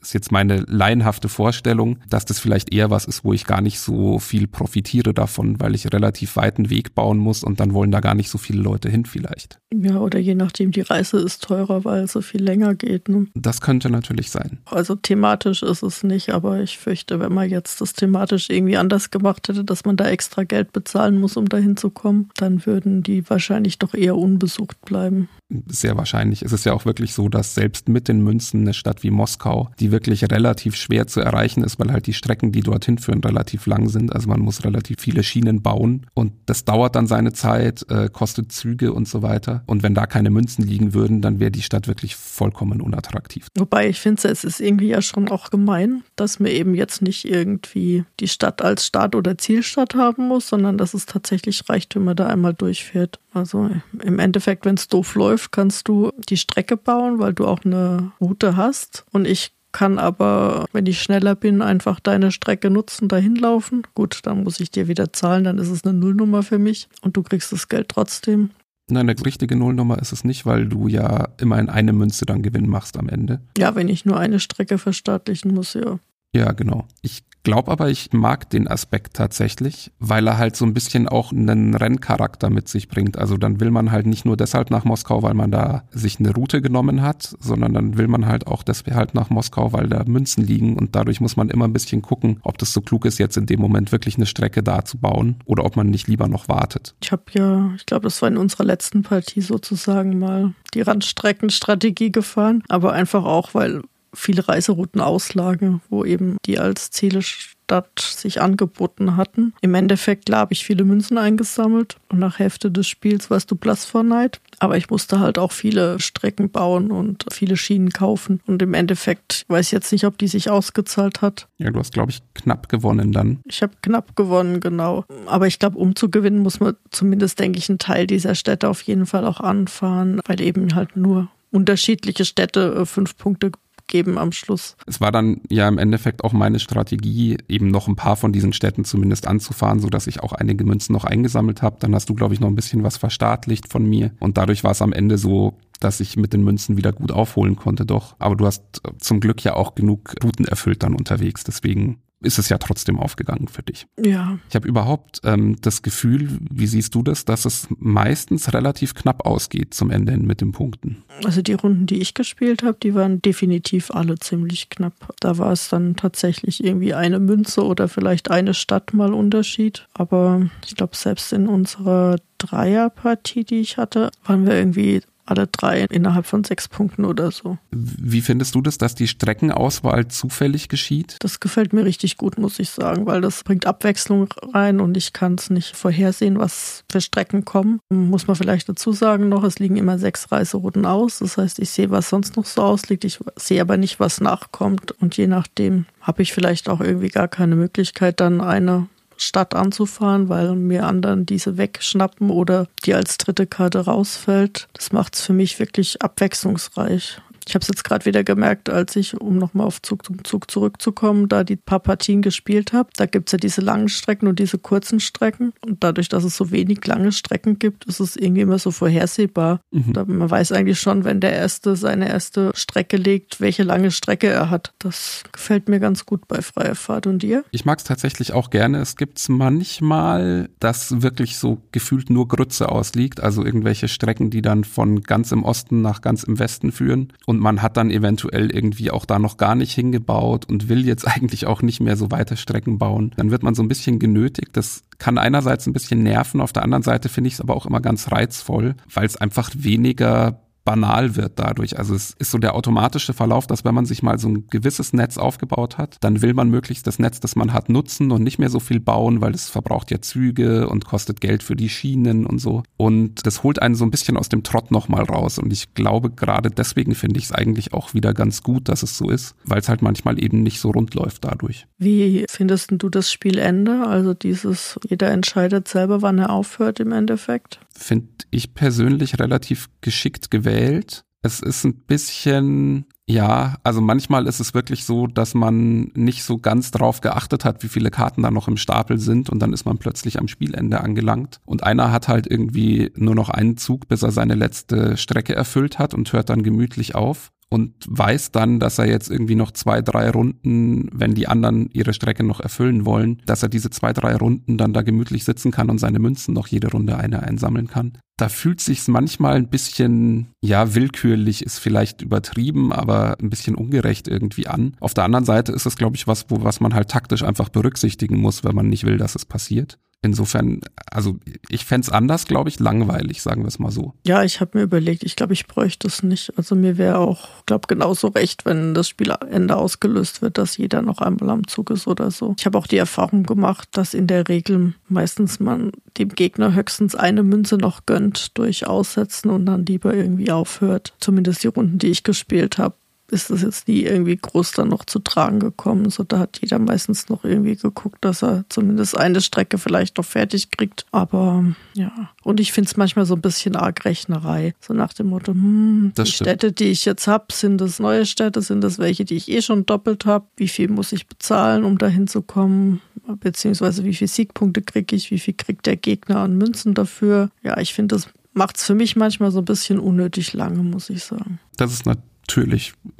ist 0.00 0.14
jetzt 0.14 0.32
meine 0.32 0.64
laienhafte 0.66 1.28
Vorstellung, 1.28 1.98
dass 2.08 2.24
das 2.24 2.38
vielleicht 2.38 2.72
eher 2.72 2.90
was 2.90 3.04
ist, 3.04 3.24
wo 3.24 3.32
ich 3.32 3.46
gar 3.46 3.60
nicht 3.60 3.78
so 3.78 4.18
viel 4.18 4.46
profitiere 4.46 5.14
davon, 5.14 5.60
weil 5.60 5.74
ich 5.74 5.92
relativ 5.92 6.36
weiten 6.36 6.70
Weg 6.70 6.94
bauen 6.94 7.18
muss 7.18 7.42
und 7.42 7.60
dann 7.60 7.74
wollen 7.74 7.90
da 7.90 8.00
gar 8.00 8.14
nicht 8.14 8.30
so 8.30 8.38
viele 8.38 8.60
Leute 8.60 8.88
hin 8.88 9.04
vielleicht. 9.04 9.60
Ja, 9.74 9.98
oder 9.98 10.18
je 10.18 10.34
nachdem, 10.34 10.70
die 10.70 10.80
Reise 10.80 11.18
ist 11.18 11.42
teurer, 11.42 11.84
weil 11.84 12.04
es 12.04 12.12
so 12.12 12.20
viel 12.20 12.42
länger 12.42 12.74
geht. 12.74 13.08
Ne? 13.08 13.26
Das 13.34 13.60
könnte 13.60 13.90
natürlich 13.90 14.30
sein. 14.30 14.58
Also 14.66 14.94
thematisch 14.94 15.62
ist 15.62 15.82
es 15.82 16.02
nicht, 16.02 16.30
aber 16.30 16.60
ich 16.60 16.78
fürchte, 16.78 17.20
wenn 17.20 17.32
man 17.32 17.48
jetzt 17.48 17.80
das 17.80 17.92
thematisch 17.92 18.50
irgendwie 18.50 18.76
anders 18.76 19.10
gemacht 19.10 19.48
hätte, 19.48 19.64
dass 19.64 19.84
man 19.84 19.96
da 19.96 20.08
extra 20.08 20.44
Geld 20.44 20.72
bezahlen 20.72 21.20
muss, 21.20 21.36
um 21.36 21.48
da 21.48 21.56
hinzukommen, 21.56 22.30
dann 22.36 22.64
würden 22.66 23.02
die 23.02 23.28
wahrscheinlich 23.28 23.78
doch 23.78 23.94
eher 23.94 24.16
unbesucht 24.16 24.80
bleiben 24.82 25.28
sehr 25.48 25.96
wahrscheinlich. 25.96 26.42
Es 26.42 26.52
ist 26.52 26.66
ja 26.66 26.72
auch 26.72 26.84
wirklich 26.84 27.14
so, 27.14 27.28
dass 27.28 27.54
selbst 27.54 27.88
mit 27.88 28.08
den 28.08 28.22
Münzen 28.22 28.62
eine 28.62 28.74
Stadt 28.74 29.02
wie 29.02 29.10
Moskau, 29.10 29.70
die 29.78 29.92
wirklich 29.92 30.24
relativ 30.24 30.74
schwer 30.74 31.06
zu 31.06 31.20
erreichen 31.20 31.62
ist, 31.62 31.78
weil 31.78 31.92
halt 31.92 32.06
die 32.06 32.14
Strecken, 32.14 32.50
die 32.50 32.62
dorthin 32.62 32.98
führen, 32.98 33.22
relativ 33.22 33.66
lang 33.66 33.88
sind. 33.88 34.12
Also 34.12 34.28
man 34.28 34.40
muss 34.40 34.64
relativ 34.64 35.00
viele 35.00 35.22
Schienen 35.22 35.62
bauen 35.62 36.06
und 36.14 36.32
das 36.46 36.64
dauert 36.64 36.96
dann 36.96 37.06
seine 37.06 37.32
Zeit, 37.32 37.86
äh, 37.90 38.08
kostet 38.12 38.50
Züge 38.50 38.92
und 38.92 39.06
so 39.06 39.22
weiter. 39.22 39.62
Und 39.66 39.82
wenn 39.82 39.94
da 39.94 40.06
keine 40.06 40.30
Münzen 40.30 40.66
liegen 40.66 40.94
würden, 40.94 41.22
dann 41.22 41.38
wäre 41.38 41.50
die 41.50 41.62
Stadt 41.62 41.86
wirklich 41.86 42.16
vollkommen 42.16 42.80
unattraktiv. 42.80 43.46
Wobei 43.56 43.88
ich 43.88 44.00
finde, 44.00 44.28
es 44.28 44.42
ist 44.42 44.60
irgendwie 44.60 44.88
ja 44.88 45.02
schon 45.02 45.28
auch 45.28 45.50
gemein, 45.50 46.02
dass 46.16 46.40
man 46.40 46.50
eben 46.50 46.74
jetzt 46.74 47.02
nicht 47.02 47.24
irgendwie 47.24 48.04
die 48.18 48.28
Stadt 48.28 48.62
als 48.62 48.86
Start- 48.86 49.14
oder 49.14 49.38
Zielstadt 49.38 49.94
haben 49.94 50.26
muss, 50.26 50.48
sondern 50.48 50.76
dass 50.76 50.94
es 50.94 51.06
tatsächlich 51.06 51.68
reicht, 51.68 51.94
wenn 51.94 52.04
man 52.04 52.16
da 52.16 52.26
einmal 52.26 52.54
durchfährt. 52.54 53.20
Also 53.32 53.70
im 54.02 54.18
Endeffekt, 54.18 54.64
wenn 54.64 54.76
es 54.76 54.88
doof 54.88 55.14
läuft, 55.14 55.35
kannst 55.50 55.88
du 55.88 56.10
die 56.28 56.36
Strecke 56.36 56.76
bauen, 56.76 57.18
weil 57.18 57.32
du 57.34 57.46
auch 57.46 57.64
eine 57.64 58.12
Route 58.20 58.56
hast. 58.56 59.04
Und 59.12 59.26
ich 59.26 59.52
kann 59.72 59.98
aber, 59.98 60.66
wenn 60.72 60.86
ich 60.86 61.02
schneller 61.02 61.34
bin, 61.34 61.60
einfach 61.60 62.00
deine 62.00 62.32
Strecke 62.32 62.70
nutzen, 62.70 63.08
dahin 63.08 63.36
laufen. 63.36 63.82
Gut, 63.94 64.20
dann 64.22 64.42
muss 64.42 64.58
ich 64.58 64.70
dir 64.70 64.88
wieder 64.88 65.12
zahlen, 65.12 65.44
dann 65.44 65.58
ist 65.58 65.68
es 65.68 65.84
eine 65.84 65.92
Nullnummer 65.92 66.42
für 66.42 66.58
mich 66.58 66.88
und 67.02 67.16
du 67.16 67.22
kriegst 67.22 67.52
das 67.52 67.68
Geld 67.68 67.90
trotzdem. 67.90 68.50
Nein, 68.88 69.10
eine 69.10 69.26
richtige 69.26 69.56
Nullnummer 69.56 69.98
ist 69.98 70.12
es 70.12 70.24
nicht, 70.24 70.46
weil 70.46 70.66
du 70.66 70.88
ja 70.88 71.28
immer 71.38 71.58
in 71.58 71.68
eine 71.68 71.92
Münze 71.92 72.24
dann 72.24 72.42
Gewinn 72.42 72.68
machst 72.68 72.96
am 72.96 73.08
Ende. 73.08 73.40
Ja, 73.58 73.74
wenn 73.74 73.88
ich 73.88 74.04
nur 74.06 74.18
eine 74.18 74.40
Strecke 74.40 74.78
verstaatlichen 74.78 75.52
muss, 75.52 75.74
ja. 75.74 75.98
Ja, 76.36 76.52
genau. 76.52 76.84
Ich 77.00 77.24
glaube 77.44 77.70
aber, 77.70 77.88
ich 77.88 78.12
mag 78.12 78.50
den 78.50 78.66
Aspekt 78.66 79.14
tatsächlich, 79.14 79.92
weil 80.00 80.26
er 80.26 80.36
halt 80.36 80.56
so 80.56 80.66
ein 80.66 80.74
bisschen 80.74 81.08
auch 81.08 81.30
einen 81.30 81.74
Renncharakter 81.74 82.50
mit 82.50 82.68
sich 82.68 82.88
bringt. 82.88 83.16
Also 83.16 83.36
dann 83.36 83.60
will 83.60 83.70
man 83.70 83.92
halt 83.92 84.04
nicht 84.06 84.24
nur 84.24 84.36
deshalb 84.36 84.70
nach 84.70 84.84
Moskau, 84.84 85.22
weil 85.22 85.34
man 85.34 85.52
da 85.52 85.84
sich 85.92 86.18
eine 86.18 86.34
Route 86.34 86.60
genommen 86.60 87.02
hat, 87.02 87.36
sondern 87.38 87.72
dann 87.72 87.96
will 87.96 88.08
man 88.08 88.26
halt 88.26 88.48
auch 88.48 88.64
deswegen 88.64 88.96
halt 88.96 89.14
nach 89.14 89.30
Moskau, 89.30 89.72
weil 89.72 89.88
da 89.88 90.02
Münzen 90.06 90.44
liegen 90.44 90.76
und 90.76 90.96
dadurch 90.96 91.20
muss 91.20 91.36
man 91.36 91.48
immer 91.48 91.66
ein 91.66 91.72
bisschen 91.72 92.02
gucken, 92.02 92.40
ob 92.42 92.58
das 92.58 92.72
so 92.72 92.80
klug 92.80 93.06
ist, 93.06 93.18
jetzt 93.18 93.36
in 93.36 93.46
dem 93.46 93.60
Moment 93.60 93.92
wirklich 93.92 94.16
eine 94.16 94.26
Strecke 94.26 94.64
da 94.64 94.84
zu 94.84 94.98
bauen 94.98 95.36
oder 95.44 95.64
ob 95.64 95.76
man 95.76 95.88
nicht 95.88 96.08
lieber 96.08 96.26
noch 96.26 96.48
wartet. 96.48 96.96
Ich 97.00 97.12
habe 97.12 97.22
ja, 97.30 97.70
ich 97.76 97.86
glaube, 97.86 98.02
das 98.02 98.20
war 98.20 98.28
in 98.28 98.38
unserer 98.38 98.64
letzten 98.64 99.02
Partie 99.04 99.40
sozusagen 99.40 100.18
mal 100.18 100.52
die 100.74 100.82
Randstreckenstrategie 100.82 102.10
gefahren, 102.10 102.64
aber 102.68 102.92
einfach 102.92 103.24
auch, 103.24 103.54
weil 103.54 103.82
viele 104.16 104.48
Reiserouten 104.48 105.00
auslagen, 105.00 105.80
wo 105.88 106.04
eben 106.04 106.36
die 106.46 106.58
als 106.58 106.90
Zielestadt 106.90 108.00
sich 108.00 108.40
angeboten 108.40 109.16
hatten. 109.16 109.54
Im 109.60 109.74
Endeffekt, 109.74 110.26
klar, 110.26 110.40
habe 110.40 110.52
ich 110.52 110.64
viele 110.64 110.84
Münzen 110.84 111.18
eingesammelt 111.18 111.96
und 112.08 112.18
nach 112.18 112.38
Hälfte 112.38 112.70
des 112.70 112.88
Spiels 112.88 113.30
warst 113.30 113.50
du 113.50 113.56
Plus 113.56 113.84
for 113.84 114.02
Night. 114.02 114.40
Aber 114.58 114.76
ich 114.76 114.88
musste 114.88 115.20
halt 115.20 115.38
auch 115.38 115.52
viele 115.52 116.00
Strecken 116.00 116.50
bauen 116.50 116.90
und 116.90 117.26
viele 117.30 117.56
Schienen 117.56 117.90
kaufen. 117.90 118.40
Und 118.46 118.62
im 118.62 118.74
Endeffekt 118.74 119.44
weiß 119.48 119.66
ich 119.66 119.72
jetzt 119.72 119.92
nicht, 119.92 120.04
ob 120.04 120.16
die 120.18 120.28
sich 120.28 120.50
ausgezahlt 120.50 121.20
hat. 121.20 121.48
Ja, 121.58 121.70
du 121.70 121.78
hast, 121.78 121.92
glaube 121.92 122.10
ich, 122.10 122.22
knapp 122.34 122.68
gewonnen 122.68 123.12
dann. 123.12 123.40
Ich 123.44 123.62
habe 123.62 123.74
knapp 123.82 124.16
gewonnen, 124.16 124.60
genau. 124.60 125.04
Aber 125.26 125.46
ich 125.46 125.58
glaube, 125.58 125.78
um 125.78 125.94
zu 125.94 126.10
gewinnen, 126.10 126.38
muss 126.38 126.60
man 126.60 126.74
zumindest, 126.90 127.38
denke 127.38 127.58
ich, 127.58 127.68
einen 127.68 127.78
Teil 127.78 128.06
dieser 128.06 128.34
Städte 128.34 128.68
auf 128.68 128.82
jeden 128.82 129.06
Fall 129.06 129.26
auch 129.26 129.40
anfahren, 129.40 130.20
weil 130.26 130.40
eben 130.40 130.74
halt 130.74 130.96
nur 130.96 131.28
unterschiedliche 131.50 132.24
Städte 132.24 132.74
äh, 132.80 132.86
fünf 132.86 133.16
Punkte 133.16 133.50
geben 133.86 134.18
am 134.18 134.32
Schluss. 134.32 134.76
Es 134.86 135.00
war 135.00 135.12
dann 135.12 135.40
ja 135.48 135.68
im 135.68 135.78
Endeffekt 135.78 136.24
auch 136.24 136.32
meine 136.32 136.58
Strategie, 136.58 137.38
eben 137.48 137.68
noch 137.68 137.88
ein 137.88 137.96
paar 137.96 138.16
von 138.16 138.32
diesen 138.32 138.52
Städten 138.52 138.84
zumindest 138.84 139.26
anzufahren, 139.26 139.80
so 139.80 139.88
dass 139.88 140.06
ich 140.06 140.20
auch 140.20 140.32
einige 140.32 140.64
Münzen 140.64 140.92
noch 140.92 141.04
eingesammelt 141.04 141.62
habe. 141.62 141.76
Dann 141.80 141.94
hast 141.94 142.08
du, 142.08 142.14
glaube 142.14 142.34
ich, 142.34 142.40
noch 142.40 142.48
ein 142.48 142.56
bisschen 142.56 142.82
was 142.82 142.96
verstaatlicht 142.96 143.70
von 143.70 143.84
mir. 143.84 144.12
Und 144.20 144.38
dadurch 144.38 144.64
war 144.64 144.72
es 144.72 144.82
am 144.82 144.92
Ende 144.92 145.18
so, 145.18 145.58
dass 145.80 146.00
ich 146.00 146.16
mit 146.16 146.32
den 146.32 146.42
Münzen 146.42 146.76
wieder 146.76 146.92
gut 146.92 147.12
aufholen 147.12 147.56
konnte, 147.56 147.84
doch. 147.84 148.16
Aber 148.18 148.36
du 148.36 148.46
hast 148.46 148.80
zum 148.98 149.20
Glück 149.20 149.42
ja 149.44 149.54
auch 149.54 149.74
genug 149.74 150.14
Routen 150.22 150.46
erfüllt 150.46 150.82
dann 150.82 150.94
unterwegs. 150.94 151.44
Deswegen 151.44 151.98
ist 152.22 152.38
es 152.38 152.48
ja 152.48 152.58
trotzdem 152.58 152.98
aufgegangen 152.98 153.48
für 153.48 153.62
dich. 153.62 153.86
Ja. 154.02 154.38
Ich 154.48 154.54
habe 154.54 154.66
überhaupt 154.66 155.20
ähm, 155.24 155.56
das 155.60 155.82
Gefühl, 155.82 156.28
wie 156.50 156.66
siehst 156.66 156.94
du 156.94 157.02
das, 157.02 157.24
dass 157.24 157.44
es 157.44 157.68
meistens 157.78 158.54
relativ 158.54 158.94
knapp 158.94 159.26
ausgeht 159.26 159.74
zum 159.74 159.90
Ende 159.90 160.12
hin 160.12 160.26
mit 160.26 160.40
den 160.40 160.52
Punkten? 160.52 161.04
Also 161.24 161.42
die 161.42 161.52
Runden, 161.52 161.86
die 161.86 162.00
ich 162.00 162.14
gespielt 162.14 162.62
habe, 162.62 162.78
die 162.82 162.94
waren 162.94 163.20
definitiv 163.20 163.90
alle 163.90 164.18
ziemlich 164.18 164.70
knapp. 164.70 165.14
Da 165.20 165.36
war 165.36 165.52
es 165.52 165.68
dann 165.68 165.96
tatsächlich 165.96 166.64
irgendwie 166.64 166.94
eine 166.94 167.20
Münze 167.20 167.64
oder 167.64 167.88
vielleicht 167.88 168.30
eine 168.30 168.54
Stadt 168.54 168.94
mal 168.94 169.12
Unterschied. 169.12 169.86
Aber 169.92 170.48
ich 170.64 170.74
glaube, 170.74 170.96
selbst 170.96 171.32
in 171.32 171.48
unserer 171.48 172.16
Dreierpartie, 172.38 173.44
die 173.44 173.60
ich 173.60 173.76
hatte, 173.76 174.10
waren 174.24 174.46
wir 174.46 174.54
irgendwie 174.54 175.02
alle 175.26 175.46
drei 175.46 175.82
innerhalb 175.84 176.26
von 176.26 176.44
sechs 176.44 176.68
Punkten 176.68 177.04
oder 177.04 177.30
so. 177.30 177.58
Wie 177.70 178.20
findest 178.20 178.54
du 178.54 178.62
das, 178.62 178.78
dass 178.78 178.94
die 178.94 179.08
Streckenauswahl 179.08 180.08
zufällig 180.08 180.68
geschieht? 180.68 181.16
Das 181.20 181.40
gefällt 181.40 181.72
mir 181.72 181.84
richtig 181.84 182.16
gut, 182.16 182.38
muss 182.38 182.58
ich 182.58 182.70
sagen, 182.70 183.06
weil 183.06 183.20
das 183.20 183.44
bringt 183.44 183.66
Abwechslung 183.66 184.28
rein 184.52 184.80
und 184.80 184.96
ich 184.96 185.12
kann 185.12 185.34
es 185.34 185.50
nicht 185.50 185.76
vorhersehen, 185.76 186.38
was 186.38 186.84
für 186.90 187.00
Strecken 187.00 187.44
kommen. 187.44 187.80
Muss 187.90 188.26
man 188.26 188.36
vielleicht 188.36 188.68
dazu 188.68 188.92
sagen 188.92 189.28
noch, 189.28 189.44
es 189.44 189.58
liegen 189.58 189.76
immer 189.76 189.98
sechs 189.98 190.30
Reiserouten 190.30 190.86
aus. 190.86 191.18
Das 191.18 191.36
heißt, 191.36 191.58
ich 191.58 191.70
sehe, 191.70 191.90
was 191.90 192.08
sonst 192.08 192.36
noch 192.36 192.46
so 192.46 192.62
ausliegt. 192.62 193.04
Ich 193.04 193.18
sehe 193.36 193.60
aber 193.60 193.76
nicht, 193.76 194.00
was 194.00 194.20
nachkommt. 194.20 194.92
Und 194.92 195.16
je 195.16 195.26
nachdem 195.26 195.86
habe 196.00 196.22
ich 196.22 196.32
vielleicht 196.32 196.68
auch 196.68 196.80
irgendwie 196.80 197.08
gar 197.08 197.28
keine 197.28 197.56
Möglichkeit, 197.56 198.20
dann 198.20 198.40
eine 198.40 198.88
Stadt 199.16 199.54
anzufahren, 199.54 200.28
weil 200.28 200.54
mir 200.54 200.86
anderen 200.86 201.26
diese 201.26 201.56
wegschnappen 201.56 202.30
oder 202.30 202.66
die 202.84 202.94
als 202.94 203.18
dritte 203.18 203.46
Karte 203.46 203.80
rausfällt. 203.86 204.68
Das 204.72 204.92
macht 204.92 205.14
es 205.14 205.22
für 205.22 205.32
mich 205.32 205.58
wirklich 205.58 206.02
abwechslungsreich. 206.02 207.20
Ich 207.48 207.54
habe 207.54 207.62
es 207.62 207.68
jetzt 207.68 207.84
gerade 207.84 208.04
wieder 208.04 208.24
gemerkt, 208.24 208.68
als 208.68 208.96
ich, 208.96 209.20
um 209.20 209.38
nochmal 209.38 209.66
auf 209.66 209.80
Zug 209.82 210.04
zum 210.04 210.24
Zug 210.24 210.50
zurückzukommen, 210.50 211.28
da 211.28 211.44
die 211.44 211.56
paar 211.56 211.80
Partien 211.80 212.22
gespielt 212.22 212.72
habe. 212.72 212.90
Da 212.96 213.06
gibt's 213.06 213.32
ja 213.32 213.38
diese 213.38 213.60
langen 213.60 213.88
Strecken 213.88 214.26
und 214.26 214.38
diese 214.38 214.58
kurzen 214.58 214.98
Strecken. 214.98 215.52
Und 215.64 215.84
dadurch, 215.84 216.08
dass 216.08 216.24
es 216.24 216.36
so 216.36 216.50
wenig 216.50 216.84
lange 216.86 217.12
Strecken 217.12 217.58
gibt, 217.58 217.84
ist 217.84 218.00
es 218.00 218.16
irgendwie 218.16 218.40
immer 218.42 218.58
so 218.58 218.70
vorhersehbar. 218.70 219.60
Mhm. 219.70 219.92
man 220.06 220.30
weiß 220.30 220.52
eigentlich 220.52 220.80
schon, 220.80 221.04
wenn 221.04 221.20
der 221.20 221.32
Erste 221.32 221.76
seine 221.76 222.08
erste 222.08 222.50
Strecke 222.54 222.96
legt, 222.96 223.40
welche 223.40 223.62
lange 223.62 223.90
Strecke 223.90 224.26
er 224.26 224.50
hat. 224.50 224.72
Das 224.78 225.22
gefällt 225.32 225.68
mir 225.68 225.80
ganz 225.80 226.06
gut 226.06 226.26
bei 226.28 226.42
Freie 226.42 226.74
Fahrt. 226.74 227.06
Und 227.06 227.22
dir? 227.22 227.44
Ich 227.50 227.64
mag 227.64 227.78
es 227.78 227.84
tatsächlich 227.84 228.32
auch 228.32 228.50
gerne. 228.50 228.78
Es 228.78 228.96
gibt 228.96 229.28
manchmal, 229.28 230.48
dass 230.58 231.02
wirklich 231.02 231.36
so 231.36 231.62
gefühlt 231.72 232.10
nur 232.10 232.28
Grütze 232.28 232.68
ausliegt. 232.68 233.20
Also 233.20 233.44
irgendwelche 233.44 233.88
Strecken, 233.88 234.30
die 234.30 234.42
dann 234.42 234.64
von 234.64 235.02
ganz 235.02 235.32
im 235.32 235.44
Osten 235.44 235.82
nach 235.82 236.00
ganz 236.00 236.22
im 236.24 236.38
Westen 236.38 236.72
führen. 236.72 237.12
Und 237.26 237.35
und 237.36 237.42
man 237.42 237.60
hat 237.62 237.76
dann 237.76 237.90
eventuell 237.90 238.50
irgendwie 238.50 238.90
auch 238.90 239.04
da 239.04 239.18
noch 239.18 239.36
gar 239.36 239.54
nicht 239.54 239.72
hingebaut 239.72 240.46
und 240.46 240.68
will 240.68 240.86
jetzt 240.86 241.06
eigentlich 241.06 241.46
auch 241.46 241.62
nicht 241.62 241.80
mehr 241.80 241.96
so 241.96 242.10
weite 242.10 242.36
Strecken 242.36 242.78
bauen, 242.78 243.12
dann 243.16 243.30
wird 243.30 243.42
man 243.42 243.54
so 243.54 243.62
ein 243.62 243.68
bisschen 243.68 243.98
genötigt. 243.98 244.56
Das 244.56 244.82
kann 244.98 245.18
einerseits 245.18 245.66
ein 245.66 245.72
bisschen 245.72 246.02
nerven, 246.02 246.40
auf 246.40 246.52
der 246.52 246.62
anderen 246.62 246.82
Seite 246.82 247.08
finde 247.08 247.28
ich 247.28 247.34
es 247.34 247.40
aber 247.40 247.54
auch 247.54 247.66
immer 247.66 247.80
ganz 247.80 248.10
reizvoll, 248.10 248.74
weil 248.92 249.06
es 249.06 249.16
einfach 249.16 249.50
weniger 249.54 250.40
banal 250.66 251.16
wird 251.16 251.34
dadurch. 251.36 251.78
Also 251.78 251.94
es 251.94 252.10
ist 252.18 252.30
so 252.30 252.36
der 252.36 252.54
automatische 252.54 253.14
Verlauf, 253.14 253.46
dass 253.46 253.64
wenn 253.64 253.74
man 253.74 253.86
sich 253.86 254.02
mal 254.02 254.18
so 254.18 254.28
ein 254.28 254.48
gewisses 254.48 254.92
Netz 254.92 255.16
aufgebaut 255.16 255.78
hat, 255.78 255.96
dann 256.00 256.20
will 256.20 256.34
man 256.34 256.50
möglichst 256.50 256.86
das 256.86 256.98
Netz, 256.98 257.20
das 257.20 257.36
man 257.36 257.54
hat, 257.54 257.70
nutzen 257.70 258.10
und 258.10 258.22
nicht 258.22 258.38
mehr 258.38 258.50
so 258.50 258.60
viel 258.60 258.80
bauen, 258.80 259.22
weil 259.22 259.32
es 259.32 259.48
verbraucht 259.48 259.90
ja 259.90 260.02
Züge 260.02 260.68
und 260.68 260.84
kostet 260.84 261.22
Geld 261.22 261.42
für 261.42 261.56
die 261.56 261.70
Schienen 261.70 262.26
und 262.26 262.40
so. 262.40 262.64
Und 262.76 263.24
das 263.24 263.44
holt 263.44 263.62
einen 263.62 263.76
so 263.76 263.84
ein 263.84 263.90
bisschen 263.90 264.16
aus 264.16 264.28
dem 264.28 264.42
Trott 264.42 264.70
nochmal 264.70 265.04
raus. 265.04 265.38
Und 265.38 265.52
ich 265.52 265.72
glaube, 265.74 266.10
gerade 266.10 266.50
deswegen 266.50 266.96
finde 266.96 267.18
ich 267.20 267.26
es 267.26 267.32
eigentlich 267.32 267.72
auch 267.72 267.94
wieder 267.94 268.12
ganz 268.12 268.42
gut, 268.42 268.68
dass 268.68 268.82
es 268.82 268.98
so 268.98 269.08
ist, 269.08 269.36
weil 269.44 269.60
es 269.60 269.68
halt 269.68 269.82
manchmal 269.82 270.22
eben 270.22 270.42
nicht 270.42 270.60
so 270.60 270.72
rund 270.72 270.94
läuft 270.94 271.24
dadurch. 271.24 271.66
Wie 271.78 272.26
findest 272.28 272.72
du 272.72 272.88
das 272.88 273.12
Spielende? 273.12 273.86
Also 273.86 274.14
dieses, 274.14 274.80
jeder 274.88 275.12
entscheidet 275.12 275.68
selber, 275.68 276.02
wann 276.02 276.18
er 276.18 276.30
aufhört 276.30 276.80
im 276.80 276.90
Endeffekt? 276.90 277.60
Finde 277.76 278.08
ich 278.30 278.54
persönlich 278.54 279.18
relativ 279.18 279.68
geschickt 279.80 280.30
gewählt. 280.30 281.04
Es 281.22 281.40
ist 281.40 281.64
ein 281.64 281.80
bisschen, 281.84 282.86
ja, 283.08 283.56
also 283.62 283.80
manchmal 283.80 284.26
ist 284.26 284.40
es 284.40 284.52
wirklich 284.52 284.84
so, 284.84 285.06
dass 285.06 285.34
man 285.34 285.92
nicht 285.94 286.24
so 286.24 286.38
ganz 286.38 286.72
drauf 286.72 287.00
geachtet 287.00 287.44
hat, 287.44 287.62
wie 287.62 287.68
viele 287.68 287.90
Karten 287.92 288.22
da 288.22 288.32
noch 288.32 288.48
im 288.48 288.56
Stapel 288.56 288.98
sind 288.98 289.30
und 289.30 289.40
dann 289.40 289.52
ist 289.52 289.64
man 289.64 289.78
plötzlich 289.78 290.18
am 290.18 290.26
Spielende 290.26 290.80
angelangt. 290.80 291.40
Und 291.44 291.62
einer 291.62 291.92
hat 291.92 292.08
halt 292.08 292.26
irgendwie 292.28 292.90
nur 292.96 293.14
noch 293.14 293.30
einen 293.30 293.56
Zug, 293.56 293.86
bis 293.86 294.02
er 294.02 294.10
seine 294.10 294.34
letzte 294.34 294.96
Strecke 294.96 295.36
erfüllt 295.36 295.78
hat 295.78 295.94
und 295.94 296.12
hört 296.12 296.30
dann 296.30 296.42
gemütlich 296.42 296.96
auf 296.96 297.30
und 297.48 297.74
weiß 297.88 298.32
dann, 298.32 298.58
dass 298.58 298.78
er 298.78 298.86
jetzt 298.86 299.10
irgendwie 299.10 299.36
noch 299.36 299.52
zwei, 299.52 299.80
drei 299.80 300.10
Runden, 300.10 300.88
wenn 300.92 301.14
die 301.14 301.28
anderen 301.28 301.70
ihre 301.70 301.92
Strecke 301.92 302.24
noch 302.24 302.40
erfüllen 302.40 302.84
wollen, 302.84 303.22
dass 303.24 303.42
er 303.42 303.48
diese 303.48 303.70
zwei, 303.70 303.92
drei 303.92 304.16
Runden 304.16 304.58
dann 304.58 304.72
da 304.72 304.82
gemütlich 304.82 305.24
sitzen 305.24 305.52
kann 305.52 305.70
und 305.70 305.78
seine 305.78 306.00
Münzen 306.00 306.34
noch 306.34 306.48
jede 306.48 306.70
Runde 306.70 306.96
eine 306.96 307.22
einsammeln 307.22 307.68
kann. 307.68 307.98
Da 308.16 308.28
fühlt 308.28 308.60
sich's 308.60 308.88
manchmal 308.88 309.36
ein 309.36 309.48
bisschen, 309.48 310.28
ja, 310.42 310.74
willkürlich 310.74 311.44
ist 311.44 311.58
vielleicht 311.58 312.02
übertrieben, 312.02 312.72
aber 312.72 312.95
ein 312.96 313.30
bisschen 313.30 313.54
ungerecht 313.54 314.08
irgendwie 314.08 314.46
an. 314.46 314.76
Auf 314.80 314.94
der 314.94 315.04
anderen 315.04 315.24
Seite 315.24 315.52
ist 315.52 315.66
es, 315.66 315.76
glaube 315.76 315.96
ich, 315.96 316.06
was, 316.06 316.26
wo, 316.28 316.42
was 316.42 316.60
man 316.60 316.74
halt 316.74 316.90
taktisch 316.90 317.22
einfach 317.22 317.48
berücksichtigen 317.48 318.18
muss, 318.18 318.44
wenn 318.44 318.54
man 318.54 318.68
nicht 318.68 318.84
will, 318.84 318.98
dass 318.98 319.14
es 319.14 319.24
passiert. 319.24 319.78
Insofern, 320.02 320.60
also 320.90 321.18
ich 321.48 321.64
fände 321.64 321.92
anders, 321.92 322.26
glaube 322.26 322.48
ich, 322.48 322.60
langweilig, 322.60 323.22
sagen 323.22 323.42
wir 323.42 323.48
es 323.48 323.58
mal 323.58 323.72
so. 323.72 323.94
Ja, 324.06 324.22
ich 324.22 324.40
habe 324.40 324.58
mir 324.58 324.64
überlegt, 324.64 325.02
ich 325.02 325.16
glaube, 325.16 325.32
ich 325.32 325.46
bräuchte 325.46 325.88
es 325.88 326.02
nicht. 326.02 326.32
Also 326.36 326.54
mir 326.54 326.78
wäre 326.78 326.98
auch, 326.98 327.44
glaube 327.46 327.66
genauso 327.66 328.08
recht, 328.08 328.44
wenn 328.44 328.74
das 328.74 328.88
Spielende 328.88 329.56
ausgelöst 329.56 330.22
wird, 330.22 330.38
dass 330.38 330.58
jeder 330.58 330.82
noch 330.82 330.98
einmal 330.98 331.30
am 331.30 331.46
Zug 331.48 331.70
ist 331.70 331.88
oder 331.88 332.10
so. 332.10 332.36
Ich 332.38 332.46
habe 332.46 332.56
auch 332.58 332.66
die 332.66 332.76
Erfahrung 332.76 333.24
gemacht, 333.24 333.68
dass 333.72 333.94
in 333.94 334.06
der 334.06 334.28
Regel 334.28 334.74
meistens 334.88 335.40
man 335.40 335.72
dem 335.98 336.10
Gegner 336.10 336.54
höchstens 336.54 336.94
eine 336.94 337.22
Münze 337.22 337.56
noch 337.56 337.86
gönnt 337.86 338.38
durch 338.38 338.66
Aussetzen 338.66 339.30
und 339.30 339.46
dann 339.46 339.66
lieber 339.66 339.94
irgendwie 339.94 340.30
aufhört. 340.30 340.94
Zumindest 341.00 341.42
die 341.42 341.48
Runden, 341.48 341.78
die 341.78 341.88
ich 341.88 342.04
gespielt 342.04 342.58
habe 342.58 342.76
ist 343.10 343.30
das 343.30 343.42
jetzt 343.42 343.68
nie 343.68 343.82
irgendwie 343.82 344.16
groß 344.16 344.52
dann 344.52 344.68
noch 344.68 344.84
zu 344.84 344.98
tragen 344.98 345.38
gekommen. 345.38 345.90
So, 345.90 346.02
da 346.02 346.18
hat 346.18 346.38
jeder 346.40 346.58
meistens 346.58 347.08
noch 347.08 347.24
irgendwie 347.24 347.56
geguckt, 347.56 348.04
dass 348.04 348.22
er 348.22 348.44
zumindest 348.48 348.96
eine 348.96 349.20
Strecke 349.20 349.58
vielleicht 349.58 349.98
noch 349.98 350.04
fertig 350.04 350.50
kriegt. 350.50 350.86
Aber 350.90 351.44
ja. 351.74 352.10
Und 352.22 352.40
ich 352.40 352.52
finde 352.52 352.68
es 352.68 352.76
manchmal 352.76 353.06
so 353.06 353.14
ein 353.14 353.20
bisschen 353.20 353.54
arg 353.54 353.84
Rechnerei. 353.84 354.54
So 354.60 354.74
nach 354.74 354.92
dem 354.92 355.08
Motto, 355.08 355.32
hm, 355.32 355.92
das 355.94 356.06
die 356.06 356.12
stimmt. 356.14 356.28
Städte, 356.28 356.52
die 356.52 356.64
ich 356.64 356.84
jetzt 356.84 357.06
habe, 357.06 357.26
sind 357.32 357.60
das 357.60 357.78
neue 357.78 358.06
Städte, 358.06 358.42
sind 358.42 358.62
das 358.62 358.78
welche, 358.78 359.04
die 359.04 359.16
ich 359.16 359.30
eh 359.30 359.42
schon 359.42 359.66
doppelt 359.66 360.04
habe? 360.04 360.26
Wie 360.36 360.48
viel 360.48 360.68
muss 360.68 360.92
ich 360.92 361.06
bezahlen, 361.06 361.64
um 361.64 361.78
dahin 361.78 362.08
zu 362.08 362.22
kommen? 362.22 362.80
Beziehungsweise 363.20 363.84
wie 363.84 363.94
viele 363.94 364.08
Siegpunkte 364.08 364.62
kriege 364.62 364.96
ich? 364.96 365.10
Wie 365.12 365.18
viel 365.20 365.34
kriegt 365.34 365.66
der 365.66 365.76
Gegner 365.76 366.18
an 366.18 366.36
Münzen 366.36 366.74
dafür? 366.74 367.30
Ja, 367.44 367.58
ich 367.58 367.72
finde, 367.72 367.94
das 367.94 368.08
macht 368.32 368.56
es 368.56 368.64
für 368.64 368.74
mich 368.74 368.96
manchmal 368.96 369.30
so 369.30 369.38
ein 369.38 369.44
bisschen 369.44 369.78
unnötig 369.78 370.32
lange, 370.32 370.62
muss 370.62 370.90
ich 370.90 371.04
sagen. 371.04 371.38
Das 371.56 371.72
ist 371.72 371.86
natürlich 371.86 372.15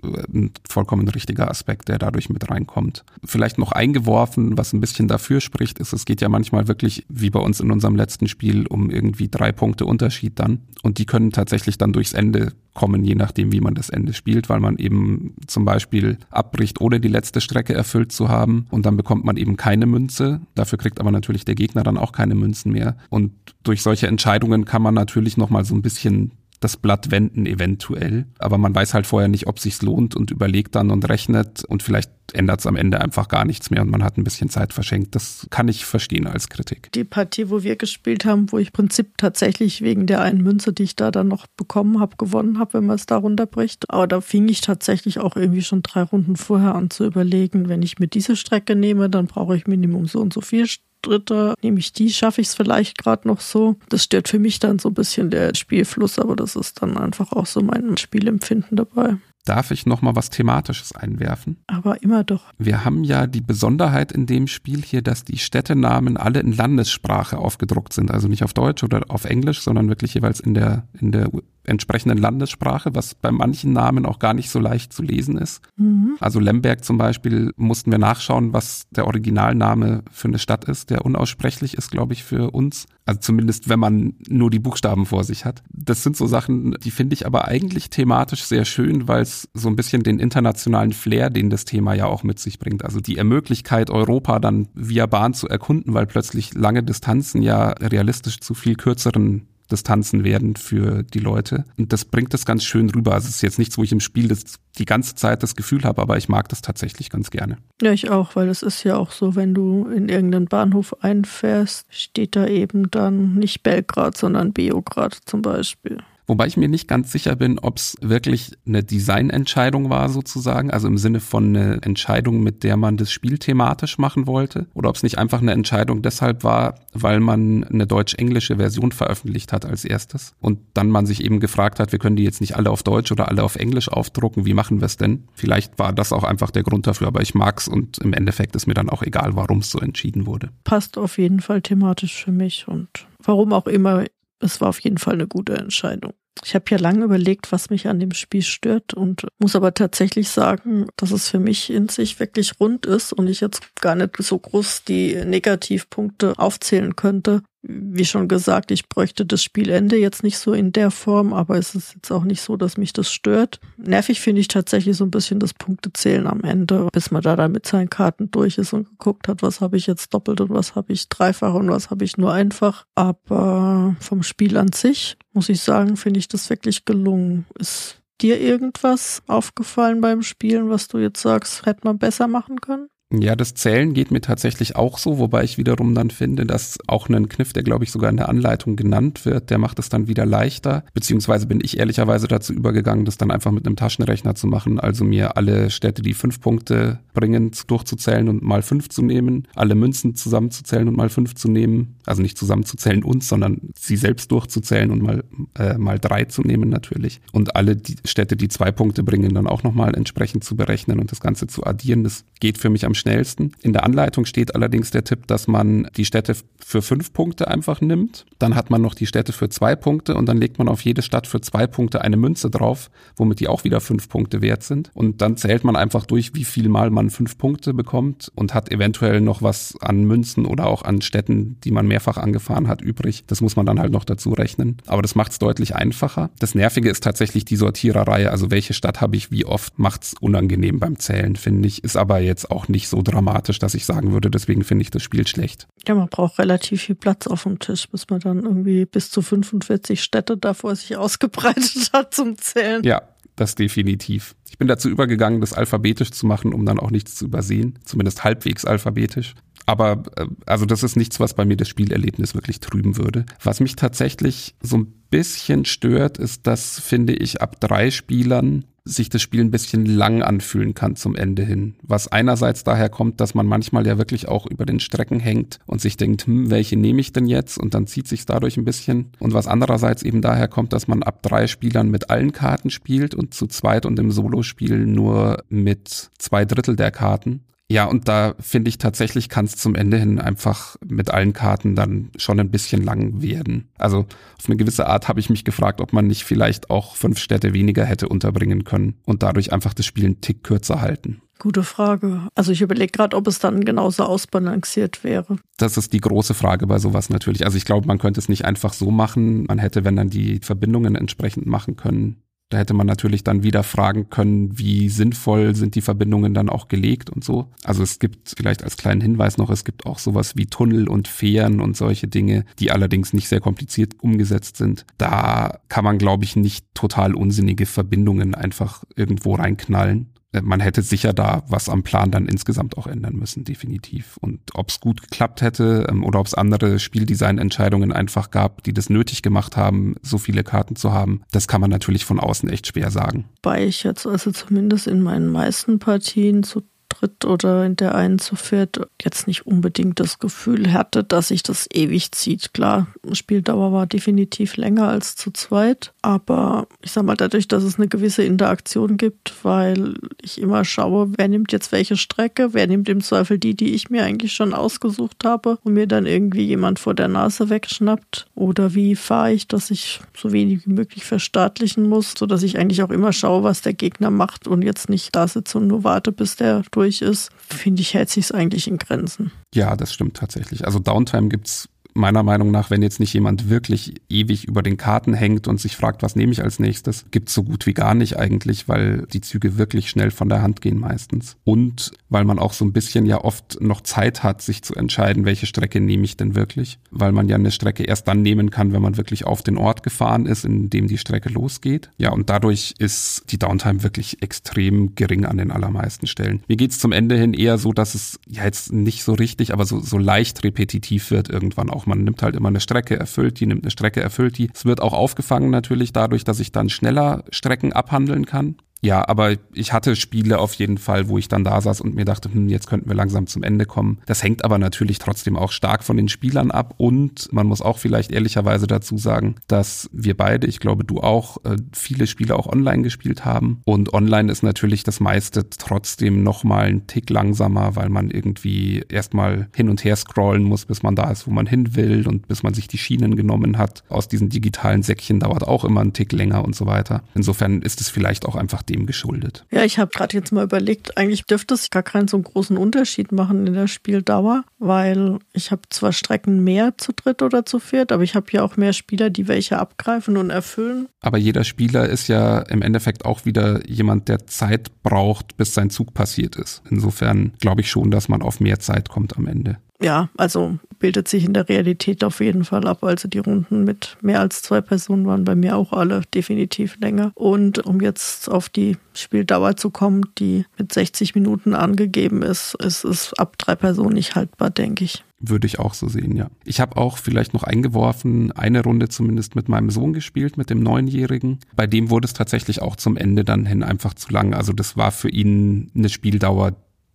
äh, 0.02 0.22
ein 0.32 0.50
vollkommen 0.68 1.08
richtiger 1.08 1.50
Aspekt, 1.50 1.88
der 1.88 1.98
dadurch 1.98 2.28
mit 2.28 2.50
reinkommt. 2.50 3.04
Vielleicht 3.24 3.58
noch 3.58 3.72
eingeworfen, 3.72 4.56
was 4.56 4.72
ein 4.72 4.80
bisschen 4.80 5.08
dafür 5.08 5.40
spricht, 5.40 5.78
ist, 5.78 5.92
es 5.92 6.04
geht 6.04 6.20
ja 6.20 6.28
manchmal 6.28 6.68
wirklich, 6.68 7.04
wie 7.08 7.30
bei 7.30 7.40
uns 7.40 7.60
in 7.60 7.70
unserem 7.70 7.96
letzten 7.96 8.28
Spiel, 8.28 8.66
um 8.66 8.90
irgendwie 8.90 9.28
drei 9.28 9.52
Punkte 9.52 9.86
Unterschied 9.86 10.38
dann. 10.38 10.60
Und 10.82 10.98
die 10.98 11.06
können 11.06 11.32
tatsächlich 11.32 11.78
dann 11.78 11.92
durchs 11.92 12.12
Ende 12.12 12.52
kommen, 12.74 13.02
je 13.04 13.14
nachdem, 13.14 13.52
wie 13.52 13.60
man 13.60 13.74
das 13.74 13.88
Ende 13.88 14.12
spielt, 14.12 14.48
weil 14.48 14.60
man 14.60 14.76
eben 14.76 15.34
zum 15.46 15.64
Beispiel 15.64 16.18
abbricht, 16.30 16.80
ohne 16.80 17.00
die 17.00 17.08
letzte 17.08 17.40
Strecke 17.40 17.74
erfüllt 17.74 18.12
zu 18.12 18.28
haben. 18.28 18.66
Und 18.70 18.86
dann 18.86 18.96
bekommt 18.96 19.24
man 19.24 19.36
eben 19.36 19.56
keine 19.56 19.86
Münze. 19.86 20.40
Dafür 20.54 20.78
kriegt 20.78 21.00
aber 21.00 21.10
natürlich 21.10 21.44
der 21.44 21.54
Gegner 21.54 21.82
dann 21.82 21.96
auch 21.96 22.12
keine 22.12 22.34
Münzen 22.34 22.72
mehr. 22.72 22.96
Und 23.08 23.32
durch 23.64 23.82
solche 23.82 24.06
Entscheidungen 24.06 24.64
kann 24.66 24.82
man 24.82 24.94
natürlich 24.94 25.36
nochmal 25.36 25.64
so 25.64 25.74
ein 25.74 25.82
bisschen 25.82 26.32
das 26.60 26.76
Blatt 26.76 27.10
wenden 27.10 27.46
eventuell. 27.46 28.26
Aber 28.38 28.58
man 28.58 28.74
weiß 28.74 28.94
halt 28.94 29.06
vorher 29.06 29.28
nicht, 29.28 29.46
ob 29.46 29.58
sich's 29.58 29.82
lohnt 29.82 30.14
und 30.14 30.30
überlegt 30.30 30.74
dann 30.74 30.90
und 30.90 31.08
rechnet 31.08 31.64
und 31.64 31.82
vielleicht 31.82 32.10
ändert 32.32 32.60
es 32.60 32.66
am 32.66 32.76
Ende 32.76 33.00
einfach 33.00 33.28
gar 33.28 33.44
nichts 33.44 33.70
mehr 33.70 33.82
und 33.82 33.90
man 33.90 34.02
hat 34.02 34.16
ein 34.16 34.24
bisschen 34.24 34.48
Zeit 34.48 34.72
verschenkt. 34.72 35.14
Das 35.14 35.46
kann 35.50 35.68
ich 35.68 35.84
verstehen 35.84 36.26
als 36.26 36.48
Kritik. 36.48 36.90
Die 36.92 37.04
Partie, 37.04 37.50
wo 37.50 37.62
wir 37.62 37.76
gespielt 37.76 38.24
haben, 38.24 38.50
wo 38.50 38.58
ich 38.58 38.68
im 38.68 38.72
Prinzip 38.72 39.16
tatsächlich 39.18 39.82
wegen 39.82 40.06
der 40.06 40.22
einen 40.22 40.42
Münze, 40.42 40.72
die 40.72 40.82
ich 40.82 40.96
da 40.96 41.10
dann 41.10 41.28
noch 41.28 41.46
bekommen 41.46 42.00
habe, 42.00 42.16
gewonnen 42.16 42.58
habe, 42.58 42.74
wenn 42.74 42.86
man 42.86 42.96
es 42.96 43.06
da 43.06 43.16
runterbricht. 43.16 43.90
Aber 43.90 44.06
da 44.06 44.20
fing 44.20 44.48
ich 44.48 44.60
tatsächlich 44.60 45.20
auch 45.20 45.36
irgendwie 45.36 45.62
schon 45.62 45.82
drei 45.82 46.02
Runden 46.02 46.36
vorher 46.36 46.74
an 46.74 46.90
zu 46.90 47.04
überlegen, 47.04 47.68
wenn 47.68 47.82
ich 47.82 47.98
mir 47.98 48.08
diese 48.08 48.36
Strecke 48.36 48.74
nehme, 48.74 49.08
dann 49.08 49.26
brauche 49.26 49.56
ich 49.56 49.66
Minimum 49.66 50.06
so 50.06 50.20
und 50.20 50.32
so 50.32 50.40
viel 50.40 50.66
Dritte, 51.02 51.54
nehme 51.62 51.78
ich 51.78 51.92
die, 51.92 52.10
schaffe 52.10 52.40
ich 52.40 52.48
es 52.48 52.54
vielleicht 52.54 52.98
gerade 52.98 53.28
noch 53.28 53.40
so. 53.40 53.76
Das 53.88 54.04
stört 54.04 54.28
für 54.28 54.38
mich 54.38 54.58
dann 54.58 54.78
so 54.78 54.88
ein 54.88 54.94
bisschen 54.94 55.30
der 55.30 55.54
Spielfluss, 55.54 56.18
aber 56.18 56.36
das 56.36 56.56
ist 56.56 56.82
dann 56.82 56.96
einfach 56.96 57.32
auch 57.32 57.46
so 57.46 57.60
mein 57.60 57.96
Spielempfinden 57.96 58.76
dabei. 58.76 59.16
Darf 59.46 59.70
ich 59.70 59.86
noch 59.86 60.02
mal 60.02 60.16
was 60.16 60.28
Thematisches 60.28 60.92
einwerfen? 60.92 61.58
Aber 61.68 62.02
immer 62.02 62.24
doch. 62.24 62.52
Wir 62.58 62.84
haben 62.84 63.04
ja 63.04 63.28
die 63.28 63.40
Besonderheit 63.40 64.10
in 64.10 64.26
dem 64.26 64.48
Spiel 64.48 64.82
hier, 64.82 65.02
dass 65.02 65.24
die 65.24 65.38
Städtenamen 65.38 66.16
alle 66.16 66.40
in 66.40 66.50
Landessprache 66.50 67.38
aufgedruckt 67.38 67.92
sind. 67.92 68.10
Also 68.10 68.26
nicht 68.26 68.42
auf 68.42 68.54
Deutsch 68.54 68.82
oder 68.82 69.02
auf 69.06 69.24
Englisch, 69.24 69.60
sondern 69.60 69.88
wirklich 69.88 70.14
jeweils 70.14 70.40
in 70.40 70.54
der, 70.54 70.88
in 71.00 71.12
der 71.12 71.30
entsprechenden 71.66 72.18
Landessprache, 72.18 72.94
was 72.94 73.14
bei 73.14 73.30
manchen 73.30 73.72
Namen 73.72 74.06
auch 74.06 74.18
gar 74.18 74.34
nicht 74.34 74.50
so 74.50 74.58
leicht 74.58 74.92
zu 74.92 75.02
lesen 75.02 75.38
ist. 75.38 75.62
Mhm. 75.76 76.16
Also 76.20 76.40
Lemberg 76.40 76.84
zum 76.84 76.98
Beispiel 76.98 77.52
mussten 77.56 77.90
wir 77.90 77.98
nachschauen, 77.98 78.52
was 78.52 78.84
der 78.90 79.06
Originalname 79.06 80.02
für 80.10 80.28
eine 80.28 80.38
Stadt 80.38 80.64
ist, 80.64 80.90
der 80.90 81.04
unaussprechlich 81.04 81.74
ist, 81.74 81.90
glaube 81.90 82.12
ich, 82.12 82.24
für 82.24 82.50
uns. 82.52 82.86
Also 83.04 83.20
zumindest, 83.20 83.68
wenn 83.68 83.78
man 83.78 84.14
nur 84.28 84.50
die 84.50 84.58
Buchstaben 84.58 85.06
vor 85.06 85.24
sich 85.24 85.44
hat. 85.44 85.62
Das 85.72 86.02
sind 86.02 86.16
so 86.16 86.26
Sachen, 86.26 86.76
die 86.82 86.90
finde 86.90 87.14
ich 87.14 87.26
aber 87.26 87.46
eigentlich 87.46 87.90
thematisch 87.90 88.44
sehr 88.44 88.64
schön, 88.64 89.06
weil 89.06 89.22
es 89.22 89.48
so 89.54 89.68
ein 89.68 89.76
bisschen 89.76 90.02
den 90.02 90.18
internationalen 90.18 90.92
Flair, 90.92 91.30
den 91.30 91.50
das 91.50 91.64
Thema 91.64 91.94
ja 91.94 92.06
auch 92.06 92.24
mit 92.24 92.38
sich 92.38 92.58
bringt. 92.58 92.84
Also 92.84 93.00
die 93.00 93.16
Ermöglichkeit, 93.16 93.90
Europa 93.90 94.38
dann 94.38 94.68
via 94.74 95.06
Bahn 95.06 95.34
zu 95.34 95.48
erkunden, 95.48 95.94
weil 95.94 96.06
plötzlich 96.06 96.54
lange 96.54 96.82
Distanzen 96.82 97.42
ja 97.42 97.68
realistisch 97.80 98.40
zu 98.40 98.54
viel 98.54 98.74
kürzeren 98.74 99.46
Distanzen 99.70 100.24
werden 100.24 100.56
für 100.56 101.02
die 101.02 101.18
Leute. 101.18 101.64
Und 101.78 101.92
das 101.92 102.04
bringt 102.04 102.34
das 102.34 102.44
ganz 102.44 102.64
schön 102.64 102.90
rüber. 102.90 103.14
Also 103.14 103.28
es 103.28 103.36
ist 103.36 103.42
jetzt 103.42 103.58
nichts, 103.58 103.78
wo 103.78 103.82
ich 103.82 103.92
im 103.92 104.00
Spiel 104.00 104.28
das, 104.28 104.44
die 104.78 104.84
ganze 104.84 105.14
Zeit 105.14 105.42
das 105.42 105.56
Gefühl 105.56 105.84
habe, 105.84 106.02
aber 106.02 106.16
ich 106.16 106.28
mag 106.28 106.48
das 106.48 106.62
tatsächlich 106.62 107.10
ganz 107.10 107.30
gerne. 107.30 107.58
Ja, 107.82 107.92
ich 107.92 108.10
auch, 108.10 108.36
weil 108.36 108.48
es 108.48 108.62
ist 108.62 108.84
ja 108.84 108.96
auch 108.96 109.10
so, 109.10 109.34
wenn 109.34 109.54
du 109.54 109.86
in 109.88 110.08
irgendeinen 110.08 110.46
Bahnhof 110.46 111.02
einfährst, 111.02 111.86
steht 111.90 112.36
da 112.36 112.46
eben 112.46 112.90
dann 112.90 113.34
nicht 113.34 113.62
Belgrad, 113.62 114.16
sondern 114.16 114.52
Beograd 114.52 115.18
zum 115.24 115.42
Beispiel. 115.42 115.98
Wobei 116.26 116.46
ich 116.46 116.56
mir 116.56 116.68
nicht 116.68 116.88
ganz 116.88 117.12
sicher 117.12 117.36
bin, 117.36 117.58
ob 117.58 117.78
es 117.78 117.96
wirklich 118.00 118.52
eine 118.66 118.82
Designentscheidung 118.82 119.90
war 119.90 120.08
sozusagen, 120.08 120.70
also 120.70 120.88
im 120.88 120.98
Sinne 120.98 121.20
von 121.20 121.56
eine 121.56 121.82
Entscheidung, 121.82 122.42
mit 122.42 122.64
der 122.64 122.76
man 122.76 122.96
das 122.96 123.12
Spiel 123.12 123.38
thematisch 123.38 123.98
machen 123.98 124.26
wollte, 124.26 124.66
oder 124.74 124.88
ob 124.88 124.96
es 124.96 125.02
nicht 125.02 125.18
einfach 125.18 125.40
eine 125.40 125.52
Entscheidung 125.52 126.02
deshalb 126.02 126.42
war, 126.42 126.80
weil 126.92 127.20
man 127.20 127.64
eine 127.64 127.86
deutsch-englische 127.86 128.56
Version 128.56 128.92
veröffentlicht 128.92 129.52
hat 129.52 129.64
als 129.64 129.84
erstes 129.84 130.34
und 130.40 130.58
dann 130.74 130.90
man 130.90 131.06
sich 131.06 131.22
eben 131.22 131.38
gefragt 131.38 131.78
hat, 131.78 131.92
wir 131.92 131.98
können 131.98 132.16
die 132.16 132.24
jetzt 132.24 132.40
nicht 132.40 132.56
alle 132.56 132.70
auf 132.70 132.82
Deutsch 132.82 133.12
oder 133.12 133.28
alle 133.28 133.44
auf 133.44 133.56
Englisch 133.56 133.88
aufdrucken, 133.88 134.46
wie 134.46 134.54
machen 134.54 134.80
wir 134.80 134.86
es 134.86 134.96
denn? 134.96 135.28
Vielleicht 135.34 135.78
war 135.78 135.92
das 135.92 136.12
auch 136.12 136.24
einfach 136.24 136.50
der 136.50 136.64
Grund 136.64 136.86
dafür, 136.86 137.06
aber 137.06 137.22
ich 137.22 137.34
mag's 137.34 137.68
und 137.68 137.98
im 137.98 138.12
Endeffekt 138.12 138.56
ist 138.56 138.66
mir 138.66 138.74
dann 138.74 138.90
auch 138.90 139.02
egal, 139.02 139.36
warum 139.36 139.58
es 139.58 139.70
so 139.70 139.78
entschieden 139.78 140.26
wurde. 140.26 140.50
Passt 140.64 140.98
auf 140.98 141.18
jeden 141.18 141.40
Fall 141.40 141.62
thematisch 141.62 142.24
für 142.24 142.32
mich 142.32 142.66
und 142.66 142.88
warum 143.22 143.52
auch 143.52 143.66
immer 143.66 144.04
es 144.40 144.60
war 144.60 144.68
auf 144.68 144.80
jeden 144.80 144.98
Fall 144.98 145.14
eine 145.14 145.26
gute 145.26 145.54
Entscheidung. 145.54 146.14
Ich 146.44 146.54
habe 146.54 146.66
ja 146.70 146.76
lange 146.76 147.04
überlegt, 147.04 147.50
was 147.50 147.70
mich 147.70 147.88
an 147.88 147.98
dem 147.98 148.12
Spiel 148.12 148.42
stört 148.42 148.92
und 148.92 149.26
muss 149.38 149.56
aber 149.56 149.72
tatsächlich 149.72 150.28
sagen, 150.28 150.86
dass 150.96 151.10
es 151.10 151.30
für 151.30 151.38
mich 151.38 151.70
in 151.70 151.88
sich 151.88 152.20
wirklich 152.20 152.60
rund 152.60 152.84
ist 152.84 153.14
und 153.14 153.28
ich 153.28 153.40
jetzt 153.40 153.62
gar 153.80 153.94
nicht 153.94 154.16
so 154.18 154.38
groß 154.38 154.84
die 154.84 155.14
Negativpunkte 155.24 156.38
aufzählen 156.38 156.94
könnte 156.94 157.42
wie 157.68 158.04
schon 158.04 158.28
gesagt, 158.28 158.70
ich 158.70 158.88
bräuchte 158.88 159.26
das 159.26 159.42
Spielende 159.42 159.96
jetzt 159.96 160.22
nicht 160.22 160.38
so 160.38 160.52
in 160.52 160.72
der 160.72 160.90
Form, 160.90 161.32
aber 161.32 161.58
es 161.58 161.74
ist 161.74 161.94
jetzt 161.94 162.10
auch 162.12 162.24
nicht 162.24 162.40
so, 162.40 162.56
dass 162.56 162.76
mich 162.76 162.92
das 162.92 163.10
stört. 163.10 163.60
Nervig 163.76 164.20
finde 164.20 164.40
ich 164.40 164.48
tatsächlich 164.48 164.96
so 164.96 165.04
ein 165.04 165.10
bisschen 165.10 165.40
das 165.40 165.54
Punktezählen 165.54 166.26
am 166.26 166.42
Ende, 166.42 166.88
bis 166.92 167.10
man 167.10 167.22
da 167.22 167.34
dann 167.34 167.52
mit 167.52 167.66
seinen 167.66 167.90
Karten 167.90 168.30
durch 168.30 168.58
ist 168.58 168.72
und 168.72 168.88
geguckt 168.88 169.28
hat, 169.28 169.42
was 169.42 169.60
habe 169.60 169.76
ich 169.76 169.86
jetzt 169.86 170.14
doppelt 170.14 170.40
und 170.40 170.50
was 170.50 170.74
habe 170.74 170.92
ich 170.92 171.08
dreifach 171.08 171.54
und 171.54 171.68
was 171.68 171.90
habe 171.90 172.04
ich 172.04 172.16
nur 172.16 172.32
einfach. 172.32 172.86
Aber 172.94 173.96
vom 174.00 174.22
Spiel 174.22 174.56
an 174.56 174.72
sich, 174.72 175.16
muss 175.32 175.48
ich 175.48 175.60
sagen, 175.60 175.96
finde 175.96 176.18
ich 176.18 176.28
das 176.28 176.48
wirklich 176.50 176.84
gelungen. 176.84 177.46
Ist 177.58 178.00
dir 178.20 178.40
irgendwas 178.40 179.22
aufgefallen 179.26 180.00
beim 180.00 180.22
Spielen, 180.22 180.70
was 180.70 180.88
du 180.88 180.98
jetzt 180.98 181.20
sagst, 181.20 181.66
hätte 181.66 181.80
man 181.84 181.98
besser 181.98 182.28
machen 182.28 182.60
können? 182.60 182.88
Ja, 183.12 183.36
das 183.36 183.54
Zählen 183.54 183.94
geht 183.94 184.10
mir 184.10 184.20
tatsächlich 184.20 184.74
auch 184.74 184.98
so, 184.98 185.18
wobei 185.18 185.44
ich 185.44 185.58
wiederum 185.58 185.94
dann 185.94 186.10
finde, 186.10 186.44
dass 186.44 186.76
auch 186.88 187.08
ein 187.08 187.28
Kniff, 187.28 187.52
der 187.52 187.62
glaube 187.62 187.84
ich 187.84 187.92
sogar 187.92 188.10
in 188.10 188.16
der 188.16 188.28
Anleitung 188.28 188.74
genannt 188.74 189.24
wird, 189.24 189.50
der 189.50 189.58
macht 189.58 189.78
es 189.78 189.88
dann 189.88 190.08
wieder 190.08 190.26
leichter. 190.26 190.82
Beziehungsweise 190.92 191.46
bin 191.46 191.60
ich 191.62 191.78
ehrlicherweise 191.78 192.26
dazu 192.26 192.52
übergegangen, 192.52 193.04
das 193.04 193.16
dann 193.16 193.30
einfach 193.30 193.52
mit 193.52 193.64
einem 193.64 193.76
Taschenrechner 193.76 194.34
zu 194.34 194.48
machen, 194.48 194.80
also 194.80 195.04
mir 195.04 195.36
alle 195.36 195.70
Städte, 195.70 196.02
die 196.02 196.14
fünf 196.14 196.40
Punkte 196.40 196.98
bringen, 197.14 197.52
durchzuzählen 197.68 198.28
und 198.28 198.42
mal 198.42 198.62
fünf 198.62 198.88
zu 198.88 199.02
nehmen, 199.02 199.46
alle 199.54 199.76
Münzen 199.76 200.16
zusammenzuzählen 200.16 200.88
und 200.88 200.96
mal 200.96 201.08
fünf 201.08 201.36
zu 201.36 201.48
nehmen, 201.48 201.94
also 202.06 202.22
nicht 202.22 202.36
zusammenzuzählen 202.36 203.04
uns, 203.04 203.28
sondern 203.28 203.60
sie 203.78 203.96
selbst 203.96 204.32
durchzuzählen 204.32 204.90
und 204.90 205.02
mal 205.02 205.22
äh, 205.56 205.78
mal 205.78 206.00
drei 206.00 206.24
zu 206.24 206.42
nehmen 206.42 206.70
natürlich 206.70 207.20
und 207.30 207.54
alle 207.54 207.76
die 207.76 207.98
Städte, 208.04 208.36
die 208.36 208.48
zwei 208.48 208.72
Punkte 208.72 209.04
bringen, 209.04 209.32
dann 209.32 209.46
auch 209.46 209.62
nochmal 209.62 209.94
entsprechend 209.94 210.42
zu 210.42 210.56
berechnen 210.56 210.98
und 210.98 211.12
das 211.12 211.20
Ganze 211.20 211.46
zu 211.46 211.62
addieren. 211.64 212.02
Das 212.02 212.24
geht 212.40 212.58
für 212.58 212.68
mich 212.68 212.84
am 212.84 212.95
schnellsten. 212.96 213.52
In 213.62 213.72
der 213.72 213.84
Anleitung 213.84 214.24
steht 214.24 214.54
allerdings 214.54 214.90
der 214.90 215.04
Tipp, 215.04 215.26
dass 215.26 215.46
man 215.46 215.88
die 215.96 216.04
Städte 216.04 216.34
für 216.64 216.82
fünf 216.82 217.12
Punkte 217.12 217.48
einfach 217.48 217.80
nimmt. 217.80 218.26
Dann 218.38 218.54
hat 218.54 218.70
man 218.70 218.82
noch 218.82 218.94
die 218.94 219.06
Städte 219.06 219.32
für 219.32 219.48
zwei 219.48 219.76
Punkte 219.76 220.14
und 220.14 220.26
dann 220.26 220.38
legt 220.38 220.58
man 220.58 220.68
auf 220.68 220.82
jede 220.82 221.02
Stadt 221.02 221.26
für 221.26 221.40
zwei 221.40 221.66
Punkte 221.66 222.02
eine 222.02 222.16
Münze 222.16 222.50
drauf, 222.50 222.90
womit 223.16 223.40
die 223.40 223.48
auch 223.48 223.64
wieder 223.64 223.80
fünf 223.80 224.08
Punkte 224.08 224.42
wert 224.42 224.62
sind. 224.62 224.90
Und 224.94 225.20
dann 225.22 225.36
zählt 225.36 225.64
man 225.64 225.76
einfach 225.76 226.06
durch, 226.06 226.34
wie 226.34 226.44
viel 226.44 226.68
Mal 226.68 226.90
man 226.90 227.10
fünf 227.10 227.38
Punkte 227.38 227.74
bekommt 227.74 228.32
und 228.34 228.54
hat 228.54 228.72
eventuell 228.72 229.20
noch 229.20 229.42
was 229.42 229.76
an 229.80 230.04
Münzen 230.04 230.46
oder 230.46 230.66
auch 230.66 230.82
an 230.82 231.02
Städten, 231.02 231.58
die 231.62 231.70
man 231.70 231.86
mehrfach 231.86 232.16
angefahren 232.16 232.68
hat, 232.68 232.82
übrig. 232.82 233.24
Das 233.26 233.40
muss 233.40 233.56
man 233.56 233.66
dann 233.66 233.78
halt 233.78 233.92
noch 233.92 234.04
dazu 234.04 234.32
rechnen. 234.32 234.78
Aber 234.86 235.02
das 235.02 235.14
macht 235.14 235.32
es 235.32 235.38
deutlich 235.38 235.74
einfacher. 235.74 236.30
Das 236.38 236.54
Nervige 236.54 236.90
ist 236.90 237.02
tatsächlich 237.02 237.44
die 237.44 237.56
Sortiererei. 237.56 238.30
Also 238.30 238.50
welche 238.50 238.74
Stadt 238.74 239.00
habe 239.00 239.16
ich 239.16 239.30
wie 239.30 239.44
oft, 239.44 239.78
macht 239.78 240.04
es 240.04 240.14
unangenehm 240.20 240.80
beim 240.80 240.98
Zählen, 240.98 241.36
finde 241.36 241.68
ich. 241.68 241.84
Ist 241.84 241.96
aber 241.96 242.18
jetzt 242.18 242.50
auch 242.50 242.68
nicht 242.68 242.85
so 242.88 243.02
dramatisch, 243.02 243.58
dass 243.58 243.74
ich 243.74 243.84
sagen 243.84 244.12
würde, 244.12 244.30
deswegen 244.30 244.64
finde 244.64 244.82
ich 244.82 244.90
das 244.90 245.02
Spiel 245.02 245.26
schlecht. 245.26 245.66
Ja, 245.86 245.94
man 245.94 246.08
braucht 246.08 246.38
relativ 246.38 246.82
viel 246.82 246.94
Platz 246.94 247.26
auf 247.26 247.44
dem 247.44 247.58
Tisch, 247.58 247.88
bis 247.88 248.08
man 248.08 248.20
dann 248.20 248.42
irgendwie 248.42 248.84
bis 248.84 249.10
zu 249.10 249.22
45 249.22 250.02
Städte 250.02 250.36
davor 250.36 250.74
sich 250.76 250.96
ausgebreitet 250.96 251.90
hat 251.92 252.14
zum 252.14 252.36
Zählen. 252.38 252.82
Ja, 252.84 253.02
das 253.36 253.54
definitiv. 253.54 254.34
Ich 254.50 254.58
bin 254.58 254.68
dazu 254.68 254.88
übergegangen, 254.88 255.40
das 255.40 255.52
alphabetisch 255.52 256.10
zu 256.10 256.26
machen, 256.26 256.54
um 256.54 256.64
dann 256.64 256.78
auch 256.78 256.90
nichts 256.90 257.14
zu 257.14 257.26
übersehen, 257.26 257.78
zumindest 257.84 258.24
halbwegs 258.24 258.64
alphabetisch. 258.64 259.34
Aber 259.66 260.04
äh, 260.16 260.26
also 260.46 260.64
das 260.64 260.82
ist 260.82 260.96
nichts, 260.96 261.20
was 261.20 261.34
bei 261.34 261.44
mir 261.44 261.56
das 261.56 261.68
Spielerlebnis 261.68 262.34
wirklich 262.34 262.60
trüben 262.60 262.96
würde. 262.96 263.26
Was 263.42 263.60
mich 263.60 263.76
tatsächlich 263.76 264.54
so 264.62 264.78
ein 264.78 264.92
bisschen 265.10 265.64
stört, 265.64 266.18
ist, 266.18 266.46
dass, 266.46 266.80
finde 266.80 267.14
ich, 267.14 267.42
ab 267.42 267.60
drei 267.60 267.90
Spielern 267.90 268.64
sich 268.86 269.08
das 269.08 269.20
Spiel 269.20 269.40
ein 269.40 269.50
bisschen 269.50 269.84
lang 269.84 270.22
anfühlen 270.22 270.72
kann 270.72 270.96
zum 270.96 271.16
Ende 271.16 271.42
hin. 271.42 271.74
Was 271.82 272.08
einerseits 272.08 272.64
daher 272.64 272.88
kommt, 272.88 273.20
dass 273.20 273.34
man 273.34 273.46
manchmal 273.46 273.86
ja 273.86 273.98
wirklich 273.98 274.28
auch 274.28 274.46
über 274.46 274.64
den 274.64 274.80
Strecken 274.80 275.18
hängt 275.18 275.58
und 275.66 275.80
sich 275.80 275.96
denkt, 275.96 276.26
hm, 276.26 276.50
welche 276.50 276.76
nehme 276.76 277.00
ich 277.00 277.12
denn 277.12 277.26
jetzt? 277.26 277.58
Und 277.58 277.74
dann 277.74 277.86
zieht 277.86 278.06
sich 278.06 278.24
dadurch 278.24 278.56
ein 278.56 278.64
bisschen. 278.64 279.10
Und 279.18 279.34
was 279.34 279.48
andererseits 279.48 280.02
eben 280.02 280.22
daher 280.22 280.48
kommt, 280.48 280.72
dass 280.72 280.88
man 280.88 281.02
ab 281.02 281.22
drei 281.22 281.48
Spielern 281.48 281.90
mit 281.90 282.10
allen 282.10 282.32
Karten 282.32 282.70
spielt 282.70 283.14
und 283.14 283.34
zu 283.34 283.48
zweit 283.48 283.84
und 283.86 283.98
im 283.98 284.12
Solospiel 284.12 284.86
nur 284.86 285.42
mit 285.48 286.10
zwei 286.18 286.44
Drittel 286.44 286.76
der 286.76 286.92
Karten. 286.92 287.40
Ja, 287.68 287.86
und 287.86 288.06
da 288.06 288.34
finde 288.38 288.68
ich 288.68 288.78
tatsächlich 288.78 289.28
kann 289.28 289.46
es 289.46 289.56
zum 289.56 289.74
Ende 289.74 289.98
hin 289.98 290.20
einfach 290.20 290.76
mit 290.86 291.10
allen 291.10 291.32
Karten 291.32 291.74
dann 291.74 292.10
schon 292.16 292.38
ein 292.38 292.50
bisschen 292.50 292.84
lang 292.84 293.22
werden. 293.22 293.68
Also 293.76 294.06
auf 294.38 294.46
eine 294.46 294.56
gewisse 294.56 294.86
Art 294.86 295.08
habe 295.08 295.18
ich 295.18 295.30
mich 295.30 295.44
gefragt, 295.44 295.80
ob 295.80 295.92
man 295.92 296.06
nicht 296.06 296.24
vielleicht 296.24 296.70
auch 296.70 296.94
fünf 296.94 297.18
Städte 297.18 297.54
weniger 297.54 297.84
hätte 297.84 298.08
unterbringen 298.08 298.62
können 298.64 298.94
und 299.04 299.24
dadurch 299.24 299.52
einfach 299.52 299.74
das 299.74 299.84
Spiel 299.84 300.04
einen 300.04 300.20
Tick 300.20 300.44
kürzer 300.44 300.80
halten. 300.80 301.22
Gute 301.38 301.64
Frage. 301.64 302.28
Also 302.34 302.52
ich 302.52 302.62
überlege 302.62 302.92
gerade, 302.92 303.16
ob 303.16 303.26
es 303.26 303.40
dann 303.40 303.64
genauso 303.64 304.04
ausbalanciert 304.04 305.04
wäre. 305.04 305.36
Das 305.58 305.76
ist 305.76 305.92
die 305.92 306.00
große 306.00 306.32
Frage 306.32 306.66
bei 306.66 306.78
sowas 306.78 307.10
natürlich. 307.10 307.44
Also 307.44 307.58
ich 307.58 307.66
glaube, 307.66 307.86
man 307.86 307.98
könnte 307.98 308.20
es 308.20 308.28
nicht 308.28 308.46
einfach 308.46 308.72
so 308.72 308.90
machen. 308.90 309.44
Man 309.44 309.58
hätte, 309.58 309.84
wenn 309.84 309.96
dann 309.96 310.08
die 310.08 310.38
Verbindungen 310.38 310.94
entsprechend 310.94 311.46
machen 311.46 311.76
können, 311.76 312.22
da 312.48 312.58
hätte 312.58 312.74
man 312.74 312.86
natürlich 312.86 313.24
dann 313.24 313.42
wieder 313.42 313.64
fragen 313.64 314.08
können, 314.08 314.56
wie 314.56 314.88
sinnvoll 314.88 315.56
sind 315.56 315.74
die 315.74 315.80
Verbindungen 315.80 316.32
dann 316.32 316.48
auch 316.48 316.68
gelegt 316.68 317.10
und 317.10 317.24
so. 317.24 317.48
Also 317.64 317.82
es 317.82 317.98
gibt 317.98 318.34
vielleicht 318.36 318.62
als 318.62 318.76
kleinen 318.76 319.00
Hinweis 319.00 319.36
noch, 319.36 319.50
es 319.50 319.64
gibt 319.64 319.84
auch 319.84 319.98
sowas 319.98 320.36
wie 320.36 320.46
Tunnel 320.46 320.88
und 320.88 321.08
Fähren 321.08 321.60
und 321.60 321.76
solche 321.76 322.06
Dinge, 322.06 322.44
die 322.60 322.70
allerdings 322.70 323.12
nicht 323.12 323.28
sehr 323.28 323.40
kompliziert 323.40 323.94
umgesetzt 324.00 324.58
sind. 324.58 324.86
Da 324.96 325.58
kann 325.68 325.84
man, 325.84 325.98
glaube 325.98 326.24
ich, 326.24 326.36
nicht 326.36 326.66
total 326.74 327.14
unsinnige 327.14 327.66
Verbindungen 327.66 328.34
einfach 328.34 328.84
irgendwo 328.94 329.34
reinknallen 329.34 330.10
man 330.42 330.60
hätte 330.60 330.82
sicher 330.82 331.12
da 331.12 331.42
was 331.48 331.68
am 331.68 331.82
Plan 331.82 332.10
dann 332.10 332.26
insgesamt 332.26 332.76
auch 332.76 332.86
ändern 332.86 333.16
müssen, 333.16 333.44
definitiv. 333.44 334.16
Und 334.20 334.40
ob 334.54 334.70
es 334.70 334.80
gut 334.80 335.02
geklappt 335.02 335.42
hätte 335.42 335.86
ähm, 335.88 336.04
oder 336.04 336.20
ob 336.20 336.26
es 336.26 336.34
andere 336.34 336.78
Spieldesign-Entscheidungen 336.78 337.92
einfach 337.92 338.30
gab, 338.30 338.62
die 338.64 338.72
das 338.72 338.90
nötig 338.90 339.22
gemacht 339.22 339.56
haben, 339.56 339.96
so 340.02 340.18
viele 340.18 340.44
Karten 340.44 340.76
zu 340.76 340.92
haben, 340.92 341.22
das 341.32 341.48
kann 341.48 341.60
man 341.60 341.70
natürlich 341.70 342.04
von 342.04 342.20
außen 342.20 342.48
echt 342.48 342.66
schwer 342.66 342.90
sagen. 342.90 343.26
Weil 343.42 343.68
ich 343.68 343.82
jetzt 343.82 344.06
also 344.06 344.30
zumindest 344.30 344.86
in 344.86 345.02
meinen 345.02 345.30
meisten 345.30 345.78
Partien 345.78 346.42
so 346.42 346.62
dritt 346.98 347.24
oder 347.24 347.64
in 347.64 347.76
der 347.76 347.94
einen 347.94 348.18
zu 348.18 348.36
viert 348.36 348.80
jetzt 349.02 349.26
nicht 349.26 349.46
unbedingt 349.46 350.00
das 350.00 350.18
Gefühl 350.18 350.72
hatte, 350.72 351.04
dass 351.04 351.28
sich 351.28 351.42
das 351.42 351.68
ewig 351.72 352.12
zieht. 352.12 352.54
Klar, 352.54 352.88
Spieldauer 353.12 353.72
war 353.72 353.86
definitiv 353.86 354.56
länger 354.56 354.88
als 354.88 355.16
zu 355.16 355.30
zweit, 355.30 355.92
aber 356.02 356.66
ich 356.82 356.92
sag 356.92 357.04
mal, 357.04 357.16
dadurch, 357.16 357.48
dass 357.48 357.62
es 357.62 357.76
eine 357.76 357.88
gewisse 357.88 358.22
Interaktion 358.22 358.96
gibt, 358.96 359.34
weil 359.42 359.94
ich 360.22 360.40
immer 360.40 360.64
schaue, 360.64 361.12
wer 361.16 361.28
nimmt 361.28 361.52
jetzt 361.52 361.72
welche 361.72 361.96
Strecke, 361.96 362.54
wer 362.54 362.66
nimmt 362.66 362.88
im 362.88 363.00
Zweifel 363.00 363.38
die, 363.38 363.54
die 363.54 363.74
ich 363.74 363.90
mir 363.90 364.04
eigentlich 364.04 364.32
schon 364.32 364.54
ausgesucht 364.54 365.24
habe 365.24 365.58
und 365.62 365.74
mir 365.74 365.86
dann 365.86 366.06
irgendwie 366.06 366.44
jemand 366.44 366.78
vor 366.78 366.94
der 366.94 367.08
Nase 367.08 367.50
wegschnappt 367.50 368.26
oder 368.34 368.74
wie 368.74 368.96
fahre 368.96 369.32
ich, 369.32 369.48
dass 369.48 369.70
ich 369.70 370.00
so 370.16 370.32
wenig 370.32 370.66
wie 370.66 370.72
möglich 370.72 371.04
verstaatlichen 371.04 371.88
muss, 371.88 372.14
sodass 372.16 372.42
ich 372.42 372.58
eigentlich 372.58 372.82
auch 372.82 372.90
immer 372.90 373.12
schaue, 373.12 373.42
was 373.42 373.62
der 373.62 373.74
Gegner 373.74 374.10
macht 374.10 374.48
und 374.48 374.62
jetzt 374.62 374.88
nicht 374.88 375.14
da 375.14 375.28
sitze 375.28 375.58
und 375.58 375.66
nur 375.66 375.84
warte, 375.84 376.12
bis 376.12 376.36
der 376.36 376.62
durch 376.70 376.95
ist, 377.02 377.30
finde 377.48 377.82
ich, 377.82 377.94
hält 377.94 378.10
sich 378.10 378.26
es 378.26 378.32
eigentlich 378.32 378.68
in 378.68 378.78
Grenzen. 378.78 379.32
Ja, 379.54 379.76
das 379.76 379.92
stimmt 379.92 380.16
tatsächlich. 380.16 380.64
Also 380.64 380.78
Downtime 380.78 381.28
gibt 381.28 381.48
es 381.48 381.68
meiner 381.96 382.22
Meinung 382.22 382.50
nach, 382.50 382.70
wenn 382.70 382.82
jetzt 382.82 383.00
nicht 383.00 383.12
jemand 383.12 383.48
wirklich 383.48 383.94
ewig 384.08 384.46
über 384.46 384.62
den 384.62 384.76
Karten 384.76 385.14
hängt 385.14 385.48
und 385.48 385.60
sich 385.60 385.76
fragt, 385.76 386.02
was 386.02 386.16
nehme 386.16 386.32
ich 386.32 386.42
als 386.42 386.58
nächstes, 386.58 387.06
gibt's 387.10 387.34
so 387.34 387.42
gut 387.42 387.66
wie 387.66 387.74
gar 387.74 387.94
nicht 387.94 388.18
eigentlich, 388.18 388.68
weil 388.68 389.06
die 389.12 389.20
Züge 389.20 389.58
wirklich 389.58 389.90
schnell 389.90 390.10
von 390.10 390.28
der 390.28 390.42
Hand 390.42 390.60
gehen 390.60 390.78
meistens. 390.78 391.36
Und 391.44 391.92
weil 392.08 392.24
man 392.24 392.38
auch 392.38 392.52
so 392.52 392.64
ein 392.64 392.72
bisschen 392.72 393.06
ja 393.06 393.22
oft 393.22 393.60
noch 393.60 393.80
Zeit 393.80 394.22
hat, 394.22 394.42
sich 394.42 394.62
zu 394.62 394.74
entscheiden, 394.74 395.24
welche 395.24 395.46
Strecke 395.46 395.80
nehme 395.80 396.04
ich 396.04 396.16
denn 396.16 396.34
wirklich. 396.34 396.78
Weil 396.90 397.12
man 397.12 397.28
ja 397.28 397.36
eine 397.36 397.50
Strecke 397.50 397.84
erst 397.84 398.06
dann 398.08 398.22
nehmen 398.22 398.50
kann, 398.50 398.72
wenn 398.72 398.82
man 398.82 398.96
wirklich 398.96 399.26
auf 399.26 399.42
den 399.42 399.56
Ort 399.56 399.82
gefahren 399.82 400.26
ist, 400.26 400.44
in 400.44 400.70
dem 400.70 400.88
die 400.88 400.98
Strecke 400.98 401.30
losgeht. 401.30 401.90
Ja, 401.98 402.12
und 402.12 402.30
dadurch 402.30 402.74
ist 402.78 403.24
die 403.30 403.38
Downtime 403.38 403.82
wirklich 403.82 404.22
extrem 404.22 404.94
gering 404.94 405.24
an 405.24 405.38
den 405.38 405.50
allermeisten 405.50 406.06
Stellen. 406.06 406.42
Mir 406.48 406.56
geht's 406.56 406.78
zum 406.78 406.92
Ende 406.92 407.16
hin 407.16 407.34
eher 407.34 407.58
so, 407.58 407.72
dass 407.72 407.94
es 407.94 408.20
ja 408.28 408.44
jetzt 408.44 408.72
nicht 408.72 409.02
so 409.02 409.14
richtig, 409.14 409.52
aber 409.52 409.64
so, 409.64 409.80
so 409.80 409.98
leicht 409.98 410.44
repetitiv 410.44 411.10
wird 411.10 411.28
irgendwann 411.28 411.70
auch 411.70 411.85
man 411.86 412.04
nimmt 412.04 412.22
halt 412.22 412.36
immer 412.36 412.48
eine 412.48 412.60
Strecke, 412.60 412.98
erfüllt 412.98 413.40
die, 413.40 413.46
nimmt 413.46 413.64
eine 413.64 413.70
Strecke, 413.70 414.00
erfüllt 414.00 414.38
die. 414.38 414.50
Es 414.54 414.64
wird 414.64 414.80
auch 414.80 414.92
aufgefangen 414.92 415.50
natürlich 415.50 415.92
dadurch, 415.92 416.24
dass 416.24 416.40
ich 416.40 416.52
dann 416.52 416.68
schneller 416.68 417.24
Strecken 417.30 417.72
abhandeln 417.72 418.26
kann. 418.26 418.56
Ja, 418.86 419.08
aber 419.08 419.34
ich 419.52 419.72
hatte 419.72 419.96
Spiele 419.96 420.38
auf 420.38 420.54
jeden 420.54 420.78
Fall, 420.78 421.08
wo 421.08 421.18
ich 421.18 421.26
dann 421.26 421.42
da 421.42 421.60
saß 421.60 421.80
und 421.80 421.96
mir 421.96 422.04
dachte, 422.04 422.32
hm, 422.32 422.48
jetzt 422.48 422.68
könnten 422.68 422.88
wir 422.88 422.94
langsam 422.94 423.26
zum 423.26 423.42
Ende 423.42 423.66
kommen. 423.66 423.98
Das 424.06 424.22
hängt 424.22 424.44
aber 424.44 424.58
natürlich 424.58 425.00
trotzdem 425.00 425.36
auch 425.36 425.50
stark 425.50 425.82
von 425.82 425.96
den 425.96 426.08
Spielern 426.08 426.52
ab 426.52 426.74
und 426.76 427.28
man 427.32 427.48
muss 427.48 427.62
auch 427.62 427.78
vielleicht 427.78 428.12
ehrlicherweise 428.12 428.68
dazu 428.68 428.96
sagen, 428.96 429.34
dass 429.48 429.90
wir 429.92 430.16
beide, 430.16 430.46
ich 430.46 430.60
glaube 430.60 430.84
du 430.84 431.00
auch, 431.00 431.38
äh, 431.44 431.56
viele 431.72 432.06
Spiele 432.06 432.36
auch 432.36 432.46
online 432.46 432.84
gespielt 432.84 433.24
haben 433.24 433.60
und 433.64 433.92
online 433.92 434.30
ist 434.30 434.44
natürlich 434.44 434.84
das 434.84 435.00
meiste 435.00 435.50
trotzdem 435.50 436.22
nochmal 436.22 436.68
ein 436.68 436.86
Tick 436.86 437.10
langsamer, 437.10 437.74
weil 437.74 437.88
man 437.88 438.12
irgendwie 438.12 438.84
erstmal 438.88 439.48
hin 439.56 439.68
und 439.68 439.82
her 439.82 439.96
scrollen 439.96 440.44
muss, 440.44 440.64
bis 440.64 440.84
man 440.84 440.94
da 440.94 441.10
ist, 441.10 441.26
wo 441.26 441.32
man 441.32 441.46
hin 441.46 441.74
will 441.74 442.06
und 442.06 442.28
bis 442.28 442.44
man 442.44 442.54
sich 442.54 442.68
die 442.68 442.78
Schienen 442.78 443.16
genommen 443.16 443.58
hat. 443.58 443.82
Aus 443.88 444.06
diesen 444.06 444.28
digitalen 444.28 444.84
Säckchen 444.84 445.18
dauert 445.18 445.42
auch 445.42 445.64
immer 445.64 445.80
ein 445.80 445.92
Tick 445.92 446.12
länger 446.12 446.44
und 446.44 446.54
so 446.54 446.66
weiter. 446.66 447.02
Insofern 447.16 447.62
ist 447.62 447.80
es 447.80 447.88
vielleicht 447.88 448.26
auch 448.26 448.36
einfach 448.36 448.62
dem 448.62 448.75
geschuldet. 448.84 449.46
Ja, 449.50 449.64
ich 449.64 449.78
habe 449.78 449.90
gerade 449.90 450.16
jetzt 450.16 450.32
mal 450.32 450.44
überlegt, 450.44 450.98
eigentlich 450.98 451.24
dürfte 451.24 451.54
es 451.54 451.70
gar 451.70 451.82
keinen 451.82 452.08
so 452.08 452.20
großen 452.20 452.58
Unterschied 452.58 453.12
machen 453.12 453.46
in 453.46 453.54
der 453.54 453.68
Spieldauer, 453.68 454.44
weil 454.58 455.18
ich 455.32 455.50
habe 455.50 455.62
zwar 455.70 455.92
Strecken 455.92 456.44
mehr 456.44 456.76
zu 456.76 456.92
dritt 456.92 457.22
oder 457.22 457.46
zu 457.46 457.58
viert, 457.58 457.92
aber 457.92 458.02
ich 458.02 458.14
habe 458.14 458.26
ja 458.32 458.42
auch 458.42 458.56
mehr 458.56 458.72
Spieler, 458.72 459.08
die 459.08 459.28
welche 459.28 459.58
abgreifen 459.58 460.16
und 460.16 460.30
erfüllen. 460.30 460.88
Aber 461.00 461.16
jeder 461.16 461.44
Spieler 461.44 461.88
ist 461.88 462.08
ja 462.08 462.40
im 462.40 462.60
Endeffekt 462.60 463.04
auch 463.04 463.24
wieder 463.24 463.66
jemand, 463.66 464.08
der 464.08 464.26
Zeit 464.26 464.82
braucht, 464.82 465.36
bis 465.36 465.54
sein 465.54 465.70
Zug 465.70 465.94
passiert 465.94 466.36
ist. 466.36 466.62
Insofern 466.68 467.32
glaube 467.40 467.60
ich 467.60 467.70
schon, 467.70 467.90
dass 467.90 468.08
man 468.08 468.22
auf 468.22 468.40
mehr 468.40 468.58
Zeit 468.58 468.88
kommt 468.88 469.16
am 469.16 469.26
Ende 469.26 469.58
ja, 469.80 470.08
also 470.16 470.58
bildet 470.78 471.08
sich 471.08 471.24
in 471.24 471.34
der 471.34 471.48
Realität 471.48 472.04
auf 472.04 472.20
jeden 472.20 472.44
Fall 472.44 472.66
ab. 472.66 472.84
Also 472.84 473.08
die 473.08 473.18
Runden 473.18 473.64
mit 473.64 473.96
mehr 474.00 474.20
als 474.20 474.42
zwei 474.42 474.60
Personen 474.60 475.06
waren 475.06 475.24
bei 475.24 475.34
mir 475.34 475.56
auch 475.56 475.72
alle 475.72 476.02
definitiv 476.14 476.78
länger. 476.80 477.12
Und 477.14 477.64
um 477.64 477.80
jetzt 477.80 478.30
auf 478.30 478.48
die 478.48 478.76
Spieldauer 478.94 479.56
zu 479.56 479.70
kommen, 479.70 480.02
die 480.18 480.44
mit 480.58 480.72
60 480.72 481.14
Minuten 481.14 481.54
angegeben 481.54 482.22
ist, 482.22 482.54
ist 482.54 482.84
es 482.84 483.14
ab 483.14 483.36
drei 483.38 483.54
Personen 483.54 483.94
nicht 483.94 484.14
haltbar, 484.14 484.50
denke 484.50 484.84
ich. 484.84 485.02
Würde 485.18 485.46
ich 485.46 485.58
auch 485.58 485.72
so 485.72 485.88
sehen, 485.88 486.14
ja. 486.14 486.28
Ich 486.44 486.60
habe 486.60 486.76
auch 486.76 486.98
vielleicht 486.98 487.32
noch 487.32 487.42
eingeworfen, 487.42 488.32
eine 488.32 488.62
Runde 488.62 488.90
zumindest 488.90 489.34
mit 489.34 489.48
meinem 489.48 489.70
Sohn 489.70 489.94
gespielt, 489.94 490.36
mit 490.36 490.50
dem 490.50 490.62
Neunjährigen. 490.62 491.38
Bei 491.54 491.66
dem 491.66 491.88
wurde 491.88 492.04
es 492.04 492.12
tatsächlich 492.12 492.60
auch 492.60 492.76
zum 492.76 492.98
Ende 492.98 493.24
dann 493.24 493.46
hin 493.46 493.62
einfach 493.62 493.94
zu 493.94 494.12
lang. 494.12 494.34
Also 494.34 494.52
das 494.52 494.76
war 494.76 494.92
für 494.92 495.08
ihn 495.08 495.70
eine 495.74 495.88
Spieldauer, 495.88 496.52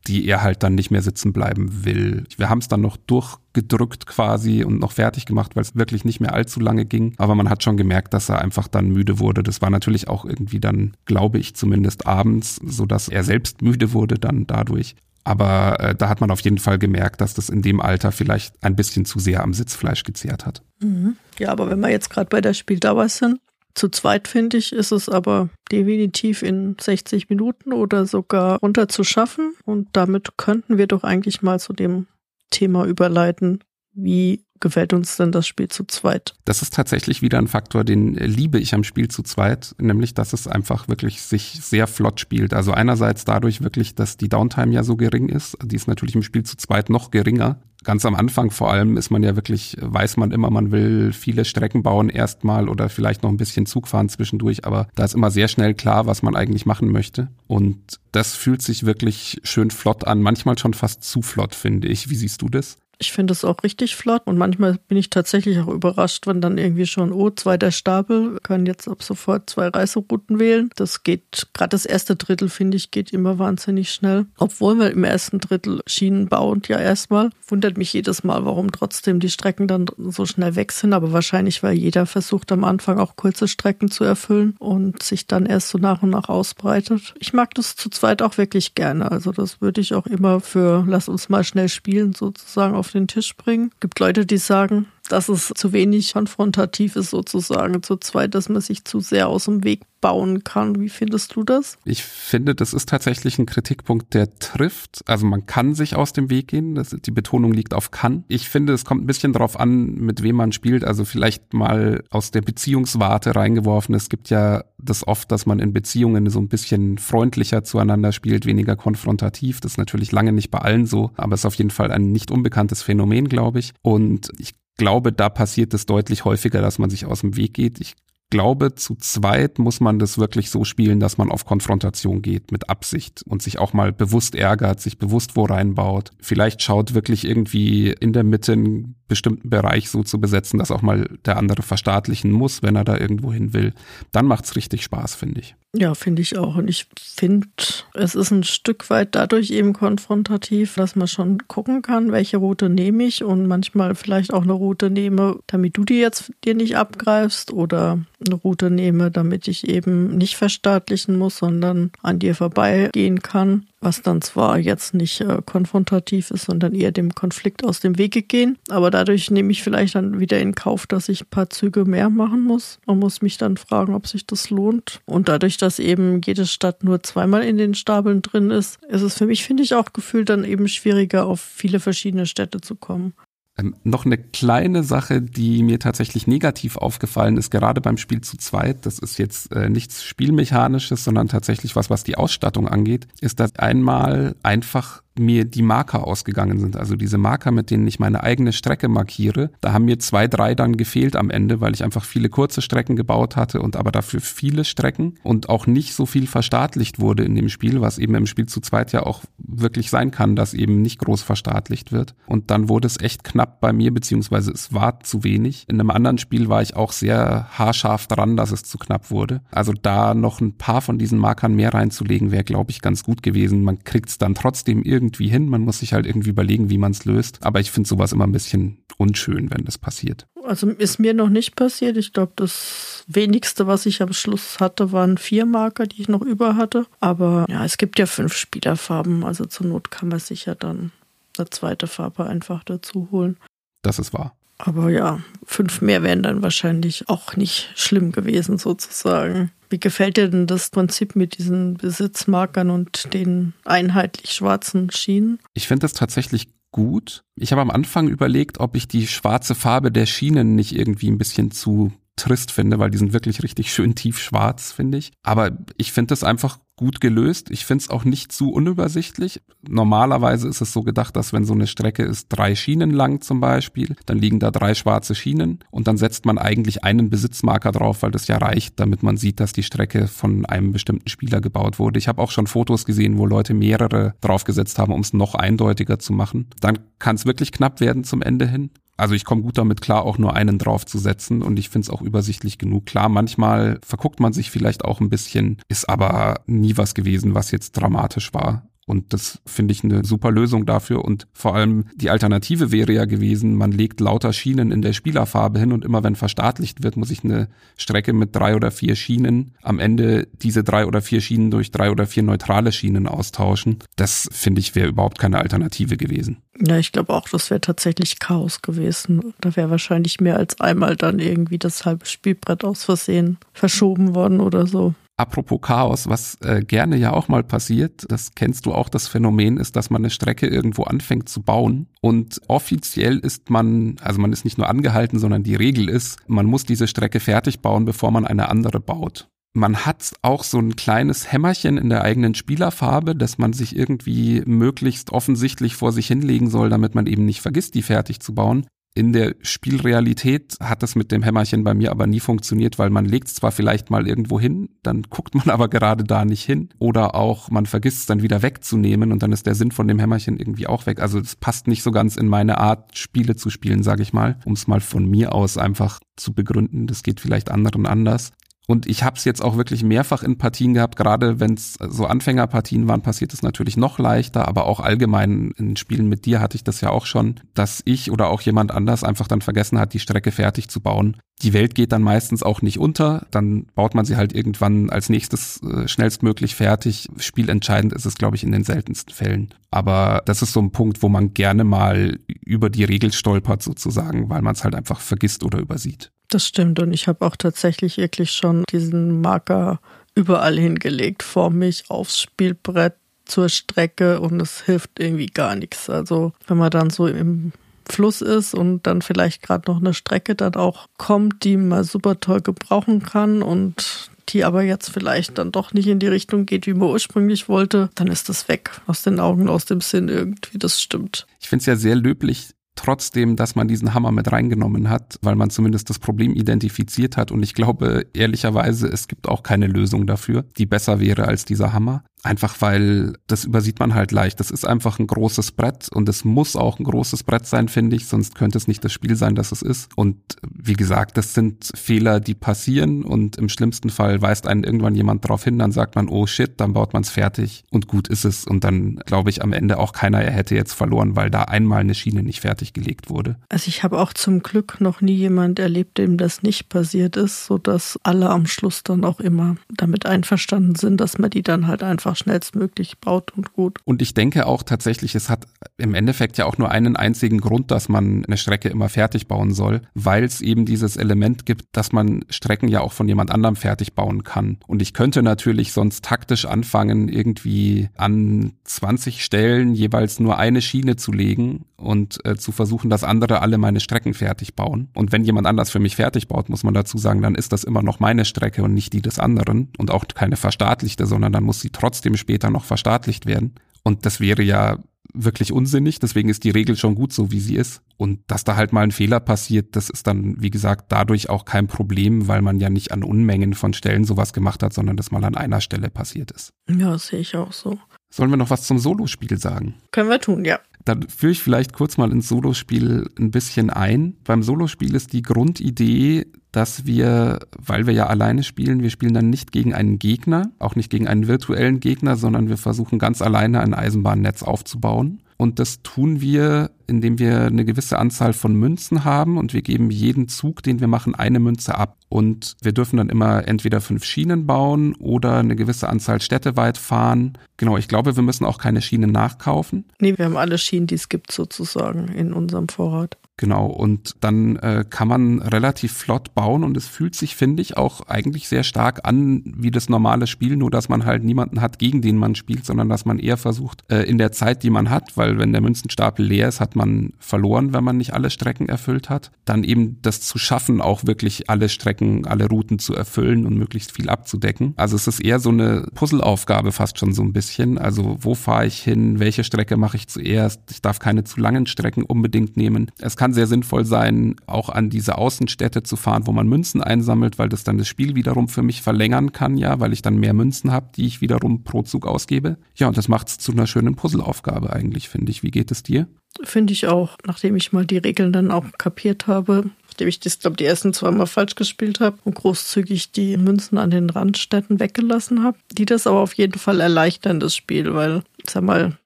die 0.07 0.27
er 0.27 0.41
halt 0.41 0.63
dann 0.63 0.75
nicht 0.75 0.91
mehr 0.91 1.01
sitzen 1.01 1.33
bleiben 1.33 1.85
will. 1.85 2.23
Wir 2.37 2.49
haben 2.49 2.59
es 2.59 2.67
dann 2.67 2.81
noch 2.81 2.97
durchgedrückt 2.97 4.07
quasi 4.07 4.63
und 4.63 4.79
noch 4.79 4.93
fertig 4.93 5.25
gemacht, 5.25 5.55
weil 5.55 5.63
es 5.63 5.75
wirklich 5.75 6.05
nicht 6.05 6.19
mehr 6.19 6.33
allzu 6.33 6.59
lange 6.59 6.85
ging. 6.85 7.13
Aber 7.17 7.35
man 7.35 7.49
hat 7.49 7.63
schon 7.63 7.77
gemerkt, 7.77 8.13
dass 8.13 8.29
er 8.29 8.41
einfach 8.41 8.67
dann 8.67 8.89
müde 8.89 9.19
wurde. 9.19 9.43
Das 9.43 9.61
war 9.61 9.69
natürlich 9.69 10.07
auch 10.07 10.25
irgendwie 10.25 10.59
dann, 10.59 10.93
glaube 11.05 11.37
ich, 11.37 11.55
zumindest 11.55 12.07
abends, 12.07 12.59
so 12.65 12.85
dass 12.85 13.09
er 13.09 13.23
selbst 13.23 13.61
müde 13.61 13.93
wurde 13.93 14.15
dann 14.15 14.47
dadurch. 14.47 14.95
Aber 15.23 15.79
äh, 15.79 15.95
da 15.95 16.09
hat 16.09 16.19
man 16.19 16.31
auf 16.31 16.41
jeden 16.41 16.57
Fall 16.57 16.79
gemerkt, 16.79 17.21
dass 17.21 17.35
das 17.35 17.49
in 17.49 17.61
dem 17.61 17.79
Alter 17.79 18.11
vielleicht 18.11 18.63
ein 18.63 18.75
bisschen 18.75 19.05
zu 19.05 19.19
sehr 19.19 19.43
am 19.43 19.53
Sitzfleisch 19.53 20.03
gezehrt 20.03 20.45
hat. 20.45 20.63
Mhm. 20.79 21.15
Ja, 21.37 21.49
aber 21.51 21.69
wenn 21.69 21.79
wir 21.79 21.89
jetzt 21.89 22.09
gerade 22.09 22.29
bei 22.29 22.41
der 22.41 22.55
Spieldauer 22.55 23.07
sind, 23.07 23.39
zu 23.75 23.89
zweit 23.89 24.27
finde 24.27 24.57
ich, 24.57 24.73
ist 24.73 24.91
es 24.91 25.09
aber 25.09 25.49
definitiv 25.71 26.43
in 26.43 26.75
60 26.79 27.29
Minuten 27.29 27.73
oder 27.73 28.05
sogar 28.05 28.59
runter 28.59 28.87
zu 28.87 29.03
schaffen. 29.03 29.53
Und 29.65 29.89
damit 29.93 30.37
könnten 30.37 30.77
wir 30.77 30.87
doch 30.87 31.03
eigentlich 31.03 31.41
mal 31.41 31.59
zu 31.59 31.73
dem 31.73 32.07
Thema 32.49 32.85
überleiten, 32.85 33.63
wie 33.93 34.45
gefällt 34.61 34.93
uns 34.93 35.17
denn 35.17 35.31
das 35.31 35.47
Spiel 35.47 35.67
zu 35.67 35.83
zweit? 35.83 36.33
Das 36.45 36.61
ist 36.61 36.73
tatsächlich 36.73 37.21
wieder 37.21 37.37
ein 37.37 37.47
Faktor, 37.47 37.83
den 37.83 38.13
liebe 38.13 38.59
ich 38.59 38.73
am 38.73 38.83
Spiel 38.83 39.09
zu 39.09 39.23
zweit, 39.23 39.75
nämlich 39.79 40.13
dass 40.13 40.33
es 40.33 40.47
einfach 40.47 40.87
wirklich 40.87 41.21
sich 41.21 41.59
sehr 41.61 41.87
flott 41.87 42.19
spielt. 42.19 42.53
Also 42.53 42.71
einerseits 42.71 43.25
dadurch 43.25 43.61
wirklich, 43.61 43.95
dass 43.95 44.17
die 44.17 44.29
Downtime 44.29 44.73
ja 44.73 44.83
so 44.83 44.95
gering 44.95 45.29
ist. 45.29 45.57
Die 45.63 45.75
ist 45.75 45.87
natürlich 45.87 46.15
im 46.15 46.23
Spiel 46.23 46.43
zu 46.43 46.55
zweit 46.55 46.89
noch 46.89 47.11
geringer. 47.11 47.59
Ganz 47.83 48.05
am 48.05 48.13
Anfang 48.13 48.51
vor 48.51 48.71
allem 48.71 48.95
ist 48.95 49.09
man 49.09 49.23
ja 49.23 49.35
wirklich, 49.35 49.75
weiß 49.81 50.17
man 50.17 50.31
immer, 50.31 50.51
man 50.51 50.71
will 50.71 51.13
viele 51.13 51.45
Strecken 51.45 51.81
bauen 51.81 52.09
erstmal 52.09 52.69
oder 52.69 52.89
vielleicht 52.89 53.23
noch 53.23 53.31
ein 53.31 53.37
bisschen 53.37 53.65
Zug 53.65 53.87
fahren 53.87 54.07
zwischendurch, 54.07 54.65
aber 54.65 54.87
da 54.93 55.03
ist 55.03 55.15
immer 55.15 55.31
sehr 55.31 55.47
schnell 55.47 55.73
klar, 55.73 56.05
was 56.05 56.21
man 56.21 56.35
eigentlich 56.35 56.67
machen 56.67 56.91
möchte. 56.91 57.29
Und 57.47 57.79
das 58.11 58.35
fühlt 58.35 58.61
sich 58.61 58.85
wirklich 58.85 59.41
schön 59.43 59.71
flott 59.71 60.05
an, 60.05 60.21
manchmal 60.21 60.59
schon 60.59 60.75
fast 60.75 61.03
zu 61.03 61.23
flott, 61.23 61.55
finde 61.55 61.87
ich. 61.87 62.11
Wie 62.11 62.15
siehst 62.15 62.43
du 62.43 62.49
das? 62.49 62.77
Ich 63.01 63.11
finde 63.11 63.31
es 63.31 63.43
auch 63.43 63.63
richtig 63.63 63.95
flott 63.95 64.21
und 64.25 64.37
manchmal 64.37 64.77
bin 64.87 64.95
ich 64.95 65.09
tatsächlich 65.09 65.57
auch 65.57 65.69
überrascht, 65.69 66.27
wenn 66.27 66.39
dann 66.39 66.59
irgendwie 66.59 66.85
schon, 66.85 67.11
oh, 67.11 67.31
zweiter 67.31 67.71
Stapel, 67.71 68.33
wir 68.33 68.39
können 68.41 68.67
jetzt 68.67 68.87
ab 68.87 69.01
sofort 69.01 69.49
zwei 69.49 69.69
Reiserouten 69.69 70.37
wählen. 70.39 70.69
Das 70.75 71.01
geht, 71.01 71.47
gerade 71.53 71.69
das 71.69 71.87
erste 71.87 72.15
Drittel, 72.15 72.47
finde 72.47 72.77
ich, 72.77 72.91
geht 72.91 73.11
immer 73.11 73.39
wahnsinnig 73.39 73.91
schnell. 73.91 74.27
Obwohl 74.37 74.77
wir 74.77 74.91
im 74.91 75.03
ersten 75.03 75.39
Drittel 75.39 75.81
Schienen 75.87 76.27
bauen, 76.27 76.61
ja 76.67 76.77
erstmal, 76.77 77.31
wundert 77.47 77.75
mich 77.75 77.91
jedes 77.91 78.23
Mal, 78.23 78.45
warum 78.45 78.71
trotzdem 78.71 79.19
die 79.19 79.31
Strecken 79.31 79.67
dann 79.67 79.87
so 79.97 80.27
schnell 80.27 80.55
weg 80.55 80.71
sind. 80.71 80.93
Aber 80.93 81.11
wahrscheinlich, 81.11 81.63
weil 81.63 81.73
jeder 81.73 82.05
versucht 82.05 82.51
am 82.51 82.63
Anfang 82.63 82.99
auch 82.99 83.15
kurze 83.15 83.47
Strecken 83.47 83.89
zu 83.89 84.03
erfüllen 84.03 84.55
und 84.59 85.01
sich 85.01 85.25
dann 85.25 85.47
erst 85.47 85.69
so 85.69 85.79
nach 85.79 86.03
und 86.03 86.11
nach 86.11 86.29
ausbreitet. 86.29 87.15
Ich 87.17 87.33
mag 87.33 87.55
das 87.55 87.75
zu 87.75 87.89
zweit 87.89 88.21
auch 88.21 88.37
wirklich 88.37 88.75
gerne. 88.75 89.11
Also 89.11 89.31
das 89.31 89.59
würde 89.59 89.81
ich 89.81 89.95
auch 89.95 90.05
immer 90.05 90.39
für 90.39 90.85
lass 90.87 91.09
uns 91.09 91.29
mal 91.29 91.43
schnell 91.43 91.67
spielen 91.67 92.13
sozusagen 92.13 92.75
auf 92.75 92.90
den 92.91 93.07
Tisch 93.07 93.35
bringen. 93.35 93.71
Gibt 93.79 93.99
Leute, 93.99 94.25
die 94.25 94.37
sagen, 94.37 94.87
dass 95.09 95.29
es 95.29 95.51
zu 95.55 95.73
wenig 95.73 96.13
konfrontativ 96.13 96.95
ist 96.95 97.09
sozusagen 97.09 97.81
zu 97.83 97.97
zweit, 97.97 98.35
dass 98.35 98.49
man 98.49 98.61
sich 98.61 98.85
zu 98.85 98.99
sehr 98.99 99.27
aus 99.27 99.45
dem 99.45 99.63
Weg 99.63 99.81
bauen 100.01 100.43
kann. 100.43 100.81
Wie 100.81 100.89
findest 100.89 101.35
du 101.35 101.43
das? 101.43 101.77
Ich 101.85 102.03
finde, 102.03 102.55
das 102.55 102.73
ist 102.73 102.89
tatsächlich 102.89 103.37
ein 103.37 103.45
Kritikpunkt, 103.45 104.13
der 104.13 104.35
trifft. 104.39 105.03
Also 105.05 105.25
man 105.27 105.45
kann 105.45 105.75
sich 105.75 105.95
aus 105.95 106.11
dem 106.11 106.29
Weg 106.29 106.47
gehen. 106.47 106.75
Das, 106.75 106.89
die 106.89 107.11
Betonung 107.11 107.53
liegt 107.53 107.73
auf 107.73 107.91
kann. 107.91 108.23
Ich 108.27 108.49
finde, 108.49 108.73
es 108.73 108.83
kommt 108.83 109.03
ein 109.03 109.07
bisschen 109.07 109.31
darauf 109.31 109.59
an, 109.59 109.93
mit 109.93 110.23
wem 110.23 110.35
man 110.35 110.51
spielt. 110.51 110.83
Also 110.83 111.05
vielleicht 111.05 111.53
mal 111.53 112.03
aus 112.09 112.31
der 112.31 112.41
Beziehungswarte 112.41 113.35
reingeworfen. 113.35 113.93
Es 113.93 114.09
gibt 114.09 114.29
ja 114.31 114.63
das 114.79 115.07
oft, 115.07 115.31
dass 115.31 115.45
man 115.45 115.59
in 115.59 115.71
Beziehungen 115.71 116.27
so 116.29 116.39
ein 116.39 116.47
bisschen 116.47 116.97
freundlicher 116.97 117.63
zueinander 117.63 118.11
spielt, 118.11 118.47
weniger 118.47 118.75
konfrontativ. 118.75 119.61
Das 119.61 119.73
ist 119.73 119.77
natürlich 119.77 120.11
lange 120.11 120.33
nicht 120.33 120.49
bei 120.49 120.57
allen 120.57 120.87
so, 120.87 121.11
aber 121.15 121.35
es 121.35 121.41
ist 121.41 121.45
auf 121.45 121.55
jeden 121.55 121.69
Fall 121.69 121.91
ein 121.91 122.11
nicht 122.11 122.31
unbekanntes 122.31 122.81
Phänomen, 122.81 123.29
glaube 123.29 123.59
ich. 123.59 123.73
Und 123.83 124.31
ich 124.39 124.55
glaube, 124.77 125.11
da 125.11 125.29
passiert 125.29 125.73
es 125.73 125.85
deutlich 125.85 126.25
häufiger, 126.25 126.61
dass 126.61 126.79
man 126.79 126.89
sich 126.89 127.05
aus 127.05 127.21
dem 127.21 127.35
Weg 127.37 127.53
geht. 127.53 127.79
Ich 127.79 127.95
glaube, 128.31 128.73
zu 128.73 128.95
zweit 128.95 129.59
muss 129.59 129.79
man 129.79 129.99
das 129.99 130.17
wirklich 130.17 130.49
so 130.49 130.63
spielen, 130.63 130.99
dass 130.99 131.17
man 131.17 131.29
auf 131.29 131.45
Konfrontation 131.45 132.23
geht 132.23 132.51
mit 132.51 132.69
Absicht 132.69 133.21
und 133.27 133.43
sich 133.43 133.59
auch 133.59 133.73
mal 133.73 133.91
bewusst 133.91 134.33
ärgert, 134.33 134.79
sich 134.79 134.97
bewusst 134.97 135.35
wo 135.35 135.43
reinbaut. 135.43 136.11
Vielleicht 136.19 136.63
schaut 136.63 136.95
wirklich 136.95 137.25
irgendwie 137.25 137.91
in 137.91 138.13
der 138.13 138.23
Mitte 138.23 138.53
einen 138.53 138.95
bestimmten 139.11 139.49
Bereich 139.49 139.89
so 139.89 140.03
zu 140.03 140.21
besetzen, 140.21 140.57
dass 140.57 140.71
auch 140.71 140.81
mal 140.81 141.05
der 141.25 141.35
andere 141.35 141.63
verstaatlichen 141.63 142.31
muss, 142.31 142.63
wenn 142.63 142.77
er 142.77 142.85
da 142.85 142.97
irgendwo 142.97 143.33
hin 143.33 143.53
will. 143.53 143.73
Dann 144.13 144.25
macht's 144.25 144.55
richtig 144.55 144.83
Spaß, 144.83 145.15
finde 145.15 145.41
ich. 145.41 145.53
Ja, 145.75 145.95
finde 145.95 146.21
ich 146.21 146.37
auch. 146.37 146.55
Und 146.55 146.69
ich 146.69 146.87
finde, 146.97 147.47
es 147.93 148.15
ist 148.15 148.31
ein 148.31 148.45
Stück 148.45 148.89
weit 148.89 149.15
dadurch 149.15 149.51
eben 149.51 149.73
konfrontativ, 149.73 150.75
dass 150.75 150.95
man 150.95 151.09
schon 151.09 151.39
gucken 151.49 151.81
kann, 151.81 152.13
welche 152.13 152.37
Route 152.37 152.69
nehme 152.69 153.03
ich 153.03 153.21
und 153.21 153.47
manchmal 153.47 153.95
vielleicht 153.95 154.33
auch 154.33 154.43
eine 154.43 154.53
Route 154.53 154.89
nehme, 154.89 155.39
damit 155.47 155.75
du 155.75 155.83
die 155.83 155.99
jetzt 155.99 156.31
dir 156.45 156.55
nicht 156.55 156.77
abgreifst 156.77 157.51
oder 157.51 157.99
eine 158.25 158.35
Route 158.35 158.71
nehme, 158.71 159.11
damit 159.11 159.49
ich 159.49 159.67
eben 159.67 160.17
nicht 160.17 160.37
verstaatlichen 160.37 161.17
muss, 161.17 161.37
sondern 161.37 161.91
an 162.01 162.19
dir 162.19 162.33
vorbeigehen 162.33 163.21
kann 163.21 163.65
was 163.81 164.01
dann 164.01 164.21
zwar 164.21 164.57
jetzt 164.59 164.93
nicht 164.93 165.21
äh, 165.21 165.41
konfrontativ 165.45 166.31
ist, 166.31 166.45
sondern 166.45 166.73
eher 166.73 166.91
dem 166.91 167.13
Konflikt 167.15 167.65
aus 167.65 167.79
dem 167.79 167.97
Wege 167.97 168.21
gehen. 168.21 168.57
Aber 168.69 168.91
dadurch 168.91 169.31
nehme 169.31 169.51
ich 169.51 169.63
vielleicht 169.63 169.95
dann 169.95 170.19
wieder 170.19 170.39
in 170.39 170.55
Kauf, 170.55 170.87
dass 170.87 171.09
ich 171.09 171.23
ein 171.23 171.29
paar 171.29 171.49
Züge 171.49 171.85
mehr 171.85 172.09
machen 172.09 172.41
muss. 172.41 172.79
Man 172.85 172.99
muss 172.99 173.21
mich 173.21 173.37
dann 173.37 173.57
fragen, 173.57 173.95
ob 173.95 174.07
sich 174.07 174.25
das 174.27 174.49
lohnt. 174.49 175.01
Und 175.05 175.27
dadurch, 175.27 175.57
dass 175.57 175.79
eben 175.79 176.21
jede 176.23 176.45
Stadt 176.45 176.83
nur 176.83 177.01
zweimal 177.03 177.43
in 177.43 177.57
den 177.57 177.73
Stapeln 177.73 178.21
drin 178.21 178.51
ist, 178.51 178.79
ist 178.85 179.01
es 179.01 179.17
für 179.17 179.25
mich, 179.25 179.43
finde 179.43 179.63
ich, 179.63 179.73
auch 179.73 179.91
gefühlt 179.93 180.29
dann 180.29 180.43
eben 180.43 180.67
schwieriger, 180.67 181.25
auf 181.25 181.41
viele 181.41 181.79
verschiedene 181.79 182.27
Städte 182.27 182.61
zu 182.61 182.75
kommen. 182.75 183.13
Ähm, 183.61 183.75
noch 183.83 184.05
eine 184.05 184.17
kleine 184.17 184.83
Sache, 184.83 185.21
die 185.21 185.63
mir 185.63 185.79
tatsächlich 185.79 186.27
negativ 186.27 186.77
aufgefallen 186.77 187.37
ist, 187.37 187.51
gerade 187.51 187.81
beim 187.81 187.97
Spiel 187.97 188.21
zu 188.21 188.37
zweit, 188.37 188.85
das 188.85 188.99
ist 188.99 189.17
jetzt 189.17 189.51
äh, 189.51 189.69
nichts 189.69 190.03
Spielmechanisches, 190.03 191.03
sondern 191.03 191.27
tatsächlich 191.27 191.75
was, 191.75 191.89
was 191.89 192.03
die 192.03 192.17
Ausstattung 192.17 192.67
angeht, 192.67 193.07
ist, 193.21 193.39
dass 193.39 193.55
einmal 193.55 194.35
einfach 194.43 195.01
mir 195.19 195.45
die 195.45 195.61
Marker 195.61 196.07
ausgegangen 196.07 196.59
sind. 196.59 196.77
Also 196.77 196.95
diese 196.95 197.17
Marker, 197.17 197.51
mit 197.51 197.69
denen 197.69 197.85
ich 197.87 197.99
meine 197.99 198.23
eigene 198.23 198.53
Strecke 198.53 198.87
markiere. 198.87 199.51
Da 199.59 199.73
haben 199.73 199.85
mir 199.85 199.99
zwei, 199.99 200.27
drei 200.27 200.55
dann 200.55 200.77
gefehlt 200.77 201.15
am 201.15 201.29
Ende, 201.29 201.61
weil 201.61 201.73
ich 201.73 201.83
einfach 201.83 202.05
viele 202.05 202.29
kurze 202.29 202.61
Strecken 202.61 202.95
gebaut 202.95 203.35
hatte 203.35 203.61
und 203.61 203.75
aber 203.75 203.91
dafür 203.91 204.21
viele 204.21 204.63
Strecken 204.63 205.15
und 205.23 205.49
auch 205.49 205.67
nicht 205.67 205.93
so 205.93 206.05
viel 206.05 206.27
verstaatlicht 206.27 206.99
wurde 206.99 207.23
in 207.23 207.35
dem 207.35 207.49
Spiel, 207.49 207.81
was 207.81 207.97
eben 207.97 208.15
im 208.15 208.25
Spiel 208.25 208.45
zu 208.45 208.61
zweit 208.61 208.93
ja 208.93 209.03
auch 209.03 209.23
wirklich 209.37 209.89
sein 209.89 210.11
kann, 210.11 210.35
dass 210.35 210.53
eben 210.53 210.81
nicht 210.81 210.99
groß 210.99 211.23
verstaatlicht 211.23 211.91
wird. 211.91 212.15
Und 212.25 212.49
dann 212.49 212.69
wurde 212.69 212.87
es 212.87 212.99
echt 212.99 213.23
knapp 213.23 213.59
bei 213.59 213.73
mir, 213.73 213.93
beziehungsweise 213.93 214.51
es 214.51 214.73
war 214.73 215.01
zu 215.01 215.23
wenig. 215.23 215.65
In 215.67 215.79
einem 215.79 215.91
anderen 215.91 216.17
Spiel 216.17 216.47
war 216.47 216.61
ich 216.61 216.75
auch 216.75 216.93
sehr 216.93 217.47
haarscharf 217.51 218.07
dran, 218.07 218.37
dass 218.37 218.51
es 218.51 218.63
zu 218.63 218.77
knapp 218.77 219.11
wurde. 219.11 219.41
Also 219.51 219.73
da 219.73 220.13
noch 220.13 220.39
ein 220.39 220.57
paar 220.57 220.81
von 220.81 220.97
diesen 220.97 221.19
Markern 221.19 221.53
mehr 221.53 221.73
reinzulegen, 221.73 222.31
wäre, 222.31 222.43
glaube 222.43 222.71
ich, 222.71 222.81
ganz 222.81 223.03
gut 223.03 223.23
gewesen. 223.23 223.63
Man 223.63 223.83
kriegt 223.83 224.09
es 224.09 224.17
dann 224.17 224.35
trotzdem 224.35 224.83
irgendwie 224.83 225.00
irgendwie 225.01 225.27
hin. 225.27 225.49
Man 225.49 225.61
muss 225.61 225.79
sich 225.79 225.93
halt 225.93 226.05
irgendwie 226.05 226.29
überlegen, 226.29 226.69
wie 226.69 226.77
man 226.77 226.91
es 226.91 227.05
löst. 227.05 227.39
Aber 227.41 227.59
ich 227.59 227.71
finde 227.71 227.89
sowas 227.89 228.13
immer 228.13 228.27
ein 228.27 228.31
bisschen 228.31 228.77
unschön, 228.97 229.49
wenn 229.51 229.65
das 229.65 229.77
passiert. 229.77 230.27
Also 230.45 230.69
ist 230.69 230.99
mir 230.99 231.13
noch 231.13 231.29
nicht 231.29 231.55
passiert. 231.55 231.97
Ich 231.97 232.13
glaube, 232.13 232.33
das 232.35 233.03
wenigste, 233.07 233.67
was 233.67 233.85
ich 233.85 234.01
am 234.01 234.13
Schluss 234.13 234.59
hatte, 234.59 234.91
waren 234.91 235.17
vier 235.17 235.45
Marker, 235.45 235.87
die 235.87 236.01
ich 236.01 236.07
noch 236.07 236.21
über 236.21 236.55
hatte. 236.55 236.85
Aber 236.99 237.45
ja, 237.49 237.65
es 237.65 237.77
gibt 237.77 237.99
ja 237.99 238.05
fünf 238.05 238.33
Spielerfarben. 238.33 239.23
Also 239.23 239.45
zur 239.45 239.67
Not 239.67 239.91
kann 239.91 240.09
man 240.09 240.19
sich 240.19 240.45
ja 240.45 240.55
dann 240.55 240.91
eine 241.37 241.49
zweite 241.49 241.87
Farbe 241.87 242.25
einfach 242.25 242.63
dazu 242.63 243.09
holen. 243.11 243.37
Das 243.81 243.99
ist 243.99 244.13
wahr. 244.13 244.35
Aber 244.63 244.89
ja, 244.89 245.19
fünf 245.43 245.81
mehr 245.81 246.03
wären 246.03 246.23
dann 246.23 246.41
wahrscheinlich 246.41 247.09
auch 247.09 247.35
nicht 247.35 247.71
schlimm 247.75 248.11
gewesen, 248.11 248.57
sozusagen. 248.57 249.51
Wie 249.69 249.79
gefällt 249.79 250.17
dir 250.17 250.29
denn 250.29 250.47
das 250.47 250.69
Prinzip 250.69 251.15
mit 251.15 251.37
diesen 251.37 251.75
Besitzmarkern 251.75 252.69
und 252.69 253.13
den 253.13 253.53
einheitlich 253.65 254.33
schwarzen 254.33 254.91
Schienen? 254.91 255.39
Ich 255.53 255.67
finde 255.67 255.85
das 255.85 255.93
tatsächlich 255.93 256.49
gut. 256.71 257.23
Ich 257.35 257.51
habe 257.51 257.61
am 257.61 257.71
Anfang 257.71 258.07
überlegt, 258.07 258.59
ob 258.59 258.75
ich 258.75 258.87
die 258.87 259.07
schwarze 259.07 259.55
Farbe 259.55 259.91
der 259.91 260.05
Schienen 260.05 260.55
nicht 260.55 260.75
irgendwie 260.75 261.09
ein 261.09 261.17
bisschen 261.17 261.51
zu 261.51 261.91
trist 262.15 262.51
finde, 262.51 262.79
weil 262.79 262.91
die 262.91 262.97
sind 262.97 263.13
wirklich 263.13 263.43
richtig 263.43 263.73
schön 263.73 263.95
tiefschwarz, 263.95 264.71
finde 264.71 264.97
ich. 264.97 265.11
Aber 265.23 265.57
ich 265.77 265.91
finde 265.91 266.09
das 266.09 266.23
einfach 266.23 266.59
gut 266.81 266.99
gelöst. 266.99 267.51
Ich 267.51 267.65
finde 267.65 267.83
es 267.83 267.89
auch 267.91 268.05
nicht 268.05 268.31
zu 268.31 268.51
unübersichtlich. 268.51 269.41
Normalerweise 269.61 270.47
ist 270.47 270.61
es 270.61 270.73
so 270.73 270.81
gedacht, 270.81 271.15
dass 271.15 271.31
wenn 271.31 271.45
so 271.45 271.53
eine 271.53 271.67
Strecke 271.67 272.01
ist, 272.01 272.29
drei 272.29 272.55
Schienen 272.55 272.89
lang 272.89 273.21
zum 273.21 273.39
Beispiel, 273.39 273.95
dann 274.07 274.17
liegen 274.17 274.39
da 274.39 274.49
drei 274.49 274.73
schwarze 274.73 275.13
Schienen 275.13 275.59
und 275.69 275.87
dann 275.87 275.97
setzt 275.97 276.25
man 276.25 276.39
eigentlich 276.39 276.83
einen 276.83 277.11
Besitzmarker 277.11 277.71
drauf, 277.71 278.01
weil 278.01 278.09
das 278.09 278.27
ja 278.27 278.37
reicht, 278.37 278.79
damit 278.79 279.03
man 279.03 279.15
sieht, 279.15 279.39
dass 279.39 279.53
die 279.53 279.61
Strecke 279.61 280.07
von 280.07 280.45
einem 280.47 280.71
bestimmten 280.71 281.07
Spieler 281.07 281.39
gebaut 281.39 281.77
wurde. 281.77 281.99
Ich 281.99 282.07
habe 282.07 282.19
auch 282.19 282.31
schon 282.31 282.47
Fotos 282.47 282.85
gesehen, 282.85 283.19
wo 283.19 283.27
Leute 283.27 283.53
mehrere 283.53 284.15
draufgesetzt 284.21 284.79
haben, 284.79 284.91
um 284.91 285.01
es 285.01 285.13
noch 285.13 285.35
eindeutiger 285.35 285.99
zu 285.99 286.13
machen. 286.13 286.47
Dann 286.61 286.79
kann 286.97 287.15
es 287.15 287.27
wirklich 287.27 287.51
knapp 287.51 287.79
werden 287.79 288.03
zum 288.03 288.23
Ende 288.23 288.47
hin. 288.47 288.71
Also 289.01 289.15
ich 289.15 289.25
komme 289.25 289.41
gut 289.41 289.57
damit 289.57 289.81
klar, 289.81 290.03
auch 290.03 290.19
nur 290.19 290.35
einen 290.35 290.59
draufzusetzen 290.59 291.41
und 291.41 291.57
ich 291.57 291.69
finde 291.69 291.87
es 291.87 291.89
auch 291.89 292.03
übersichtlich 292.03 292.59
genug. 292.59 292.85
Klar, 292.85 293.09
manchmal 293.09 293.79
verguckt 293.83 294.19
man 294.19 294.31
sich 294.31 294.51
vielleicht 294.51 294.85
auch 294.85 294.99
ein 294.99 295.09
bisschen, 295.09 295.57
ist 295.69 295.89
aber 295.89 296.41
nie 296.45 296.77
was 296.77 296.93
gewesen, 296.93 297.33
was 297.33 297.49
jetzt 297.49 297.71
dramatisch 297.71 298.31
war. 298.31 298.69
Und 298.91 299.13
das 299.13 299.39
finde 299.45 299.71
ich 299.71 299.85
eine 299.85 300.03
super 300.03 300.31
Lösung 300.31 300.65
dafür. 300.65 301.05
Und 301.05 301.25
vor 301.31 301.55
allem 301.55 301.85
die 301.95 302.09
Alternative 302.09 302.73
wäre 302.73 302.91
ja 302.91 303.05
gewesen, 303.05 303.55
man 303.55 303.71
legt 303.71 304.01
lauter 304.01 304.33
Schienen 304.33 304.71
in 304.71 304.81
der 304.81 304.91
Spielerfarbe 304.91 305.59
hin 305.59 305.71
und 305.71 305.85
immer 305.85 306.03
wenn 306.03 306.17
verstaatlicht 306.17 306.83
wird, 306.83 306.97
muss 306.97 307.09
ich 307.09 307.23
eine 307.23 307.47
Strecke 307.77 308.11
mit 308.11 308.35
drei 308.35 308.53
oder 308.53 308.69
vier 308.69 308.97
Schienen 308.97 309.55
am 309.63 309.79
Ende 309.79 310.27
diese 310.33 310.65
drei 310.65 310.85
oder 310.85 311.01
vier 311.01 311.21
Schienen 311.21 311.51
durch 311.51 311.71
drei 311.71 311.89
oder 311.89 312.05
vier 312.05 312.23
neutrale 312.23 312.73
Schienen 312.73 313.07
austauschen. 313.07 313.79
Das 313.95 314.27
finde 314.33 314.59
ich 314.59 314.75
wäre 314.75 314.89
überhaupt 314.89 315.19
keine 315.19 315.39
Alternative 315.39 315.95
gewesen. 315.95 316.41
Ja, 316.59 316.77
ich 316.77 316.91
glaube 316.91 317.13
auch, 317.13 317.29
das 317.29 317.49
wäre 317.49 317.61
tatsächlich 317.61 318.19
Chaos 318.19 318.61
gewesen. 318.61 319.33
Da 319.39 319.55
wäre 319.55 319.69
wahrscheinlich 319.69 320.19
mehr 320.19 320.35
als 320.35 320.59
einmal 320.59 320.97
dann 320.97 321.19
irgendwie 321.19 321.57
das 321.57 321.85
halbe 321.85 322.05
Spielbrett 322.05 322.65
aus 322.65 322.83
Versehen 322.83 323.37
verschoben 323.53 324.15
worden 324.15 324.41
oder 324.41 324.67
so. 324.67 324.93
Apropos 325.21 325.61
Chaos, 325.61 326.09
was 326.09 326.33
äh, 326.41 326.61
gerne 326.61 326.97
ja 326.97 327.13
auch 327.13 327.27
mal 327.27 327.43
passiert, 327.43 328.11
das 328.11 328.31
kennst 328.33 328.65
du 328.65 328.73
auch, 328.73 328.89
das 328.89 329.07
Phänomen 329.07 329.57
ist, 329.57 329.75
dass 329.75 329.91
man 329.91 330.01
eine 330.01 330.09
Strecke 330.09 330.47
irgendwo 330.47 330.81
anfängt 330.81 331.29
zu 331.29 331.43
bauen 331.43 331.85
und 332.01 332.41
offiziell 332.47 333.19
ist 333.19 333.51
man, 333.51 333.97
also 334.01 334.19
man 334.19 334.33
ist 334.33 334.45
nicht 334.45 334.57
nur 334.57 334.67
angehalten, 334.67 335.19
sondern 335.19 335.43
die 335.43 335.53
Regel 335.53 335.89
ist, 335.89 336.17
man 336.25 336.47
muss 336.47 336.65
diese 336.65 336.87
Strecke 336.87 337.19
fertig 337.19 337.59
bauen, 337.59 337.85
bevor 337.85 338.09
man 338.09 338.25
eine 338.25 338.49
andere 338.49 338.79
baut. 338.79 339.27
Man 339.53 339.85
hat 339.85 340.11
auch 340.23 340.43
so 340.43 340.57
ein 340.57 340.75
kleines 340.75 341.31
Hämmerchen 341.31 341.77
in 341.77 341.89
der 341.89 342.01
eigenen 342.01 342.33
Spielerfarbe, 342.33 343.15
dass 343.15 343.37
man 343.37 343.53
sich 343.53 343.75
irgendwie 343.75 344.41
möglichst 344.47 345.11
offensichtlich 345.11 345.75
vor 345.75 345.91
sich 345.91 346.07
hinlegen 346.07 346.49
soll, 346.49 346.71
damit 346.71 346.95
man 346.95 347.05
eben 347.05 347.25
nicht 347.25 347.41
vergisst, 347.41 347.75
die 347.75 347.83
fertig 347.83 348.21
zu 348.21 348.33
bauen. 348.33 348.65
In 348.93 349.13
der 349.13 349.35
Spielrealität 349.41 350.57
hat 350.59 350.83
das 350.83 350.95
mit 350.95 351.13
dem 351.13 351.23
Hämmerchen 351.23 351.63
bei 351.63 351.73
mir 351.73 351.91
aber 351.91 352.07
nie 352.07 352.19
funktioniert, 352.19 352.77
weil 352.77 352.89
man 352.89 353.05
legt 353.05 353.29
es 353.29 353.35
zwar 353.35 353.53
vielleicht 353.53 353.89
mal 353.89 354.05
irgendwo 354.05 354.37
hin, 354.37 354.67
dann 354.83 355.03
guckt 355.03 355.33
man 355.33 355.49
aber 355.49 355.69
gerade 355.69 356.03
da 356.03 356.25
nicht 356.25 356.43
hin. 356.43 356.69
Oder 356.77 357.15
auch 357.15 357.49
man 357.49 357.65
vergisst 357.65 357.99
es 357.99 358.05
dann 358.05 358.21
wieder 358.21 358.41
wegzunehmen 358.41 359.13
und 359.13 359.23
dann 359.23 359.31
ist 359.31 359.45
der 359.45 359.55
Sinn 359.55 359.71
von 359.71 359.87
dem 359.87 359.99
Hämmerchen 359.99 360.37
irgendwie 360.37 360.67
auch 360.67 360.87
weg. 360.87 360.99
Also 360.99 361.19
es 361.19 361.37
passt 361.37 361.67
nicht 361.67 361.83
so 361.83 361.91
ganz 361.91 362.17
in 362.17 362.27
meine 362.27 362.57
Art, 362.57 362.97
Spiele 362.97 363.37
zu 363.37 363.49
spielen, 363.49 363.81
sage 363.81 364.01
ich 364.01 364.11
mal, 364.11 364.37
um 364.43 364.53
es 364.53 364.67
mal 364.67 364.81
von 364.81 365.09
mir 365.09 365.33
aus 365.33 365.57
einfach 365.57 366.01
zu 366.17 366.33
begründen. 366.33 366.87
Das 366.87 367.01
geht 367.01 367.21
vielleicht 367.21 367.49
anderen 367.49 367.85
anders. 367.85 368.33
Und 368.67 368.85
ich 368.85 369.03
habe 369.03 369.17
es 369.17 369.25
jetzt 369.25 369.41
auch 369.41 369.57
wirklich 369.57 369.83
mehrfach 369.83 370.23
in 370.23 370.37
Partien 370.37 370.73
gehabt, 370.73 370.95
gerade 370.95 371.39
wenn 371.39 371.55
es 371.55 371.73
so 371.73 372.05
Anfängerpartien 372.05 372.87
waren, 372.87 373.01
passiert 373.01 373.33
es 373.33 373.41
natürlich 373.41 373.75
noch 373.75 373.99
leichter, 373.99 374.47
aber 374.47 374.65
auch 374.65 374.79
allgemein 374.79 375.51
in 375.57 375.75
Spielen 375.75 376.07
mit 376.07 376.25
dir 376.25 376.39
hatte 376.39 376.55
ich 376.55 376.63
das 376.63 376.79
ja 376.79 376.89
auch 376.89 377.05
schon, 377.05 377.39
dass 377.53 377.81
ich 377.85 378.11
oder 378.11 378.29
auch 378.29 378.41
jemand 378.41 378.71
anders 378.71 379.03
einfach 379.03 379.27
dann 379.27 379.41
vergessen 379.41 379.79
hat, 379.79 379.93
die 379.93 379.99
Strecke 379.99 380.31
fertig 380.31 380.69
zu 380.69 380.79
bauen. 380.79 381.17
Die 381.41 381.53
Welt 381.53 381.73
geht 381.73 381.91
dann 381.91 382.03
meistens 382.03 382.43
auch 382.43 382.61
nicht 382.61 382.77
unter, 382.77 383.25
dann 383.31 383.65
baut 383.73 383.95
man 383.95 384.05
sie 384.05 384.15
halt 384.15 384.33
irgendwann 384.33 384.91
als 384.91 385.09
nächstes 385.09 385.59
äh, 385.63 385.87
schnellstmöglich 385.87 386.55
fertig. 386.55 387.09
Spielentscheidend 387.17 387.93
ist 387.93 388.05
es, 388.05 388.15
glaube 388.15 388.35
ich, 388.35 388.43
in 388.43 388.51
den 388.51 388.63
seltensten 388.63 389.13
Fällen. 389.13 389.53
Aber 389.71 390.21
das 390.25 390.43
ist 390.43 390.53
so 390.53 390.61
ein 390.61 390.71
Punkt, 390.71 391.01
wo 391.01 391.09
man 391.09 391.33
gerne 391.33 391.63
mal 391.63 392.19
über 392.45 392.69
die 392.69 392.83
Regel 392.83 393.11
stolpert 393.11 393.63
sozusagen, 393.63 394.29
weil 394.29 394.43
man 394.43 394.53
es 394.53 394.63
halt 394.63 394.75
einfach 394.75 394.99
vergisst 394.99 395.43
oder 395.43 395.57
übersieht. 395.57 396.11
Das 396.31 396.47
stimmt 396.47 396.79
und 396.79 396.93
ich 396.93 397.07
habe 397.09 397.25
auch 397.25 397.35
tatsächlich 397.35 397.97
wirklich 397.97 398.31
schon 398.31 398.63
diesen 398.71 399.19
Marker 399.19 399.81
überall 400.15 400.57
hingelegt, 400.57 401.23
vor 401.23 401.49
mich 401.49 401.83
aufs 401.89 402.21
Spielbrett 402.21 402.93
zur 403.25 403.49
Strecke 403.49 404.21
und 404.21 404.41
es 404.41 404.61
hilft 404.61 404.99
irgendwie 404.99 405.25
gar 405.25 405.55
nichts. 405.55 405.89
Also 405.89 406.31
wenn 406.47 406.57
man 406.57 406.71
dann 406.71 406.89
so 406.89 407.05
im 407.05 407.51
Fluss 407.89 408.21
ist 408.21 408.53
und 408.53 408.87
dann 408.87 409.01
vielleicht 409.01 409.41
gerade 409.41 409.69
noch 409.69 409.81
eine 409.81 409.93
Strecke 409.93 410.35
dann 410.35 410.55
auch 410.55 410.87
kommt, 410.97 411.43
die 411.43 411.57
man 411.57 411.83
super 411.83 412.21
toll 412.21 412.39
gebrauchen 412.39 413.03
kann 413.03 413.43
und 413.43 414.09
die 414.29 414.45
aber 414.45 414.61
jetzt 414.61 414.89
vielleicht 414.89 415.37
dann 415.37 415.51
doch 415.51 415.73
nicht 415.73 415.87
in 415.87 415.99
die 415.99 416.07
Richtung 416.07 416.45
geht, 416.45 416.65
wie 416.65 416.73
man 416.73 416.89
ursprünglich 416.89 417.49
wollte, 417.49 417.89
dann 417.95 418.07
ist 418.07 418.29
das 418.29 418.47
weg. 418.47 418.71
Aus 418.87 419.01
den 419.03 419.19
Augen, 419.19 419.49
aus 419.49 419.65
dem 419.65 419.81
Sinn 419.81 420.07
irgendwie, 420.07 420.57
das 420.57 420.81
stimmt. 420.81 421.27
Ich 421.41 421.49
finde 421.49 421.63
es 421.63 421.65
ja 421.65 421.75
sehr 421.75 421.95
löblich, 421.95 422.51
trotzdem, 422.83 423.35
dass 423.35 423.55
man 423.55 423.67
diesen 423.67 423.93
Hammer 423.93 424.11
mit 424.11 424.31
reingenommen 424.31 424.89
hat, 424.89 425.17
weil 425.21 425.35
man 425.35 425.49
zumindest 425.49 425.89
das 425.89 425.99
Problem 425.99 426.33
identifiziert 426.33 427.17
hat. 427.17 427.31
Und 427.31 427.43
ich 427.43 427.53
glaube, 427.53 428.05
ehrlicherweise, 428.13 428.87
es 428.87 429.07
gibt 429.07 429.27
auch 429.27 429.43
keine 429.43 429.67
Lösung 429.67 430.07
dafür, 430.07 430.45
die 430.57 430.65
besser 430.65 430.99
wäre 430.99 431.27
als 431.27 431.45
dieser 431.45 431.73
Hammer. 431.73 432.03
Einfach 432.23 432.61
weil 432.61 433.13
das 433.27 433.45
übersieht 433.45 433.79
man 433.79 433.95
halt 433.95 434.11
leicht. 434.11 434.39
Das 434.39 434.51
ist 434.51 434.65
einfach 434.65 434.99
ein 434.99 435.07
großes 435.07 435.53
Brett 435.53 435.89
und 435.89 436.07
es 436.07 436.23
muss 436.23 436.55
auch 436.55 436.79
ein 436.79 436.83
großes 436.83 437.23
Brett 437.23 437.47
sein, 437.47 437.67
finde 437.67 437.95
ich, 437.95 438.07
sonst 438.07 438.35
könnte 438.35 438.57
es 438.57 438.67
nicht 438.67 438.83
das 438.85 438.93
Spiel 438.93 439.15
sein, 439.15 439.35
das 439.35 439.51
es 439.51 439.61
ist. 439.61 439.89
Und 439.95 440.17
wie 440.49 440.73
gesagt, 440.73 441.17
das 441.17 441.33
sind 441.33 441.71
Fehler, 441.75 442.19
die 442.19 442.35
passieren 442.35 443.03
und 443.03 443.37
im 443.37 443.49
schlimmsten 443.49 443.89
Fall 443.89 444.21
weist 444.21 444.47
einen 444.47 444.63
irgendwann 444.63 444.95
jemand 444.95 445.25
darauf 445.25 445.43
hin, 445.43 445.57
dann 445.57 445.71
sagt 445.71 445.95
man, 445.95 446.09
oh 446.09 446.27
shit, 446.27 446.59
dann 446.59 446.73
baut 446.73 446.93
man 446.93 447.01
es 447.01 447.09
fertig 447.09 447.63
und 447.71 447.87
gut 447.87 448.07
ist 448.07 448.25
es. 448.25 448.45
Und 448.45 448.63
dann 448.63 448.97
glaube 449.05 449.29
ich 449.31 449.41
am 449.41 449.53
Ende 449.53 449.79
auch 449.79 449.93
keiner, 449.93 450.21
er 450.21 450.31
hätte 450.31 450.55
jetzt 450.55 450.73
verloren, 450.73 451.15
weil 451.15 451.31
da 451.31 451.43
einmal 451.43 451.81
eine 451.81 451.95
Schiene 451.95 452.21
nicht 452.21 452.41
fertig 452.41 452.73
gelegt 452.73 453.09
wurde. 453.09 453.37
Also 453.49 453.67
ich 453.67 453.83
habe 453.83 453.99
auch 453.99 454.13
zum 454.13 454.43
Glück 454.43 454.79
noch 454.79 455.01
nie 455.01 455.15
jemand 455.15 455.59
erlebt, 455.59 455.97
dem 455.97 456.17
das 456.17 456.43
nicht 456.43 456.69
passiert 456.69 457.17
ist, 457.17 457.45
sodass 457.45 457.99
alle 458.03 458.29
am 458.29 458.45
Schluss 458.45 458.83
dann 458.83 459.03
auch 459.05 459.19
immer 459.19 459.55
damit 459.69 460.05
einverstanden 460.05 460.75
sind, 460.75 461.01
dass 461.01 461.17
man 461.17 461.29
die 461.29 461.41
dann 461.41 461.67
halt 461.67 461.83
einfach 461.83 462.10
einfach 462.11 462.15
schnellstmöglich 462.17 462.99
baut 462.99 463.31
und 463.31 463.53
gut. 463.53 463.79
Und 463.85 464.01
ich 464.01 464.13
denke 464.13 464.45
auch 464.45 464.63
tatsächlich, 464.63 465.15
es 465.15 465.29
hat 465.29 465.45
im 465.77 465.93
Endeffekt 465.93 466.37
ja 466.37 466.45
auch 466.45 466.57
nur 466.57 466.69
einen 466.69 466.95
einzigen 466.95 467.39
Grund, 467.39 467.71
dass 467.71 467.89
man 467.89 468.25
eine 468.25 468.37
Strecke 468.37 468.69
immer 468.69 468.89
fertig 468.89 469.27
bauen 469.27 469.53
soll, 469.53 469.81
weil 469.93 470.23
es 470.23 470.41
eben 470.41 470.65
dieses 470.65 470.97
Element 470.97 471.45
gibt, 471.45 471.65
dass 471.71 471.91
man 471.91 472.23
Strecken 472.29 472.67
ja 472.67 472.81
auch 472.81 472.91
von 472.91 473.07
jemand 473.07 473.31
anderem 473.31 473.55
fertig 473.55 473.93
bauen 473.93 474.23
kann. 474.23 474.57
Und 474.67 474.81
ich 474.81 474.93
könnte 474.93 475.23
natürlich 475.23 475.73
sonst 475.73 476.03
taktisch 476.03 476.45
anfangen, 476.45 477.07
irgendwie 477.07 477.89
an 477.95 478.53
20 478.65 479.23
Stellen 479.23 479.73
jeweils 479.73 480.19
nur 480.19 480.37
eine 480.37 480.61
Schiene 480.61 480.95
zu 480.95 481.11
legen 481.11 481.65
und 481.77 482.23
äh, 482.25 482.35
zu 482.35 482.51
versuchen, 482.51 482.89
dass 482.89 483.03
andere 483.03 483.41
alle 483.41 483.57
meine 483.57 483.79
Strecken 483.79 484.13
fertig 484.13 484.55
bauen. 484.55 484.89
Und 484.93 485.11
wenn 485.11 485.23
jemand 485.23 485.47
anders 485.47 485.71
für 485.71 485.79
mich 485.79 485.95
fertig 485.95 486.27
baut, 486.27 486.49
muss 486.49 486.63
man 486.63 486.73
dazu 486.73 486.97
sagen, 486.97 487.21
dann 487.21 487.35
ist 487.35 487.51
das 487.51 487.63
immer 487.63 487.81
noch 487.81 487.99
meine 487.99 488.25
Strecke 488.25 488.63
und 488.63 488.73
nicht 488.73 488.93
die 488.93 489.01
des 489.01 489.19
anderen 489.19 489.69
und 489.77 489.91
auch 489.91 490.05
keine 490.07 490.35
verstaatlichte, 490.35 491.05
sondern 491.05 491.33
dann 491.33 491.43
muss 491.43 491.61
sie 491.61 491.69
trotzdem 491.71 492.00
später 492.15 492.49
noch 492.49 492.63
verstaatlicht 492.65 493.25
werden. 493.25 493.55
Und 493.83 494.05
das 494.05 494.19
wäre 494.19 494.43
ja 494.43 494.77
wirklich 495.13 495.51
unsinnig, 495.51 495.99
deswegen 495.99 496.29
ist 496.29 496.43
die 496.43 496.51
Regel 496.51 496.77
schon 496.77 496.95
gut 496.95 497.11
so, 497.13 497.31
wie 497.31 497.39
sie 497.39 497.55
ist. 497.55 497.81
Und 497.97 498.19
dass 498.27 498.43
da 498.43 498.55
halt 498.55 498.73
mal 498.73 498.83
ein 498.83 498.91
Fehler 498.91 499.19
passiert, 499.19 499.75
das 499.75 499.89
ist 499.89 500.07
dann, 500.07 500.41
wie 500.41 500.49
gesagt, 500.49 500.85
dadurch 500.91 501.29
auch 501.29 501.45
kein 501.45 501.67
Problem, 501.67 502.27
weil 502.27 502.41
man 502.41 502.59
ja 502.59 502.69
nicht 502.69 502.91
an 502.91 503.03
Unmengen 503.03 503.53
von 503.53 503.73
Stellen 503.73 504.05
sowas 504.05 504.33
gemacht 504.33 504.63
hat, 504.63 504.73
sondern 504.73 504.97
das 504.97 505.11
mal 505.11 505.23
an 505.23 505.35
einer 505.35 505.61
Stelle 505.61 505.89
passiert 505.89 506.31
ist. 506.31 506.53
Ja, 506.69 506.97
sehe 506.97 507.19
ich 507.19 507.35
auch 507.35 507.51
so. 507.51 507.77
Sollen 508.09 508.29
wir 508.29 508.37
noch 508.37 508.49
was 508.49 508.63
zum 508.63 508.79
Solospiel 508.79 509.37
sagen? 509.37 509.75
Können 509.91 510.09
wir 510.09 510.19
tun, 510.19 510.45
ja. 510.45 510.59
Dann 510.85 511.07
führe 511.07 511.31
ich 511.31 511.43
vielleicht 511.43 511.73
kurz 511.73 511.97
mal 511.97 512.11
ins 512.11 512.27
Solospiel 512.27 513.09
ein 513.19 513.31
bisschen 513.31 513.69
ein. 513.69 514.15
Beim 514.23 514.43
Solospiel 514.43 514.95
ist 514.95 515.13
die 515.13 515.21
Grundidee, 515.21 516.25
dass 516.51 516.85
wir, 516.85 517.39
weil 517.57 517.87
wir 517.87 517.93
ja 517.93 518.07
alleine 518.07 518.43
spielen, 518.43 518.81
wir 518.81 518.89
spielen 518.89 519.13
dann 519.13 519.29
nicht 519.29 519.51
gegen 519.51 519.73
einen 519.73 519.99
Gegner, 519.99 520.51
auch 520.59 520.75
nicht 520.75 520.89
gegen 520.89 521.07
einen 521.07 521.27
virtuellen 521.27 521.79
Gegner, 521.79 522.15
sondern 522.17 522.49
wir 522.49 522.57
versuchen 522.57 522.99
ganz 522.99 523.21
alleine 523.21 523.61
ein 523.61 523.73
Eisenbahnnetz 523.73 524.43
aufzubauen. 524.43 525.21
Und 525.41 525.57
das 525.57 525.81
tun 525.81 526.21
wir, 526.21 526.69
indem 526.85 527.17
wir 527.17 527.47
eine 527.47 527.65
gewisse 527.65 527.97
Anzahl 527.97 528.33
von 528.33 528.53
Münzen 528.53 529.05
haben 529.05 529.39
und 529.39 529.55
wir 529.55 529.63
geben 529.63 529.89
jeden 529.89 530.27
Zug, 530.27 530.61
den 530.61 530.79
wir 530.79 530.87
machen, 530.87 531.15
eine 531.15 531.39
Münze 531.39 531.73
ab. 531.73 531.97
Und 532.09 532.53
wir 532.61 532.73
dürfen 532.73 532.97
dann 532.97 533.09
immer 533.09 533.47
entweder 533.47 533.81
fünf 533.81 534.03
Schienen 534.03 534.45
bauen 534.45 534.93
oder 534.97 535.37
eine 535.37 535.55
gewisse 535.55 535.89
Anzahl 535.89 536.21
städteweit 536.21 536.77
fahren. 536.77 537.39
Genau, 537.57 537.75
ich 537.77 537.87
glaube, 537.87 538.15
wir 538.15 538.21
müssen 538.21 538.45
auch 538.45 538.59
keine 538.59 538.83
Schienen 538.83 539.11
nachkaufen. 539.11 539.85
Nee, 539.99 540.15
wir 540.15 540.25
haben 540.25 540.37
alle 540.37 540.59
Schienen, 540.59 540.85
die 540.85 540.93
es 540.93 541.09
gibt 541.09 541.31
sozusagen 541.31 542.09
in 542.09 542.33
unserem 542.33 542.69
Vorrat. 542.69 543.17
Genau, 543.41 543.65
und 543.65 544.17
dann 544.19 544.55
äh, 544.57 544.85
kann 544.87 545.07
man 545.07 545.41
relativ 545.41 545.93
flott 545.93 546.35
bauen 546.35 546.63
und 546.63 546.77
es 546.77 546.87
fühlt 546.87 547.15
sich, 547.15 547.35
finde 547.35 547.63
ich, 547.63 547.75
auch 547.75 548.01
eigentlich 548.01 548.47
sehr 548.47 548.61
stark 548.61 548.99
an 549.03 549.41
wie 549.43 549.71
das 549.71 549.89
normale 549.89 550.27
Spiel, 550.27 550.57
nur 550.57 550.69
dass 550.69 550.89
man 550.89 551.05
halt 551.05 551.23
niemanden 551.23 551.59
hat, 551.59 551.79
gegen 551.79 552.03
den 552.03 552.17
man 552.17 552.35
spielt, 552.35 552.67
sondern 552.67 552.87
dass 552.87 553.03
man 553.03 553.17
eher 553.17 553.37
versucht, 553.37 553.83
äh, 553.91 554.03
in 554.03 554.19
der 554.19 554.31
Zeit, 554.31 554.61
die 554.61 554.69
man 554.69 554.91
hat, 554.91 555.17
weil 555.17 555.39
wenn 555.39 555.53
der 555.53 555.61
Münzenstapel 555.61 556.23
leer 556.23 556.49
ist, 556.49 556.59
hat 556.59 556.75
man 556.75 557.13
verloren, 557.17 557.73
wenn 557.73 557.83
man 557.83 557.97
nicht 557.97 558.13
alle 558.13 558.29
Strecken 558.29 558.69
erfüllt 558.69 559.09
hat, 559.09 559.31
dann 559.43 559.63
eben 559.63 559.97
das 560.03 560.21
zu 560.21 560.37
schaffen, 560.37 560.79
auch 560.79 561.07
wirklich 561.07 561.49
alle 561.49 561.67
Strecken, 561.67 562.27
alle 562.27 562.47
Routen 562.47 562.77
zu 562.77 562.93
erfüllen 562.93 563.47
und 563.47 563.57
möglichst 563.57 563.91
viel 563.91 564.11
abzudecken. 564.11 564.75
Also 564.77 564.95
es 564.95 565.07
ist 565.07 565.19
eher 565.19 565.39
so 565.39 565.49
eine 565.49 565.87
Puzzleaufgabe 565.95 566.71
fast 566.71 566.99
schon 566.99 567.15
so 567.15 567.23
ein 567.23 567.33
bisschen. 567.33 567.79
Also 567.79 568.17
wo 568.19 568.35
fahre 568.35 568.67
ich 568.67 568.83
hin, 568.83 569.19
welche 569.19 569.43
Strecke 569.43 569.77
mache 569.77 569.97
ich 569.97 570.07
zuerst? 570.07 570.61
Ich 570.69 570.83
darf 570.83 570.99
keine 570.99 571.23
zu 571.23 571.39
langen 571.39 571.65
Strecken 571.65 572.03
unbedingt 572.03 572.55
nehmen. 572.55 572.91
Es 572.99 573.17
kann 573.17 573.30
kann 573.31 573.33
sehr 573.33 573.47
sinnvoll 573.47 573.85
sein, 573.85 574.35
auch 574.45 574.67
an 574.67 574.89
diese 574.89 575.17
Außenstädte 575.17 575.83
zu 575.83 575.95
fahren, 575.95 576.27
wo 576.27 576.33
man 576.33 576.47
Münzen 576.47 576.83
einsammelt, 576.83 577.39
weil 577.39 577.47
das 577.47 577.63
dann 577.63 577.77
das 577.77 577.87
Spiel 577.87 578.13
wiederum 578.15 578.49
für 578.49 578.61
mich 578.61 578.81
verlängern 578.81 579.31
kann, 579.31 579.55
ja, 579.55 579.79
weil 579.79 579.93
ich 579.93 580.01
dann 580.01 580.17
mehr 580.17 580.33
Münzen 580.33 580.71
habe, 580.71 580.89
die 580.95 581.05
ich 581.05 581.21
wiederum 581.21 581.63
pro 581.63 581.81
Zug 581.83 582.05
ausgebe. 582.05 582.57
Ja, 582.75 582.89
und 582.89 582.97
das 582.97 583.07
macht 583.07 583.29
es 583.29 583.37
zu 583.37 583.53
einer 583.53 583.67
schönen 583.67 583.95
Puzzleaufgabe 583.95 584.73
eigentlich, 584.73 585.07
finde 585.07 585.31
ich. 585.31 585.43
Wie 585.43 585.51
geht 585.51 585.71
es 585.71 585.81
dir? 585.81 586.07
Finde 586.43 586.73
ich 586.73 586.87
auch, 586.87 587.17
nachdem 587.25 587.55
ich 587.55 587.71
mal 587.71 587.85
die 587.85 587.99
Regeln 587.99 588.33
dann 588.33 588.51
auch 588.51 588.65
kapiert 588.77 589.27
habe, 589.27 589.69
nachdem 589.87 590.07
ich 590.09 590.19
das, 590.19 590.39
glaube 590.39 590.57
die 590.57 590.65
ersten 590.65 590.93
zweimal 590.93 591.27
falsch 591.27 591.55
gespielt 591.55 592.01
habe 592.01 592.17
und 592.25 592.35
großzügig 592.35 593.13
die 593.13 593.37
Münzen 593.37 593.77
an 593.77 593.91
den 593.91 594.09
Randstädten 594.09 594.79
weggelassen 594.79 595.43
habe, 595.43 595.57
die 595.71 595.85
das 595.85 596.05
aber 596.05 596.19
auf 596.19 596.33
jeden 596.33 596.59
Fall 596.59 596.81
erleichtern, 596.81 597.39
das 597.39 597.55
Spiel, 597.55 597.93
weil, 597.93 598.23
sag 598.45 598.63
mal, 598.63 598.97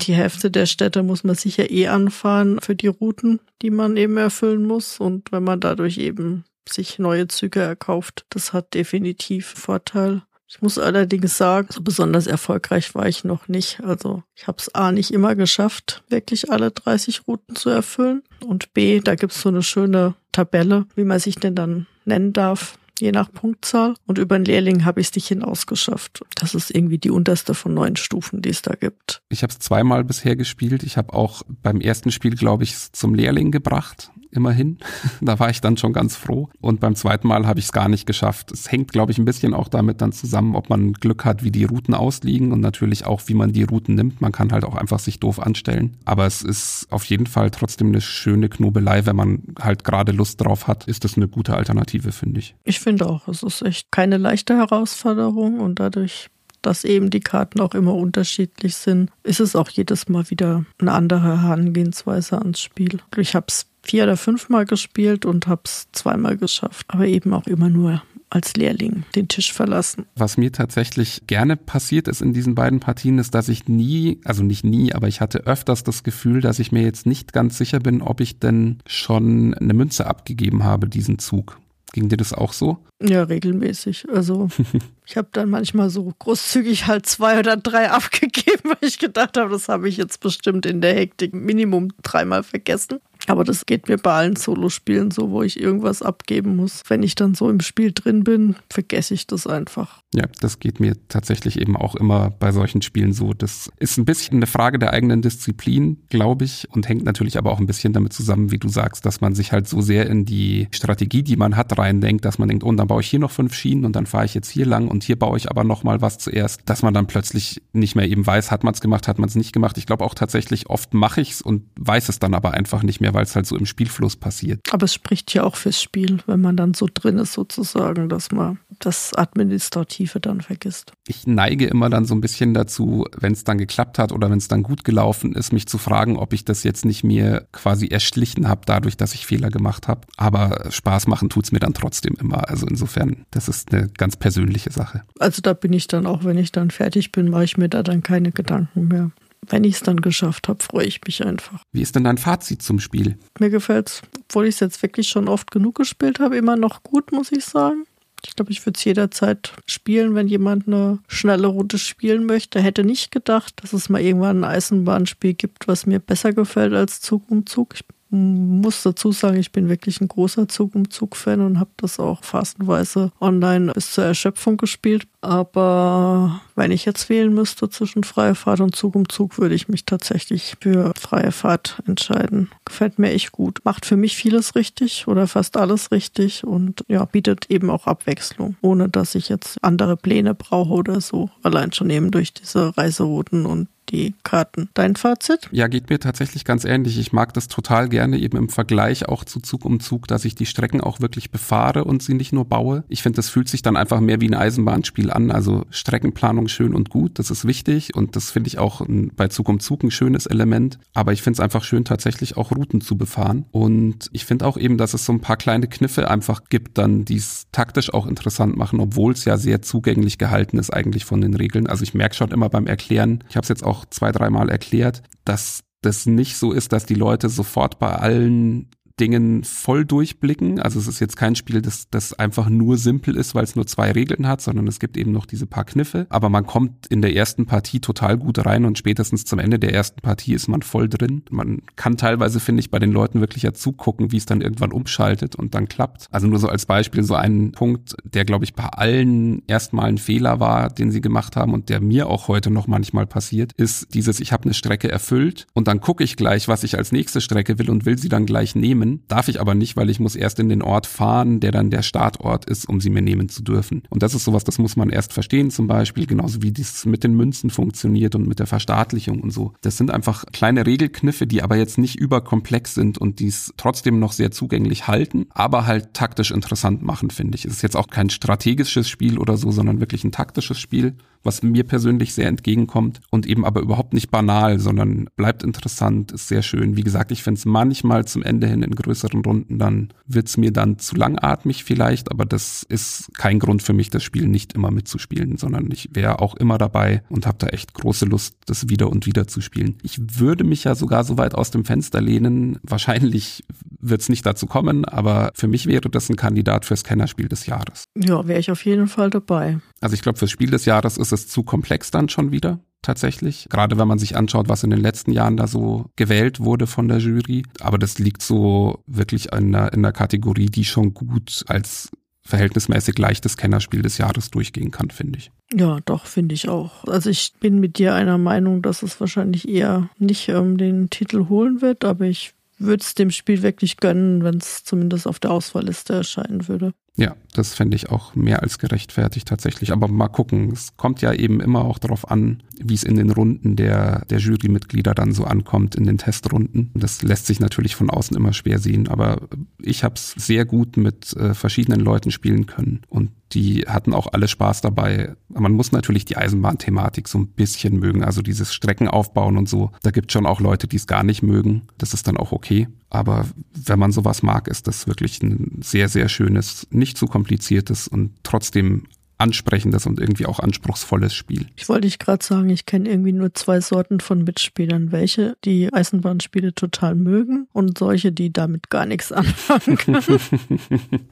die 0.00 0.14
Hälfte 0.14 0.50
der 0.50 0.66
Städte 0.66 1.02
muss 1.02 1.24
man 1.24 1.34
sicher 1.34 1.70
eh 1.70 1.88
anfahren 1.88 2.60
für 2.60 2.74
die 2.74 2.88
Routen, 2.88 3.40
die 3.60 3.70
man 3.70 3.96
eben 3.96 4.16
erfüllen 4.16 4.64
muss. 4.64 4.98
Und 5.00 5.32
wenn 5.32 5.44
man 5.44 5.60
dadurch 5.60 5.98
eben 5.98 6.44
sich 6.68 6.98
neue 6.98 7.28
Züge 7.28 7.60
erkauft, 7.60 8.24
das 8.30 8.52
hat 8.52 8.74
definitiv 8.74 9.46
Vorteil. 9.46 10.22
Ich 10.48 10.60
muss 10.60 10.78
allerdings 10.78 11.38
sagen, 11.38 11.68
so 11.70 11.80
besonders 11.80 12.26
erfolgreich 12.26 12.94
war 12.94 13.08
ich 13.08 13.24
noch 13.24 13.48
nicht. 13.48 13.80
Also 13.82 14.22
ich 14.34 14.46
habe 14.46 14.58
es 14.58 14.74
A 14.74 14.92
nicht 14.92 15.10
immer 15.10 15.34
geschafft, 15.34 16.02
wirklich 16.08 16.50
alle 16.50 16.70
30 16.70 17.26
Routen 17.26 17.56
zu 17.56 17.70
erfüllen. 17.70 18.22
Und 18.44 18.74
B, 18.74 19.00
da 19.00 19.14
gibt's 19.14 19.40
so 19.40 19.48
eine 19.48 19.62
schöne 19.62 20.14
Tabelle, 20.30 20.86
wie 20.94 21.04
man 21.04 21.18
sich 21.18 21.36
denn 21.36 21.54
dann 21.54 21.86
nennen 22.04 22.32
darf 22.34 22.78
je 23.02 23.12
nach 23.12 23.32
Punktzahl. 23.32 23.94
Und 24.06 24.18
über 24.18 24.36
einen 24.36 24.44
Lehrling 24.44 24.84
habe 24.84 25.00
ich 25.00 25.08
es 25.08 25.14
nicht 25.14 25.28
hinausgeschafft. 25.28 26.24
Das 26.36 26.54
ist 26.54 26.74
irgendwie 26.74 26.98
die 26.98 27.10
unterste 27.10 27.54
von 27.54 27.74
neun 27.74 27.96
Stufen, 27.96 28.42
die 28.42 28.50
es 28.50 28.62
da 28.62 28.74
gibt. 28.74 29.22
Ich 29.28 29.42
habe 29.42 29.52
es 29.52 29.58
zweimal 29.58 30.04
bisher 30.04 30.36
gespielt. 30.36 30.82
Ich 30.84 30.96
habe 30.96 31.12
auch 31.12 31.42
beim 31.62 31.80
ersten 31.80 32.10
Spiel, 32.12 32.36
glaube 32.36 32.64
ich, 32.64 32.92
zum 32.92 33.14
Lehrling 33.14 33.50
gebracht 33.50 34.10
immerhin. 34.32 34.78
da 35.20 35.38
war 35.38 35.50
ich 35.50 35.60
dann 35.60 35.76
schon 35.76 35.92
ganz 35.92 36.16
froh. 36.16 36.48
Und 36.60 36.80
beim 36.80 36.96
zweiten 36.96 37.28
Mal 37.28 37.46
habe 37.46 37.60
ich 37.60 37.66
es 37.66 37.72
gar 37.72 37.88
nicht 37.88 38.06
geschafft. 38.06 38.50
Es 38.50 38.72
hängt, 38.72 38.90
glaube 38.90 39.12
ich, 39.12 39.18
ein 39.18 39.24
bisschen 39.24 39.54
auch 39.54 39.68
damit 39.68 40.00
dann 40.00 40.12
zusammen, 40.12 40.56
ob 40.56 40.70
man 40.70 40.94
Glück 40.94 41.24
hat, 41.24 41.44
wie 41.44 41.50
die 41.50 41.64
Routen 41.64 41.94
ausliegen 41.94 42.52
und 42.52 42.60
natürlich 42.60 43.06
auch, 43.06 43.22
wie 43.26 43.34
man 43.34 43.52
die 43.52 43.62
Routen 43.62 43.94
nimmt. 43.94 44.20
Man 44.20 44.32
kann 44.32 44.52
halt 44.52 44.64
auch 44.64 44.74
einfach 44.74 44.98
sich 44.98 45.20
doof 45.20 45.38
anstellen. 45.38 45.96
Aber 46.04 46.26
es 46.26 46.42
ist 46.42 46.86
auf 46.90 47.04
jeden 47.04 47.26
Fall 47.26 47.50
trotzdem 47.50 47.88
eine 47.88 48.00
schöne 48.00 48.48
Knobelei, 48.48 49.06
wenn 49.06 49.16
man 49.16 49.42
halt 49.60 49.84
gerade 49.84 50.12
Lust 50.12 50.40
drauf 50.40 50.66
hat, 50.66 50.88
ist 50.88 51.04
das 51.04 51.16
eine 51.16 51.28
gute 51.28 51.54
Alternative, 51.54 52.12
finde 52.12 52.40
ich. 52.40 52.56
Ich 52.64 52.80
finde 52.80 52.91
auch, 53.00 53.28
es 53.28 53.42
ist 53.42 53.62
echt 53.62 53.90
keine 53.90 54.18
leichte 54.18 54.56
Herausforderung 54.56 55.60
und 55.60 55.80
dadurch 55.80 56.28
dass 56.62 56.84
eben 56.84 57.10
die 57.10 57.20
Karten 57.20 57.60
auch 57.60 57.74
immer 57.74 57.94
unterschiedlich 57.94 58.76
sind, 58.76 59.10
ist 59.24 59.40
es 59.40 59.56
auch 59.56 59.68
jedes 59.68 60.08
Mal 60.08 60.30
wieder 60.30 60.64
eine 60.78 60.92
andere 60.92 61.42
Herangehensweise 61.42 62.38
ans 62.38 62.60
Spiel. 62.60 63.00
Ich 63.16 63.34
habe 63.34 63.46
es 63.48 63.66
vier 63.82 64.04
oder 64.04 64.16
fünfmal 64.16 64.64
gespielt 64.64 65.26
und 65.26 65.48
habe 65.48 65.62
es 65.64 65.88
zweimal 65.92 66.36
geschafft, 66.36 66.86
aber 66.88 67.06
eben 67.06 67.34
auch 67.34 67.46
immer 67.48 67.68
nur 67.68 68.02
als 68.30 68.56
Lehrling 68.56 69.04
den 69.14 69.28
Tisch 69.28 69.52
verlassen. 69.52 70.06
Was 70.16 70.38
mir 70.38 70.52
tatsächlich 70.52 71.26
gerne 71.26 71.56
passiert 71.56 72.08
ist 72.08 72.22
in 72.22 72.32
diesen 72.32 72.54
beiden 72.54 72.80
Partien, 72.80 73.18
ist, 73.18 73.34
dass 73.34 73.48
ich 73.48 73.68
nie, 73.68 74.20
also 74.24 74.42
nicht 74.42 74.64
nie, 74.64 74.94
aber 74.94 75.08
ich 75.08 75.20
hatte 75.20 75.46
öfters 75.46 75.84
das 75.84 76.02
Gefühl, 76.02 76.40
dass 76.40 76.58
ich 76.58 76.72
mir 76.72 76.82
jetzt 76.82 77.04
nicht 77.04 77.32
ganz 77.34 77.58
sicher 77.58 77.78
bin, 77.78 78.00
ob 78.00 78.20
ich 78.20 78.38
denn 78.38 78.78
schon 78.86 79.52
eine 79.54 79.74
Münze 79.74 80.06
abgegeben 80.06 80.64
habe, 80.64 80.88
diesen 80.88 81.18
Zug. 81.18 81.58
Ging 81.92 82.08
dir 82.08 82.16
das 82.16 82.32
auch 82.32 82.54
so? 82.54 82.78
Ja, 83.02 83.24
regelmäßig. 83.24 84.06
Also 84.10 84.48
ich 85.06 85.16
habe 85.16 85.28
dann 85.32 85.50
manchmal 85.50 85.90
so 85.90 86.10
großzügig 86.18 86.86
halt 86.86 87.06
zwei 87.06 87.38
oder 87.38 87.56
drei 87.56 87.90
abgegeben, 87.90 88.62
weil 88.64 88.88
ich 88.88 88.98
gedacht 88.98 89.36
habe, 89.36 89.50
das 89.50 89.68
habe 89.68 89.88
ich 89.88 89.98
jetzt 89.98 90.20
bestimmt 90.20 90.64
in 90.64 90.80
der 90.80 90.94
Hektik 90.94 91.34
Minimum 91.34 91.92
dreimal 92.02 92.42
vergessen. 92.42 93.00
Aber 93.26 93.44
das 93.44 93.66
geht 93.66 93.88
mir 93.88 93.98
bei 93.98 94.12
allen 94.12 94.36
Solospielen 94.36 95.10
so, 95.10 95.30
wo 95.30 95.42
ich 95.42 95.60
irgendwas 95.60 96.02
abgeben 96.02 96.56
muss. 96.56 96.82
Wenn 96.88 97.02
ich 97.02 97.14
dann 97.14 97.34
so 97.34 97.48
im 97.48 97.60
Spiel 97.60 97.92
drin 97.92 98.24
bin, 98.24 98.56
vergesse 98.70 99.14
ich 99.14 99.26
das 99.26 99.46
einfach. 99.46 100.02
Ja, 100.14 100.26
das 100.40 100.58
geht 100.58 100.80
mir 100.80 100.96
tatsächlich 101.08 101.60
eben 101.60 101.76
auch 101.76 101.94
immer 101.94 102.30
bei 102.30 102.52
solchen 102.52 102.82
Spielen 102.82 103.12
so. 103.12 103.32
Das 103.32 103.70
ist 103.78 103.96
ein 103.96 104.04
bisschen 104.04 104.36
eine 104.36 104.46
Frage 104.46 104.78
der 104.78 104.92
eigenen 104.92 105.22
Disziplin, 105.22 105.98
glaube 106.10 106.44
ich, 106.44 106.68
und 106.70 106.88
hängt 106.88 107.04
natürlich 107.04 107.38
aber 107.38 107.52
auch 107.52 107.60
ein 107.60 107.66
bisschen 107.66 107.92
damit 107.92 108.12
zusammen, 108.12 108.50
wie 108.50 108.58
du 108.58 108.68
sagst, 108.68 109.06
dass 109.06 109.20
man 109.20 109.34
sich 109.34 109.52
halt 109.52 109.68
so 109.68 109.80
sehr 109.80 110.08
in 110.08 110.24
die 110.24 110.68
Strategie, 110.70 111.22
die 111.22 111.36
man 111.36 111.56
hat, 111.56 111.78
reindenkt, 111.78 112.24
dass 112.24 112.38
man 112.38 112.48
denkt, 112.48 112.64
oh, 112.64 112.72
dann 112.72 112.88
baue 112.88 113.00
ich 113.00 113.08
hier 113.08 113.20
noch 113.20 113.30
fünf 113.30 113.54
Schienen 113.54 113.84
und 113.84 113.96
dann 113.96 114.06
fahre 114.06 114.24
ich 114.24 114.34
jetzt 114.34 114.50
hier 114.50 114.66
lang 114.66 114.88
und 114.88 115.04
hier 115.04 115.18
baue 115.18 115.36
ich 115.36 115.50
aber 115.50 115.64
noch 115.64 115.84
mal 115.84 116.02
was 116.02 116.18
zuerst, 116.18 116.60
dass 116.66 116.82
man 116.82 116.92
dann 116.92 117.06
plötzlich 117.06 117.62
nicht 117.72 117.94
mehr 117.94 118.08
eben 118.08 118.26
weiß, 118.26 118.50
hat 118.50 118.64
man 118.64 118.74
es 118.74 118.80
gemacht, 118.80 119.08
hat 119.08 119.18
man 119.18 119.28
es 119.28 119.34
nicht 119.34 119.52
gemacht. 119.52 119.78
Ich 119.78 119.86
glaube 119.86 120.04
auch 120.04 120.14
tatsächlich, 120.14 120.68
oft 120.68 120.92
mache 120.92 121.20
ich 121.20 121.30
es 121.32 121.42
und 121.42 121.64
weiß 121.78 122.08
es 122.08 122.18
dann 122.18 122.34
aber 122.34 122.52
einfach 122.52 122.82
nicht 122.82 123.00
mehr 123.00 123.11
mehr, 123.12 123.14
weil 123.14 123.24
es 123.24 123.36
halt 123.36 123.46
so 123.46 123.56
im 123.56 123.66
Spielfluss 123.66 124.16
passiert. 124.16 124.60
Aber 124.70 124.84
es 124.84 124.94
spricht 124.94 125.32
ja 125.34 125.44
auch 125.44 125.56
fürs 125.56 125.80
Spiel, 125.80 126.18
wenn 126.26 126.40
man 126.40 126.56
dann 126.56 126.74
so 126.74 126.88
drin 126.92 127.18
ist 127.18 127.32
sozusagen, 127.32 128.08
dass 128.08 128.32
man 128.32 128.58
das 128.78 129.14
Administrative 129.14 130.20
dann 130.20 130.40
vergisst. 130.40 130.92
Ich 131.06 131.26
neige 131.26 131.66
immer 131.66 131.90
dann 131.90 132.04
so 132.04 132.14
ein 132.14 132.20
bisschen 132.20 132.54
dazu, 132.54 133.06
wenn 133.16 133.32
es 133.32 133.44
dann 133.44 133.58
geklappt 133.58 133.98
hat 133.98 134.12
oder 134.12 134.30
wenn 134.30 134.38
es 134.38 134.48
dann 134.48 134.62
gut 134.62 134.84
gelaufen 134.84 135.34
ist, 135.34 135.52
mich 135.52 135.66
zu 135.66 135.78
fragen, 135.78 136.16
ob 136.16 136.32
ich 136.32 136.44
das 136.44 136.64
jetzt 136.64 136.84
nicht 136.84 137.04
mir 137.04 137.46
quasi 137.52 137.86
erschlichen 137.86 138.48
habe, 138.48 138.62
dadurch, 138.66 138.96
dass 138.96 139.14
ich 139.14 139.26
Fehler 139.26 139.50
gemacht 139.50 139.88
habe. 139.88 140.02
Aber 140.16 140.66
Spaß 140.70 141.06
machen 141.06 141.28
tut 141.28 141.44
es 141.44 141.52
mir 141.52 141.60
dann 141.60 141.74
trotzdem 141.74 142.16
immer. 142.20 142.48
Also 142.48 142.66
insofern, 142.66 143.24
das 143.30 143.48
ist 143.48 143.72
eine 143.72 143.88
ganz 143.88 144.16
persönliche 144.16 144.72
Sache. 144.72 145.02
Also 145.18 145.42
da 145.42 145.52
bin 145.52 145.72
ich 145.72 145.86
dann 145.86 146.06
auch, 146.06 146.24
wenn 146.24 146.38
ich 146.38 146.52
dann 146.52 146.70
fertig 146.70 147.12
bin, 147.12 147.30
mache 147.30 147.44
ich 147.44 147.56
mir 147.56 147.68
da 147.68 147.82
dann 147.82 148.02
keine 148.02 148.32
Gedanken 148.32 148.88
mehr 148.88 149.10
wenn 149.52 149.64
ich 149.64 149.74
es 149.74 149.82
dann 149.82 150.00
geschafft 150.00 150.48
habe, 150.48 150.64
freue 150.64 150.86
ich 150.86 151.00
mich 151.06 151.24
einfach. 151.24 151.62
Wie 151.72 151.82
ist 151.82 151.94
denn 151.94 152.04
dein 152.04 152.18
Fazit 152.18 152.62
zum 152.62 152.80
Spiel? 152.80 153.18
Mir 153.38 153.50
gefällt 153.50 153.88
es, 153.90 154.02
obwohl 154.28 154.46
ich 154.46 154.54
es 154.56 154.60
jetzt 154.60 154.82
wirklich 154.82 155.08
schon 155.08 155.28
oft 155.28 155.50
genug 155.50 155.74
gespielt 155.76 156.20
habe, 156.20 156.36
immer 156.36 156.56
noch 156.56 156.82
gut, 156.82 157.12
muss 157.12 157.30
ich 157.30 157.44
sagen. 157.44 157.84
Ich 158.24 158.36
glaube, 158.36 158.52
ich 158.52 158.64
würde 158.64 158.78
es 158.78 158.84
jederzeit 158.84 159.52
spielen, 159.66 160.14
wenn 160.14 160.28
jemand 160.28 160.68
eine 160.68 161.00
schnelle 161.08 161.48
Route 161.48 161.76
spielen 161.76 162.24
möchte. 162.24 162.60
Hätte 162.60 162.84
nicht 162.84 163.10
gedacht, 163.10 163.54
dass 163.62 163.72
es 163.72 163.88
mal 163.88 164.00
irgendwann 164.00 164.44
ein 164.44 164.50
Eisenbahnspiel 164.50 165.34
gibt, 165.34 165.68
was 165.68 165.86
mir 165.86 165.98
besser 165.98 166.32
gefällt 166.32 166.72
als 166.72 167.00
Zug 167.00 167.30
um 167.30 167.46
Zug. 167.46 167.74
Ich 167.74 167.84
muss 168.12 168.82
dazu 168.82 169.10
sagen, 169.10 169.38
ich 169.38 169.52
bin 169.52 169.68
wirklich 169.68 170.00
ein 170.00 170.08
großer 170.08 170.46
Zug 170.46 170.74
um 170.74 170.90
Zug-Fan 170.90 171.40
und 171.40 171.58
habe 171.58 171.70
das 171.78 171.98
auch 171.98 172.22
phasenweise 172.22 173.10
online 173.20 173.72
bis 173.72 173.92
zur 173.92 174.04
Erschöpfung 174.04 174.58
gespielt. 174.58 175.06
Aber 175.22 176.40
wenn 176.54 176.72
ich 176.72 176.84
jetzt 176.84 177.08
wählen 177.08 177.32
müsste 177.32 177.70
zwischen 177.70 178.04
freie 178.04 178.34
Fahrt 178.34 178.60
und 178.60 178.76
Zug 178.76 178.94
um 178.96 179.08
Zug, 179.08 179.38
würde 179.38 179.54
ich 179.54 179.68
mich 179.68 179.86
tatsächlich 179.86 180.56
für 180.60 180.92
freie 180.98 181.32
Fahrt 181.32 181.82
entscheiden. 181.86 182.50
Gefällt 182.64 182.98
mir 182.98 183.12
echt 183.12 183.32
gut. 183.32 183.60
Macht 183.64 183.86
für 183.86 183.96
mich 183.96 184.16
vieles 184.16 184.56
richtig 184.56 185.08
oder 185.08 185.26
fast 185.26 185.56
alles 185.56 185.90
richtig 185.90 186.44
und 186.44 186.84
ja, 186.88 187.04
bietet 187.04 187.46
eben 187.50 187.70
auch 187.70 187.86
Abwechslung, 187.86 188.56
ohne 188.60 188.88
dass 188.88 189.14
ich 189.14 189.28
jetzt 189.28 189.62
andere 189.64 189.96
Pläne 189.96 190.34
brauche 190.34 190.72
oder 190.74 191.00
so. 191.00 191.30
Allein 191.42 191.72
schon 191.72 191.88
eben 191.88 192.10
durch 192.10 192.34
diese 192.34 192.76
Reiserouten 192.76 193.46
und 193.46 193.68
die 193.92 194.14
Karten. 194.24 194.68
Dein 194.74 194.96
Fazit? 194.96 195.48
Ja, 195.52 195.68
geht 195.68 195.90
mir 195.90 196.00
tatsächlich 196.00 196.44
ganz 196.44 196.64
ähnlich. 196.64 196.98
Ich 196.98 197.12
mag 197.12 197.34
das 197.34 197.48
total 197.48 197.88
gerne 197.88 198.18
eben 198.18 198.36
im 198.36 198.48
Vergleich 198.48 199.08
auch 199.08 199.24
zu 199.24 199.40
Zug 199.40 199.64
um 199.64 199.80
Zug, 199.80 200.08
dass 200.08 200.24
ich 200.24 200.34
die 200.34 200.46
Strecken 200.46 200.80
auch 200.80 201.00
wirklich 201.00 201.30
befahre 201.30 201.84
und 201.84 202.02
sie 202.02 202.14
nicht 202.14 202.32
nur 202.32 202.46
baue. 202.46 202.84
Ich 202.88 203.02
finde, 203.02 203.16
das 203.16 203.28
fühlt 203.28 203.48
sich 203.48 203.62
dann 203.62 203.76
einfach 203.76 204.00
mehr 204.00 204.20
wie 204.20 204.28
ein 204.28 204.34
Eisenbahnspiel 204.34 205.10
an. 205.10 205.30
Also 205.30 205.66
Streckenplanung 205.70 206.48
schön 206.48 206.74
und 206.74 206.90
gut, 206.90 207.18
das 207.18 207.30
ist 207.30 207.46
wichtig 207.46 207.94
und 207.94 208.16
das 208.16 208.30
finde 208.30 208.48
ich 208.48 208.58
auch 208.58 208.84
bei 208.88 209.28
Zug 209.28 209.48
um 209.48 209.60
Zug 209.60 209.84
ein 209.84 209.90
schönes 209.90 210.26
Element. 210.26 210.78
Aber 210.94 211.12
ich 211.12 211.22
finde 211.22 211.36
es 211.36 211.40
einfach 211.40 211.62
schön, 211.62 211.84
tatsächlich 211.84 212.36
auch 212.36 212.50
Routen 212.50 212.80
zu 212.80 212.96
befahren. 212.96 213.44
Und 213.52 214.08
ich 214.12 214.24
finde 214.24 214.46
auch 214.46 214.56
eben, 214.56 214.78
dass 214.78 214.94
es 214.94 215.04
so 215.04 215.12
ein 215.12 215.20
paar 215.20 215.36
kleine 215.36 215.66
Kniffe 215.66 216.10
einfach 216.10 216.44
gibt, 216.48 216.78
dann 216.78 217.04
die 217.04 217.16
es 217.16 217.46
taktisch 217.52 217.92
auch 217.92 218.06
interessant 218.06 218.56
machen, 218.56 218.80
obwohl 218.80 219.12
es 219.12 219.26
ja 219.26 219.36
sehr 219.36 219.60
zugänglich 219.60 220.16
gehalten 220.16 220.58
ist 220.58 220.72
eigentlich 220.72 221.04
von 221.04 221.20
den 221.20 221.34
Regeln. 221.34 221.66
Also 221.66 221.82
ich 221.82 221.92
merke 221.92 222.14
schon 222.14 222.30
immer 222.30 222.48
beim 222.48 222.66
Erklären, 222.66 223.22
ich 223.28 223.36
habe 223.36 223.42
es 223.42 223.48
jetzt 223.48 223.64
auch 223.64 223.81
zwei, 223.90 224.12
dreimal 224.12 224.48
erklärt, 224.48 225.02
dass 225.24 225.64
das 225.82 226.06
nicht 226.06 226.36
so 226.36 226.52
ist, 226.52 226.72
dass 226.72 226.86
die 226.86 226.94
Leute 226.94 227.28
sofort 227.28 227.78
bei 227.78 227.94
allen 227.94 228.70
Dingen 229.02 229.42
voll 229.42 229.84
durchblicken. 229.84 230.60
Also 230.60 230.78
es 230.78 230.86
ist 230.86 231.00
jetzt 231.00 231.16
kein 231.16 231.34
Spiel, 231.34 231.60
das, 231.60 231.88
das 231.90 232.12
einfach 232.12 232.48
nur 232.48 232.78
simpel 232.78 233.16
ist, 233.16 233.34
weil 233.34 233.42
es 233.42 233.56
nur 233.56 233.66
zwei 233.66 233.90
Regeln 233.90 234.28
hat, 234.28 234.40
sondern 234.40 234.68
es 234.68 234.78
gibt 234.78 234.96
eben 234.96 235.10
noch 235.10 235.26
diese 235.26 235.46
paar 235.46 235.64
Kniffe. 235.64 236.06
Aber 236.08 236.28
man 236.28 236.46
kommt 236.46 236.86
in 236.86 237.02
der 237.02 237.16
ersten 237.16 237.46
Partie 237.46 237.80
total 237.80 238.16
gut 238.16 238.46
rein 238.46 238.64
und 238.64 238.78
spätestens 238.78 239.24
zum 239.24 239.40
Ende 239.40 239.58
der 239.58 239.74
ersten 239.74 240.00
Partie 240.00 240.34
ist 240.34 240.46
man 240.46 240.62
voll 240.62 240.88
drin. 240.88 241.22
Man 241.30 241.62
kann 241.74 241.96
teilweise, 241.96 242.38
finde 242.38 242.60
ich, 242.60 242.70
bei 242.70 242.78
den 242.78 242.92
Leuten 242.92 243.18
wirklich 243.18 243.42
ja 243.42 243.52
zugucken, 243.52 244.12
wie 244.12 244.18
es 244.18 244.24
dann 244.26 244.40
irgendwann 244.40 244.70
umschaltet 244.70 245.34
und 245.34 245.56
dann 245.56 245.66
klappt. 245.66 246.06
Also 246.12 246.28
nur 246.28 246.38
so 246.38 246.46
als 246.46 246.66
Beispiel 246.66 247.02
so 247.02 247.16
ein 247.16 247.50
Punkt, 247.50 247.96
der, 248.04 248.24
glaube 248.24 248.44
ich, 248.44 248.54
bei 248.54 248.66
allen 248.66 249.42
erstmal 249.48 249.86
ein 249.86 249.98
Fehler 249.98 250.38
war, 250.38 250.70
den 250.70 250.92
sie 250.92 251.00
gemacht 251.00 251.34
haben 251.34 251.54
und 251.54 251.70
der 251.70 251.80
mir 251.80 252.08
auch 252.08 252.28
heute 252.28 252.52
noch 252.52 252.68
manchmal 252.68 253.06
passiert, 253.06 253.52
ist 253.56 253.94
dieses, 253.94 254.20
ich 254.20 254.32
habe 254.32 254.44
eine 254.44 254.54
Strecke 254.54 254.88
erfüllt 254.92 255.48
und 255.54 255.66
dann 255.66 255.80
gucke 255.80 256.04
ich 256.04 256.14
gleich, 256.14 256.46
was 256.46 256.62
ich 256.62 256.78
als 256.78 256.92
nächste 256.92 257.20
Strecke 257.20 257.58
will 257.58 257.68
und 257.68 257.84
will 257.84 257.98
sie 257.98 258.08
dann 258.08 258.26
gleich 258.26 258.54
nehmen 258.54 258.91
darf 259.08 259.28
ich 259.28 259.40
aber 259.40 259.54
nicht, 259.54 259.76
weil 259.76 259.90
ich 259.90 260.00
muss 260.00 260.16
erst 260.16 260.38
in 260.38 260.48
den 260.48 260.62
Ort 260.62 260.86
fahren, 260.86 261.40
der 261.40 261.52
dann 261.52 261.70
der 261.70 261.82
Startort 261.82 262.44
ist, 262.46 262.68
um 262.68 262.80
sie 262.80 262.90
mir 262.90 263.02
nehmen 263.02 263.28
zu 263.28 263.42
dürfen. 263.42 263.82
Und 263.90 264.02
das 264.02 264.14
ist 264.14 264.24
sowas, 264.24 264.44
das 264.44 264.58
muss 264.58 264.76
man 264.76 264.90
erst 264.90 265.12
verstehen 265.12 265.50
zum 265.50 265.66
Beispiel, 265.66 266.06
genauso 266.06 266.42
wie 266.42 266.52
dies 266.52 266.84
mit 266.86 267.04
den 267.04 267.14
Münzen 267.14 267.50
funktioniert 267.50 268.14
und 268.14 268.26
mit 268.26 268.38
der 268.38 268.46
Verstaatlichung 268.46 269.20
und 269.20 269.30
so. 269.30 269.52
Das 269.60 269.76
sind 269.76 269.90
einfach 269.90 270.24
kleine 270.32 270.66
Regelkniffe, 270.66 271.26
die 271.26 271.42
aber 271.42 271.56
jetzt 271.56 271.78
nicht 271.78 271.96
überkomplex 271.96 272.74
sind 272.74 272.98
und 272.98 273.20
dies 273.20 273.52
trotzdem 273.56 273.98
noch 273.98 274.12
sehr 274.12 274.30
zugänglich 274.30 274.86
halten, 274.86 275.26
aber 275.30 275.66
halt 275.66 275.94
taktisch 275.94 276.30
interessant 276.30 276.82
machen, 276.82 277.10
finde 277.10 277.36
ich. 277.36 277.44
Es 277.44 277.54
ist 277.54 277.62
jetzt 277.62 277.76
auch 277.76 277.88
kein 277.88 278.10
strategisches 278.10 278.88
Spiel 278.88 279.18
oder 279.18 279.36
so, 279.36 279.50
sondern 279.50 279.80
wirklich 279.80 280.04
ein 280.04 280.12
taktisches 280.12 280.58
Spiel, 280.58 280.96
was 281.22 281.42
mir 281.42 281.64
persönlich 281.64 282.14
sehr 282.14 282.28
entgegenkommt 282.28 283.00
und 283.10 283.26
eben 283.26 283.44
aber 283.44 283.60
überhaupt 283.60 283.92
nicht 283.92 284.10
banal, 284.10 284.58
sondern 284.58 285.08
bleibt 285.16 285.42
interessant, 285.42 286.12
ist 286.12 286.28
sehr 286.28 286.42
schön. 286.42 286.76
Wie 286.76 286.82
gesagt, 286.82 287.10
ich 287.10 287.22
finde 287.22 287.38
es 287.38 287.44
manchmal 287.44 288.04
zum 288.04 288.22
Ende 288.22 288.46
hin 288.46 288.62
in 288.62 288.74
größeren 288.74 289.22
Runden, 289.24 289.58
dann 289.58 289.88
wird's 290.06 290.36
mir 290.36 290.52
dann 290.52 290.78
zu 290.78 290.96
langatmig 290.96 291.64
vielleicht, 291.64 292.10
aber 292.10 292.24
das 292.24 292.64
ist 292.68 293.10
kein 293.14 293.38
Grund 293.38 293.62
für 293.62 293.72
mich, 293.72 293.90
das 293.90 294.02
Spiel 294.02 294.28
nicht 294.28 294.54
immer 294.54 294.70
mitzuspielen, 294.70 295.36
sondern 295.36 295.70
ich 295.70 295.90
wäre 295.92 296.20
auch 296.20 296.34
immer 296.34 296.58
dabei 296.58 297.02
und 297.08 297.26
habe 297.26 297.38
da 297.38 297.48
echt 297.48 297.74
große 297.74 298.06
Lust, 298.06 298.36
das 298.46 298.68
wieder 298.68 298.90
und 298.90 299.06
wieder 299.06 299.26
zu 299.26 299.40
spielen. 299.40 299.76
Ich 299.82 299.98
würde 300.18 300.44
mich 300.44 300.64
ja 300.64 300.74
sogar 300.74 301.04
so 301.04 301.18
weit 301.18 301.34
aus 301.34 301.50
dem 301.50 301.64
Fenster 301.64 302.00
lehnen. 302.00 302.58
Wahrscheinlich 302.62 303.44
wird's 303.80 304.08
nicht 304.08 304.24
dazu 304.26 304.46
kommen, 304.46 304.84
aber 304.84 305.30
für 305.34 305.48
mich 305.48 305.66
wäre 305.66 305.88
das 305.90 306.08
ein 306.08 306.16
Kandidat 306.16 306.64
fürs 306.64 306.84
Kennerspiel 306.84 307.28
des 307.28 307.46
Jahres. 307.46 307.84
Ja, 307.96 308.26
wäre 308.26 308.40
ich 308.40 308.50
auf 308.50 308.64
jeden 308.64 308.88
Fall 308.88 309.10
dabei. 309.10 309.58
Also 309.80 309.94
ich 309.94 310.02
glaube, 310.02 310.18
fürs 310.18 310.30
Spiel 310.30 310.50
des 310.50 310.64
Jahres 310.64 310.96
ist 310.96 311.11
es 311.12 311.28
zu 311.28 311.42
komplex 311.42 311.90
dann 311.90 312.08
schon 312.08 312.32
wieder 312.32 312.60
tatsächlich. 312.82 313.46
Gerade 313.48 313.78
wenn 313.78 313.88
man 313.88 313.98
sich 313.98 314.16
anschaut, 314.16 314.48
was 314.48 314.64
in 314.64 314.70
den 314.70 314.80
letzten 314.80 315.12
Jahren 315.12 315.36
da 315.36 315.46
so 315.46 315.86
gewählt 315.96 316.40
wurde 316.40 316.66
von 316.66 316.88
der 316.88 316.98
Jury. 316.98 317.44
Aber 317.60 317.78
das 317.78 317.98
liegt 317.98 318.22
so 318.22 318.82
wirklich 318.86 319.32
in 319.32 319.52
der, 319.52 319.72
in 319.72 319.82
der 319.82 319.92
Kategorie, 319.92 320.46
die 320.46 320.64
schon 320.64 320.92
gut 320.92 321.44
als 321.46 321.90
verhältnismäßig 322.24 322.98
leichtes 322.98 323.36
Kennerspiel 323.36 323.82
des 323.82 323.98
Jahres 323.98 324.30
durchgehen 324.30 324.70
kann, 324.70 324.90
finde 324.90 325.18
ich. 325.18 325.32
Ja, 325.52 325.80
doch, 325.84 326.06
finde 326.06 326.34
ich 326.34 326.48
auch. 326.48 326.84
Also 326.84 327.10
ich 327.10 327.32
bin 327.40 327.58
mit 327.58 327.78
dir 327.78 327.94
einer 327.94 328.18
Meinung, 328.18 328.62
dass 328.62 328.82
es 328.82 329.00
wahrscheinlich 329.00 329.48
eher 329.48 329.88
nicht 329.98 330.28
ähm, 330.28 330.56
den 330.56 330.88
Titel 330.88 331.28
holen 331.28 331.60
wird, 331.60 331.84
aber 331.84 332.06
ich 332.06 332.32
würde 332.58 332.82
es 332.82 332.94
dem 332.94 333.10
Spiel 333.10 333.42
wirklich 333.42 333.76
gönnen, 333.76 334.22
wenn 334.22 334.36
es 334.36 334.62
zumindest 334.62 335.08
auf 335.08 335.18
der 335.18 335.32
Auswahlliste 335.32 335.94
erscheinen 335.94 336.46
würde. 336.46 336.72
Ja, 336.96 337.16
das 337.32 337.54
fände 337.54 337.74
ich 337.74 337.88
auch 337.88 338.14
mehr 338.14 338.42
als 338.42 338.58
gerechtfertigt 338.58 339.26
tatsächlich. 339.26 339.72
Aber 339.72 339.88
mal 339.88 340.08
gucken. 340.08 340.50
Es 340.52 340.76
kommt 340.76 341.00
ja 341.00 341.12
eben 341.14 341.40
immer 341.40 341.64
auch 341.64 341.78
darauf 341.78 342.10
an, 342.10 342.42
wie 342.58 342.74
es 342.74 342.84
in 342.84 342.96
den 342.96 343.10
Runden 343.10 343.56
der, 343.56 344.04
der 344.10 344.18
Jurymitglieder 344.18 344.94
dann 344.94 345.12
so 345.12 345.24
ankommt, 345.24 345.74
in 345.74 345.84
den 345.84 345.96
Testrunden. 345.96 346.70
Das 346.74 347.02
lässt 347.02 347.26
sich 347.26 347.40
natürlich 347.40 347.74
von 347.74 347.88
außen 347.88 348.16
immer 348.16 348.34
schwer 348.34 348.58
sehen, 348.58 348.88
aber 348.88 349.22
ich 349.58 349.84
habe 349.84 349.94
es 349.94 350.10
sehr 350.10 350.44
gut 350.44 350.76
mit 350.76 351.16
äh, 351.16 351.32
verschiedenen 351.32 351.80
Leuten 351.80 352.10
spielen 352.10 352.46
können. 352.46 352.82
Und 352.90 353.10
die 353.32 353.62
hatten 353.66 353.94
auch 353.94 354.12
alle 354.12 354.28
Spaß 354.28 354.60
dabei. 354.60 355.16
Man 355.28 355.52
muss 355.52 355.72
natürlich 355.72 356.04
die 356.04 356.16
Eisenbahnthematik 356.18 357.08
so 357.08 357.18
ein 357.18 357.28
bisschen 357.28 357.78
mögen, 357.78 358.04
also 358.04 358.20
dieses 358.20 358.52
Strecken 358.52 358.88
aufbauen 358.88 359.38
und 359.38 359.48
so. 359.48 359.70
Da 359.82 359.90
gibt 359.90 360.12
schon 360.12 360.26
auch 360.26 360.40
Leute, 360.40 360.68
die 360.68 360.76
es 360.76 360.86
gar 360.86 361.02
nicht 361.02 361.22
mögen. 361.22 361.62
Das 361.78 361.94
ist 361.94 362.06
dann 362.06 362.18
auch 362.18 362.32
okay. 362.32 362.68
Aber 362.90 363.26
wenn 363.54 363.78
man 363.78 363.90
sowas 363.90 364.22
mag, 364.22 364.48
ist 364.48 364.66
das 364.66 364.86
wirklich 364.86 365.22
ein 365.22 365.60
sehr, 365.62 365.88
sehr 365.88 366.10
schönes, 366.10 366.66
nicht 366.82 366.98
zu 366.98 367.06
kompliziertes 367.06 367.86
und 367.86 368.10
trotzdem 368.24 368.88
ansprechendes 369.22 369.86
und 369.86 370.00
irgendwie 370.00 370.26
auch 370.26 370.40
anspruchsvolles 370.40 371.14
Spiel. 371.14 371.46
Ich 371.54 371.68
wollte 371.68 371.82
dich 371.82 372.00
gerade 372.00 372.24
sagen, 372.24 372.50
ich 372.50 372.66
kenne 372.66 372.90
irgendwie 372.90 373.12
nur 373.12 373.32
zwei 373.34 373.60
Sorten 373.60 374.00
von 374.00 374.24
Mitspielern. 374.24 374.90
Welche, 374.90 375.36
die 375.44 375.72
Eisenbahnspiele 375.72 376.54
total 376.54 376.96
mögen 376.96 377.46
und 377.52 377.78
solche, 377.78 378.10
die 378.10 378.32
damit 378.32 378.68
gar 378.68 378.84
nichts 378.84 379.12
anfangen 379.12 379.76
können. 379.76 380.02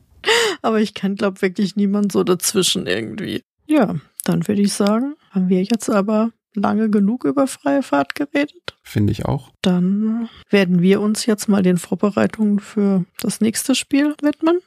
Aber 0.63 0.81
ich 0.81 0.95
kenne, 0.95 1.15
glaube 1.15 1.41
wirklich 1.41 1.77
niemand 1.77 2.11
so 2.11 2.25
dazwischen 2.25 2.89
irgendwie. 2.89 3.45
Ja, 3.67 3.95
dann 4.25 4.47
würde 4.49 4.63
ich 4.63 4.73
sagen, 4.73 5.15
haben 5.31 5.49
wir 5.49 5.63
jetzt 5.63 5.89
aber 5.89 6.33
lange 6.55 6.91
genug 6.91 7.25
über 7.25 7.47
freie 7.47 7.83
Fahrt 7.83 8.15
geredet. 8.15 8.77
Finde 8.83 9.13
ich 9.13 9.25
auch. 9.25 9.53
Dann 9.63 10.29
werden 10.51 10.83
wir 10.83 11.01
uns 11.01 11.25
jetzt 11.27 11.49
mal 11.49 11.63
den 11.63 11.79
Vorbereitungen 11.79 12.59
für 12.59 13.05
das 13.21 13.41
nächste 13.41 13.75
Spiel 13.75 14.15
widmen. 14.21 14.59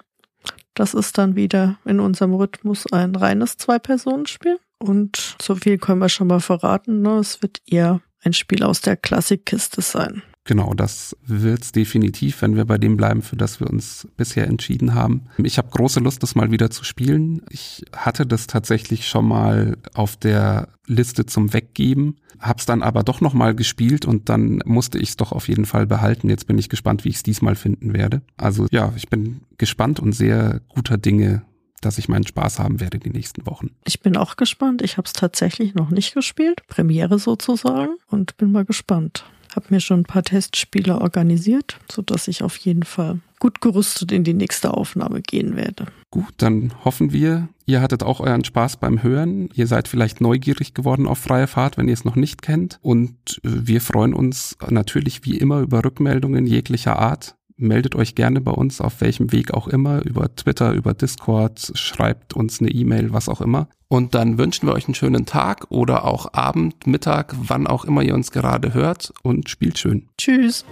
Das 0.73 0.93
ist 0.93 1.17
dann 1.17 1.35
wieder 1.35 1.77
in 1.85 1.99
unserem 1.99 2.33
Rhythmus 2.33 2.91
ein 2.91 3.15
reines 3.15 3.57
Zwei-Personen-Spiel. 3.57 4.59
Und 4.79 5.37
so 5.41 5.55
viel 5.55 5.77
können 5.77 5.99
wir 5.99 6.09
schon 6.09 6.27
mal 6.27 6.39
verraten. 6.39 7.01
Ne? 7.01 7.17
Es 7.19 7.41
wird 7.41 7.61
eher 7.65 8.01
ein 8.23 8.33
Spiel 8.33 8.63
aus 8.63 8.81
der 8.81 8.97
Klassikkiste 8.97 9.81
sein. 9.81 10.23
Genau, 10.45 10.73
das 10.73 11.15
wird's 11.25 11.71
definitiv, 11.71 12.41
wenn 12.41 12.55
wir 12.55 12.65
bei 12.65 12.77
dem 12.77 12.97
bleiben, 12.97 13.21
für 13.21 13.37
das 13.37 13.61
wir 13.61 13.69
uns 13.69 14.07
bisher 14.17 14.47
entschieden 14.47 14.93
haben. 14.93 15.23
Ich 15.37 15.57
habe 15.57 15.69
große 15.69 16.01
Lust, 16.01 16.21
das 16.21 16.35
mal 16.35 16.51
wieder 16.51 16.69
zu 16.69 16.83
spielen. 16.83 17.41
Ich 17.49 17.85
hatte 17.95 18.25
das 18.25 18.47
tatsächlich 18.47 19.07
schon 19.07 19.25
mal 19.25 19.77
auf 19.93 20.17
der 20.17 20.67
Liste 20.85 21.25
zum 21.25 21.53
Weggeben, 21.53 22.17
hab's 22.39 22.65
dann 22.65 22.83
aber 22.83 23.03
doch 23.03 23.21
noch 23.21 23.33
mal 23.33 23.55
gespielt 23.55 24.05
und 24.05 24.27
dann 24.27 24.61
musste 24.65 24.97
ich 24.97 25.09
es 25.09 25.15
doch 25.15 25.31
auf 25.31 25.47
jeden 25.47 25.65
Fall 25.65 25.87
behalten. 25.87 26.29
Jetzt 26.29 26.45
bin 26.45 26.57
ich 26.57 26.67
gespannt, 26.67 27.05
wie 27.05 27.09
ich 27.09 27.17
es 27.17 27.23
diesmal 27.23 27.55
finden 27.55 27.93
werde. 27.93 28.21
Also 28.35 28.67
ja, 28.69 28.91
ich 28.97 29.07
bin 29.07 29.41
gespannt 29.57 30.01
und 30.01 30.11
sehr 30.11 30.59
guter 30.67 30.97
Dinge, 30.97 31.43
dass 31.79 31.97
ich 31.97 32.09
meinen 32.09 32.27
Spaß 32.27 32.59
haben 32.59 32.81
werde 32.81 32.99
die 32.99 33.11
nächsten 33.11 33.45
Wochen. 33.45 33.69
Ich 33.85 34.01
bin 34.01 34.17
auch 34.17 34.35
gespannt. 34.35 34.81
Ich 34.81 34.97
habe 34.97 35.05
es 35.05 35.13
tatsächlich 35.13 35.73
noch 35.73 35.89
nicht 35.89 36.13
gespielt, 36.13 36.67
Premiere 36.67 37.17
sozusagen, 37.17 37.95
und 38.07 38.35
bin 38.35 38.51
mal 38.51 38.65
gespannt 38.65 39.23
habe 39.55 39.67
mir 39.69 39.79
schon 39.79 40.01
ein 40.01 40.05
paar 40.05 40.23
Testspiele 40.23 40.99
organisiert, 40.99 41.79
sodass 41.91 42.27
ich 42.27 42.43
auf 42.43 42.57
jeden 42.57 42.83
Fall 42.83 43.19
gut 43.39 43.61
gerüstet 43.61 44.11
in 44.11 44.23
die 44.23 44.33
nächste 44.33 44.73
Aufnahme 44.73 45.21
gehen 45.21 45.55
werde. 45.55 45.87
Gut, 46.11 46.33
dann 46.37 46.71
hoffen 46.85 47.11
wir, 47.11 47.49
ihr 47.65 47.81
hattet 47.81 48.03
auch 48.03 48.19
euren 48.19 48.45
Spaß 48.45 48.77
beim 48.77 49.03
Hören. 49.03 49.49
Ihr 49.53 49.67
seid 49.67 49.87
vielleicht 49.87 50.21
neugierig 50.21 50.73
geworden 50.73 51.07
auf 51.07 51.17
freie 51.17 51.47
Fahrt, 51.47 51.77
wenn 51.77 51.87
ihr 51.87 51.93
es 51.93 52.05
noch 52.05 52.15
nicht 52.15 52.41
kennt. 52.41 52.79
Und 52.81 53.41
äh, 53.43 53.49
wir 53.67 53.81
freuen 53.81 54.13
uns 54.13 54.57
natürlich 54.69 55.25
wie 55.25 55.37
immer 55.37 55.59
über 55.59 55.83
Rückmeldungen 55.83 56.45
jeglicher 56.45 56.99
Art 56.99 57.35
meldet 57.55 57.95
euch 57.95 58.15
gerne 58.15 58.41
bei 58.41 58.51
uns, 58.51 58.81
auf 58.81 59.01
welchem 59.01 59.31
Weg 59.31 59.53
auch 59.53 59.67
immer, 59.67 60.03
über 60.05 60.35
Twitter, 60.35 60.73
über 60.73 60.93
Discord, 60.93 61.71
schreibt 61.75 62.33
uns 62.33 62.59
eine 62.59 62.69
E-Mail, 62.69 63.13
was 63.13 63.29
auch 63.29 63.41
immer. 63.41 63.67
Und 63.93 64.15
dann 64.15 64.39
wünschen 64.39 64.67
wir 64.67 64.73
euch 64.73 64.87
einen 64.87 64.95
schönen 64.95 65.27
Tag 65.27 65.69
oder 65.69 66.05
auch 66.05 66.33
Abend, 66.33 66.87
Mittag, 66.87 67.35
wann 67.37 67.67
auch 67.67 67.85
immer 67.85 68.01
ihr 68.01 68.15
uns 68.15 68.31
gerade 68.31 68.73
hört 68.73 69.13
und 69.21 69.51
spielt 69.51 69.77
schön. 69.77 70.09
Tschüss. 70.17 70.65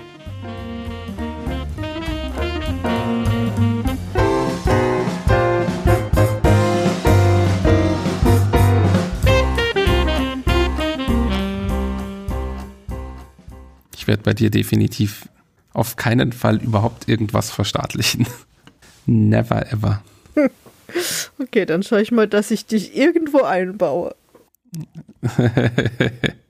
Ich 13.96 14.08
werde 14.08 14.24
bei 14.24 14.34
dir 14.34 14.50
definitiv 14.50 15.30
auf 15.74 15.96
keinen 15.96 16.34
Fall 16.34 16.58
überhaupt 16.58 17.08
irgendwas 17.08 17.52
verstaatlichen. 17.52 18.26
Never 19.06 19.72
ever. 19.72 20.02
Okay, 21.40 21.66
dann 21.66 21.84
schaue 21.84 22.02
ich 22.02 22.12
mal, 22.12 22.28
dass 22.28 22.52
ich 22.52 22.66
dich 22.66 22.96
irgendwo 22.96 23.42
einbaue. 23.42 24.16